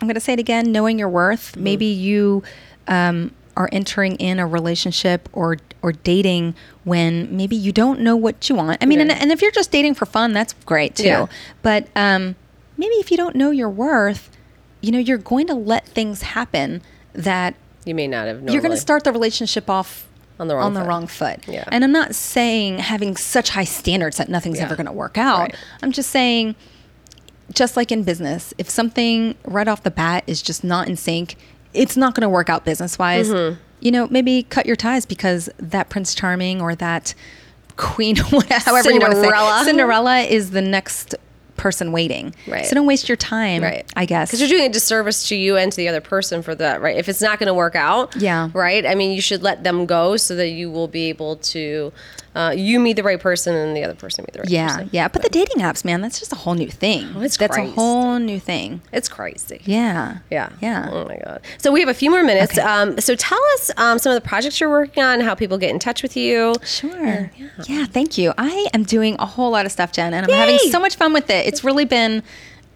I'm 0.00 0.06
going 0.08 0.14
to 0.14 0.20
say 0.20 0.34
it 0.34 0.38
again, 0.38 0.72
knowing 0.72 0.98
your 0.98 1.08
worth. 1.08 1.56
Maybe 1.56 1.86
you 1.86 2.42
um, 2.88 3.32
are 3.56 3.68
entering 3.72 4.16
in 4.16 4.38
a 4.38 4.46
relationship 4.46 5.28
or 5.32 5.56
or 5.82 5.92
dating 5.92 6.54
when 6.84 7.34
maybe 7.36 7.54
you 7.54 7.70
don't 7.72 8.00
know 8.00 8.16
what 8.16 8.48
you 8.48 8.54
want. 8.56 8.82
I 8.82 8.86
mean, 8.86 9.00
and, 9.00 9.10
Yeah. 9.10 9.18
and 9.20 9.30
if 9.30 9.40
you're 9.40 9.50
just 9.52 9.70
dating 9.70 9.94
for 9.94 10.04
fun, 10.06 10.32
that's 10.32 10.52
great 10.64 10.96
too. 10.96 11.04
Yeah. 11.04 11.26
But 11.62 11.86
um, 11.94 12.34
maybe 12.76 12.94
if 12.96 13.10
you 13.10 13.16
don't 13.16 13.36
know 13.36 13.50
your 13.50 13.70
worth, 13.70 14.30
you 14.80 14.90
know, 14.90 14.98
you're 14.98 15.18
going 15.18 15.46
to 15.46 15.54
let 15.54 15.86
things 15.86 16.22
happen 16.22 16.82
that 17.12 17.54
You 17.84 17.94
may 17.94 18.06
not 18.08 18.26
have. 18.26 18.36
Normally. 18.38 18.52
you're 18.54 18.62
going 18.62 18.74
to 18.74 18.80
start 18.80 19.04
the 19.04 19.12
relationship 19.12 19.70
off 19.70 20.06
On 20.40 20.48
the 20.48 20.56
wrong 20.56 20.64
on 20.66 20.74
the 20.74 20.80
foot. 20.80 20.88
wrong 20.88 21.06
foot. 21.06 21.38
Yeah. 21.48 21.64
And 21.68 21.84
I'm 21.84 21.92
not 21.92 22.14
saying 22.16 22.78
having 22.78 23.16
such 23.16 23.50
high 23.50 23.64
standards 23.64 24.16
that 24.16 24.28
nothing's 24.28 24.58
Yeah. 24.58 24.64
ever 24.64 24.74
going 24.76 24.86
to 24.86 24.92
work 24.92 25.16
out. 25.18 25.40
Right. 25.40 25.54
I'm 25.82 25.92
just 25.92 26.10
saying, 26.10 26.56
just 27.52 27.76
like 27.76 27.92
in 27.92 28.02
business, 28.02 28.52
if 28.58 28.68
something 28.68 29.36
right 29.44 29.68
off 29.68 29.82
the 29.82 29.90
bat 29.90 30.24
is 30.26 30.42
just 30.42 30.64
not 30.64 30.88
in 30.88 30.96
sync, 30.96 31.36
it's 31.72 31.96
not 31.96 32.14
going 32.14 32.22
to 32.22 32.28
work 32.28 32.48
out 32.48 32.64
business 32.64 32.98
wise. 32.98 33.28
Mm-hmm. 33.28 33.60
You 33.80 33.90
know, 33.92 34.08
maybe 34.08 34.42
cut 34.44 34.66
your 34.66 34.76
ties 34.76 35.06
because 35.06 35.48
that 35.58 35.88
Prince 35.90 36.14
Charming 36.14 36.60
or 36.60 36.74
that 36.76 37.14
Queen, 37.76 38.16
whatever 38.30 38.64
however 38.64 38.90
you 38.90 39.00
want 39.00 39.12
to 39.12 39.20
Cinderella. 39.20 39.58
say, 39.58 39.64
Cinderella 39.66 40.18
is 40.20 40.50
the 40.50 40.62
next 40.62 41.14
person 41.56 41.92
waiting. 41.92 42.34
Right. 42.46 42.66
So 42.66 42.74
don't 42.74 42.86
waste 42.86 43.08
your 43.08 43.16
time. 43.16 43.62
Right. 43.62 43.90
I 43.96 44.04
guess. 44.06 44.28
Because 44.30 44.40
you're 44.40 44.48
doing 44.48 44.68
a 44.68 44.72
disservice 44.72 45.28
to 45.28 45.36
you 45.36 45.56
and 45.56 45.72
to 45.72 45.76
the 45.76 45.88
other 45.88 46.00
person 46.00 46.42
for 46.42 46.54
that, 46.54 46.80
right? 46.80 46.96
If 46.96 47.08
it's 47.08 47.20
not 47.22 47.38
going 47.38 47.48
to 47.48 47.54
work 47.54 47.74
out, 47.74 48.14
Yeah. 48.16 48.50
right? 48.52 48.84
I 48.86 48.94
mean, 48.94 49.12
you 49.12 49.20
should 49.20 49.42
let 49.42 49.64
them 49.64 49.86
go 49.86 50.16
so 50.16 50.36
that 50.36 50.48
you 50.48 50.70
will 50.70 50.88
be 50.88 51.08
able 51.08 51.36
to, 51.36 51.92
uh, 52.34 52.52
you 52.56 52.78
meet 52.78 52.96
the 52.96 53.02
right 53.02 53.20
person 53.20 53.54
and 53.54 53.76
the 53.76 53.82
other 53.82 53.94
person 53.94 54.24
meet 54.24 54.32
the 54.34 54.40
right 54.40 54.48
yeah, 54.50 54.66
person. 54.68 54.90
yeah. 54.92 55.02
yeah. 55.02 55.08
But 55.08 55.22
the 55.22 55.28
dating 55.30 55.62
apps, 55.62 55.84
man, 55.84 56.00
that's 56.02 56.18
just 56.18 56.32
a 56.32 56.36
whole 56.36 56.54
new 56.54 56.68
thing. 56.70 57.08
Oh, 57.16 57.22
it's 57.22 57.36
that's 57.36 57.56
a 57.56 57.66
whole 57.66 58.05
new 58.18 58.40
thing. 58.40 58.80
It's 58.92 59.08
crazy. 59.08 59.60
Yeah. 59.64 60.18
Yeah. 60.30 60.50
Yeah. 60.60 60.88
Oh 60.92 61.04
my 61.06 61.16
God. 61.24 61.42
So 61.58 61.72
we 61.72 61.80
have 61.80 61.88
a 61.88 61.94
few 61.94 62.10
more 62.10 62.22
minutes. 62.24 62.52
Okay. 62.58 62.62
Um, 62.66 62.98
so 63.00 63.14
tell 63.14 63.40
us 63.54 63.70
um, 63.76 63.98
some 63.98 64.12
of 64.14 64.22
the 64.22 64.26
projects 64.28 64.60
you're 64.60 64.70
working 64.70 65.02
on, 65.02 65.20
how 65.20 65.34
people 65.34 65.58
get 65.58 65.70
in 65.70 65.78
touch 65.78 66.02
with 66.02 66.16
you. 66.16 66.54
Sure. 66.64 67.30
Yeah. 67.66 67.86
thank 67.86 68.16
you. 68.18 68.32
I 68.38 68.68
am 68.74 68.84
doing 68.84 69.16
a 69.18 69.26
whole 69.26 69.50
lot 69.50 69.66
of 69.66 69.72
stuff, 69.72 69.92
Jen, 69.92 70.14
and 70.14 70.26
I'm 70.26 70.32
having 70.32 70.58
so 70.70 70.80
much 70.80 70.96
fun 70.96 71.12
with 71.12 71.30
it. 71.30 71.46
It's 71.46 71.62
really 71.64 71.84
been 71.84 72.22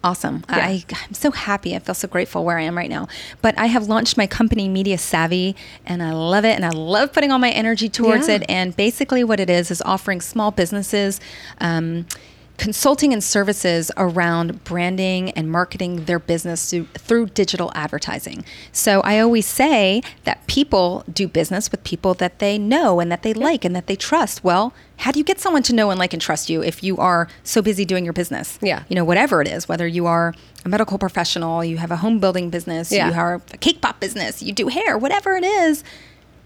awesome. 0.03 0.43
Yeah. 0.49 0.57
I, 0.57 0.83
I'm 1.07 1.13
so 1.13 1.31
happy. 1.31 1.75
I 1.75 1.79
feel 1.79 1.95
so 1.95 2.07
grateful 2.07 2.43
where 2.43 2.57
I 2.57 2.63
am 2.63 2.75
right 2.75 2.89
now. 2.89 3.07
But 3.41 3.57
I 3.57 3.67
have 3.67 3.87
launched 3.87 4.17
my 4.17 4.27
company, 4.27 4.67
Media 4.67 4.97
SavvE, 4.97 5.55
and 5.85 6.01
I 6.01 6.11
love 6.11 6.43
it. 6.45 6.55
And 6.55 6.65
I 6.65 6.69
love 6.69 7.13
putting 7.13 7.31
all 7.31 7.39
my 7.39 7.51
energy 7.51 7.89
towards 7.89 8.27
Yeah. 8.27 8.35
it. 8.35 8.45
And 8.49 8.75
basically, 8.75 9.23
what 9.23 9.39
it 9.39 9.49
is 9.49 9.69
is 9.71 9.81
offering 9.83 10.21
small 10.21 10.51
businesses. 10.51 11.19
Um, 11.59 12.07
Consulting 12.61 13.11
and 13.11 13.23
services 13.23 13.89
around 13.97 14.63
branding 14.63 15.31
and 15.31 15.49
marketing 15.51 16.05
their 16.05 16.19
business 16.19 16.69
through, 16.69 16.85
through 16.93 17.25
digital 17.25 17.71
advertising. 17.73 18.45
So 18.71 19.01
I 19.01 19.17
always 19.17 19.47
say 19.47 20.03
that 20.25 20.45
people 20.45 21.03
do 21.11 21.27
business 21.27 21.71
with 21.71 21.83
people 21.83 22.13
that 22.13 22.37
they 22.37 22.59
know 22.59 22.99
and 22.99 23.11
that 23.11 23.23
they 23.23 23.33
like 23.33 23.65
and 23.65 23.75
that 23.75 23.87
they 23.87 23.95
trust. 23.95 24.43
Well, 24.43 24.75
how 24.97 25.11
do 25.11 25.17
you 25.17 25.25
get 25.25 25.39
someone 25.39 25.63
to 25.63 25.73
know 25.73 25.89
and 25.89 25.97
like 25.97 26.13
and 26.13 26.21
trust 26.21 26.51
you 26.51 26.61
if 26.61 26.83
you 26.83 26.97
are 26.97 27.27
so 27.43 27.63
busy 27.63 27.83
doing 27.83 28.03
your 28.03 28.13
business? 28.13 28.59
Yeah. 28.61 28.83
You 28.89 28.95
know, 28.95 29.05
whatever 29.05 29.41
it 29.41 29.47
is, 29.47 29.67
whether 29.67 29.87
you 29.87 30.05
are 30.05 30.35
a 30.63 30.69
medical 30.69 30.99
professional, 30.99 31.65
you 31.65 31.77
have 31.77 31.89
a 31.89 31.97
home 31.97 32.19
building 32.19 32.51
business, 32.51 32.91
Yeah. 32.91 33.09
you 33.09 33.15
are 33.15 33.41
a 33.51 33.57
cake 33.57 33.81
pop 33.81 33.99
business, 33.99 34.43
you 34.43 34.53
do 34.53 34.67
hair, 34.67 34.99
whatever 34.99 35.35
it 35.35 35.43
is, 35.43 35.83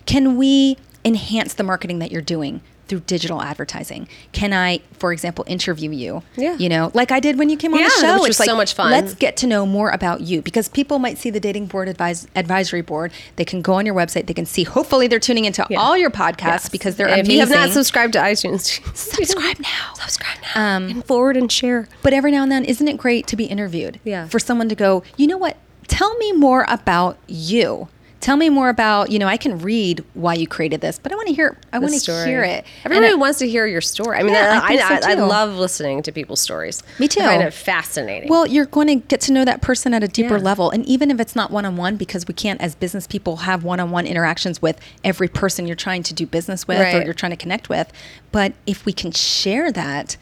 can 0.06 0.38
we 0.38 0.78
enhance 1.04 1.54
the 1.56 1.64
marketing 1.64 2.00
that 2.00 2.10
you're 2.10 2.22
doing 2.22 2.62
through 2.88 3.02
digital 3.02 3.42
advertising? 3.42 4.08
Can 4.32 4.54
I, 4.54 4.80
for 4.94 5.12
example, 5.14 5.44
interview 5.48 5.92
you? 5.92 6.24
Yeah. 6.36 6.56
You 6.58 6.70
know, 6.70 6.92
like 6.94 7.12
I 7.12 7.20
did 7.20 7.38
when 7.38 7.50
you 7.50 7.58
came 7.58 7.74
on 7.74 7.80
Yeah, 7.80 7.88
the 7.88 8.02
show. 8.02 8.14
which 8.22 8.30
It's 8.32 8.40
was 8.40 8.46
so 8.48 8.56
much 8.56 8.74
fun. 8.74 8.92
Let's 8.92 9.14
get 9.16 9.38
to 9.38 9.48
know 9.48 9.66
more 9.66 9.90
about 9.90 10.22
you 10.22 10.42
because 10.42 10.68
people 10.70 11.00
might 11.00 11.18
see 11.18 11.30
the 11.30 11.40
dating 11.40 11.68
board 11.68 11.88
advise, 11.88 12.28
advisory 12.36 12.82
board. 12.82 13.12
They 13.36 13.46
can 13.46 13.62
go 13.62 13.74
on 13.74 13.86
your 13.86 13.96
website. 13.96 14.28
They 14.28 14.34
can 14.34 14.46
see. 14.46 14.64
Hopefully, 14.64 15.08
they're 15.08 15.20
tuning 15.20 15.46
into 15.46 15.66
Yeah. 15.70 15.80
all 15.80 15.98
your 15.98 16.12
podcasts 16.12 16.66
Yes. 16.66 16.70
because 16.70 16.96
they're 16.96 17.08
if 17.08 17.14
amazing. 17.16 17.34
you 17.34 17.40
have 17.40 17.50
not 17.50 17.70
subscribed 17.72 18.14
to 18.14 18.20
iTunes, 18.20 18.80
subscribe 18.96 19.60
now. 19.60 19.94
subscribe 19.96 20.38
now. 20.56 20.76
Um, 20.76 20.88
and 20.90 21.06
forward 21.06 21.38
and 21.38 21.52
share. 21.52 21.88
But 22.04 22.14
every 22.14 22.32
now 22.32 22.44
and 22.44 22.52
then, 22.52 22.66
isn't 22.66 22.88
it 22.88 22.98
great 22.98 23.28
to 23.28 23.36
be 23.36 23.46
interviewed? 23.46 24.00
Yeah. 24.04 24.28
For 24.28 24.40
someone 24.40 24.70
to 24.70 24.76
go, 24.76 25.04
you 25.18 25.28
know 25.28 25.38
what? 25.38 25.58
Tell 25.88 26.16
me 26.18 26.32
more 26.32 26.66
about 26.68 27.18
you. 27.28 27.88
Tell 28.22 28.38
me 28.38 28.50
more 28.50 28.70
about, 28.70 29.12
you 29.12 29.20
know, 29.20 29.28
I 29.28 29.38
can 29.38 29.60
read 29.60 30.04
why 30.16 30.34
you 30.34 30.48
created 30.48 30.82
this, 30.82 30.98
but 30.98 31.12
I 31.12 31.16
want 31.16 31.28
to 31.28 31.34
hear 31.36 31.58
I 31.72 31.78
want 31.78 31.94
to 31.94 32.26
hear 32.26 32.44
it. 32.44 32.66
Everybody 32.84 33.06
And 33.08 33.14
I- 33.14 33.20
wants 33.20 33.38
to 33.40 33.48
hear 33.48 33.68
your 33.68 33.82
story. 33.82 34.18
I 34.18 34.24
mean, 34.24 34.34
Yeah, 34.34 34.60
I 34.64 34.74
I, 34.78 35.00
so 35.02 35.08
I, 35.10 35.14
love 35.14 35.54
listening 35.56 36.02
to 36.04 36.12
people's 36.12 36.42
stories. 36.42 36.82
Me 36.98 37.08
too. 37.08 37.20
I 37.22 37.26
find 37.26 37.44
it 37.44 37.54
fascinating. 37.54 38.28
Well, 38.30 38.48
you're 38.48 38.66
going 38.66 38.88
to 38.88 38.96
get 38.96 39.22
to 39.22 39.32
know 39.32 39.46
that 39.46 39.62
person 39.62 39.94
at 39.94 40.04
a 40.04 40.08
deeper 40.08 40.38
Yeah. 40.38 40.44
level. 40.44 40.72
And 40.72 40.84
even 40.88 41.12
if 41.12 41.20
it's 41.20 41.36
not 41.36 41.52
one 41.52 41.66
on 41.66 41.78
one, 41.78 41.98
because 41.98 42.28
we 42.28 42.34
can't, 42.34 42.60
as 42.62 42.74
business 42.74 43.06
people, 43.06 43.38
have 43.38 43.64
one 43.64 43.80
on 43.80 43.92
one 43.92 44.08
interactions 44.08 44.60
with 44.60 44.80
every 45.04 45.28
person 45.28 45.68
you're 45.68 45.76
trying 45.76 46.02
to 46.04 46.14
do 46.14 46.26
business 46.26 46.68
with 46.68 46.80
or 46.80 47.04
you're 47.04 47.14
trying 47.14 47.32
to 47.32 47.38
connect 47.38 47.70
with. 47.70 47.92
But 48.32 48.54
if 48.66 48.86
we 48.86 48.94
can 48.94 49.12
share 49.12 49.72
that 49.74 50.18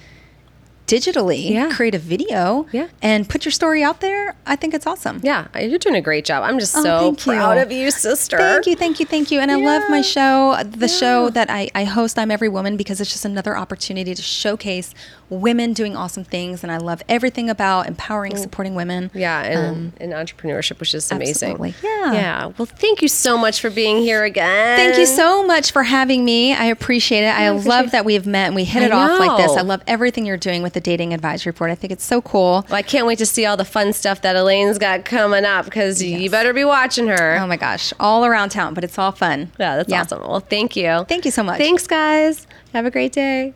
digitally, 0.94 1.50
Yeah. 1.50 1.70
create 1.72 1.96
a 1.96 2.00
video, 2.00 2.68
Yeah. 2.72 2.88
and 3.02 3.28
put 3.28 3.46
your 3.46 3.52
story 3.52 3.84
out 3.84 4.00
there, 4.02 4.36
I 4.46 4.56
think 4.56 4.74
it's 4.74 4.86
awesome. 4.86 5.20
yeah, 5.24 5.46
you're 5.60 5.80
doing 5.80 5.96
a 5.96 6.02
great 6.02 6.26
job. 6.26 6.44
I'm 6.44 6.60
just 6.60 6.76
Oh, 6.78 6.84
so 6.84 7.10
you. 7.12 7.16
proud 7.16 7.58
of 7.58 7.72
you, 7.72 7.90
sister. 7.92 8.38
Thank 8.38 8.68
you, 8.68 8.76
thank 8.76 9.00
you, 9.00 9.06
thank 9.06 9.32
you. 9.32 9.40
And 9.40 9.52
I 9.52 9.56
love 9.56 9.84
my 9.90 10.02
show, 10.02 10.56
the 10.64 10.88
show 10.88 11.30
that 11.32 11.50
I, 11.50 11.70
I 11.74 11.84
host, 11.86 12.20
I'm 12.20 12.30
Every 12.32 12.50
Woman, 12.50 12.78
because 12.78 13.02
it's 13.02 13.12
just 13.12 13.26
another 13.26 13.58
opportunity 13.58 14.14
to 14.14 14.22
showcase 14.22 14.94
women 15.30 15.74
doing 15.74 15.96
awesome 15.96 16.24
things. 16.24 16.62
And 16.64 16.72
I 16.72 16.78
love 16.78 17.02
everything 17.10 17.50
about 17.50 17.88
empowering, 17.88 18.38
supporting 18.38 18.76
women. 18.76 19.10
Yeah, 19.16 19.42
and, 19.42 19.94
and 20.00 20.14
entrepreneurship, 20.14 20.80
which 20.80 20.94
is 20.94 21.12
amazing. 21.12 21.56
Um, 21.56 21.64
absolutely. 21.64 21.90
Yeah. 21.90 22.14
Yeah. 22.14 22.46
Well, 22.58 22.66
thank 22.68 23.02
you 23.02 23.08
so 23.08 23.38
much 23.38 23.60
for 23.62 23.70
being 23.72 23.98
here 23.98 24.24
again. 24.24 24.78
Thank 24.78 24.98
you 24.98 25.06
so 25.08 25.46
much 25.46 25.72
for 25.72 25.84
having 25.84 26.24
me. 26.24 26.54
I 26.54 26.66
appreciate 26.66 27.24
it. 27.24 27.34
I 27.36 27.50
because 27.52 27.66
love 27.66 27.86
we- 27.86 27.92
that 27.92 28.06
we 28.06 28.14
have 28.14 28.28
met 28.28 28.48
and 28.48 28.56
we 28.56 28.64
hit 28.64 28.84
I 28.84 28.86
it 28.88 28.92
off 28.92 29.20
like 29.20 29.38
this. 29.38 29.58
I 29.58 29.62
love 29.62 29.82
everything 29.88 30.26
you're 30.26 30.38
doing 30.38 30.62
with 30.62 30.74
the 30.74 30.82
Dating 30.84 31.14
Advisory 31.14 31.50
Report. 31.52 31.72
I 31.72 31.76
think 31.76 31.92
it's 31.94 32.04
so 32.04 32.22
cool. 32.22 32.66
Well, 32.70 32.76
I 32.78 32.82
can't 32.82 33.08
wait 33.08 33.18
to 33.20 33.26
see 33.26 33.46
all 33.46 33.58
the 33.58 33.66
fun 33.66 33.94
stuff 33.94 34.22
that 34.22 34.36
Elaine's 34.36 34.78
got 34.78 35.06
coming 35.06 35.46
up 35.46 35.66
because 35.66 36.02
you 36.04 36.30
better 36.30 36.54
be 36.54 36.64
watching 36.66 37.08
her. 37.08 37.38
Oh 37.40 37.48
my 37.48 37.58
gosh, 37.58 37.94
all 38.00 38.26
around 38.26 38.50
town, 38.50 38.74
but 38.74 38.84
it's 38.84 38.98
all 39.00 39.12
fun. 39.12 39.52
yeah, 39.60 39.78
that's 39.78 39.92
awesome. 39.92 40.22
Well, 40.22 40.40
thank 40.40 40.76
you. 40.76 41.06
Thank 41.08 41.26
you 41.26 41.32
so 41.32 41.44
much. 41.44 41.58
Thanks, 41.58 41.88
guys. 41.88 42.46
Have 42.74 42.86
a 42.86 42.92
great 42.92 43.12
day. 43.14 43.54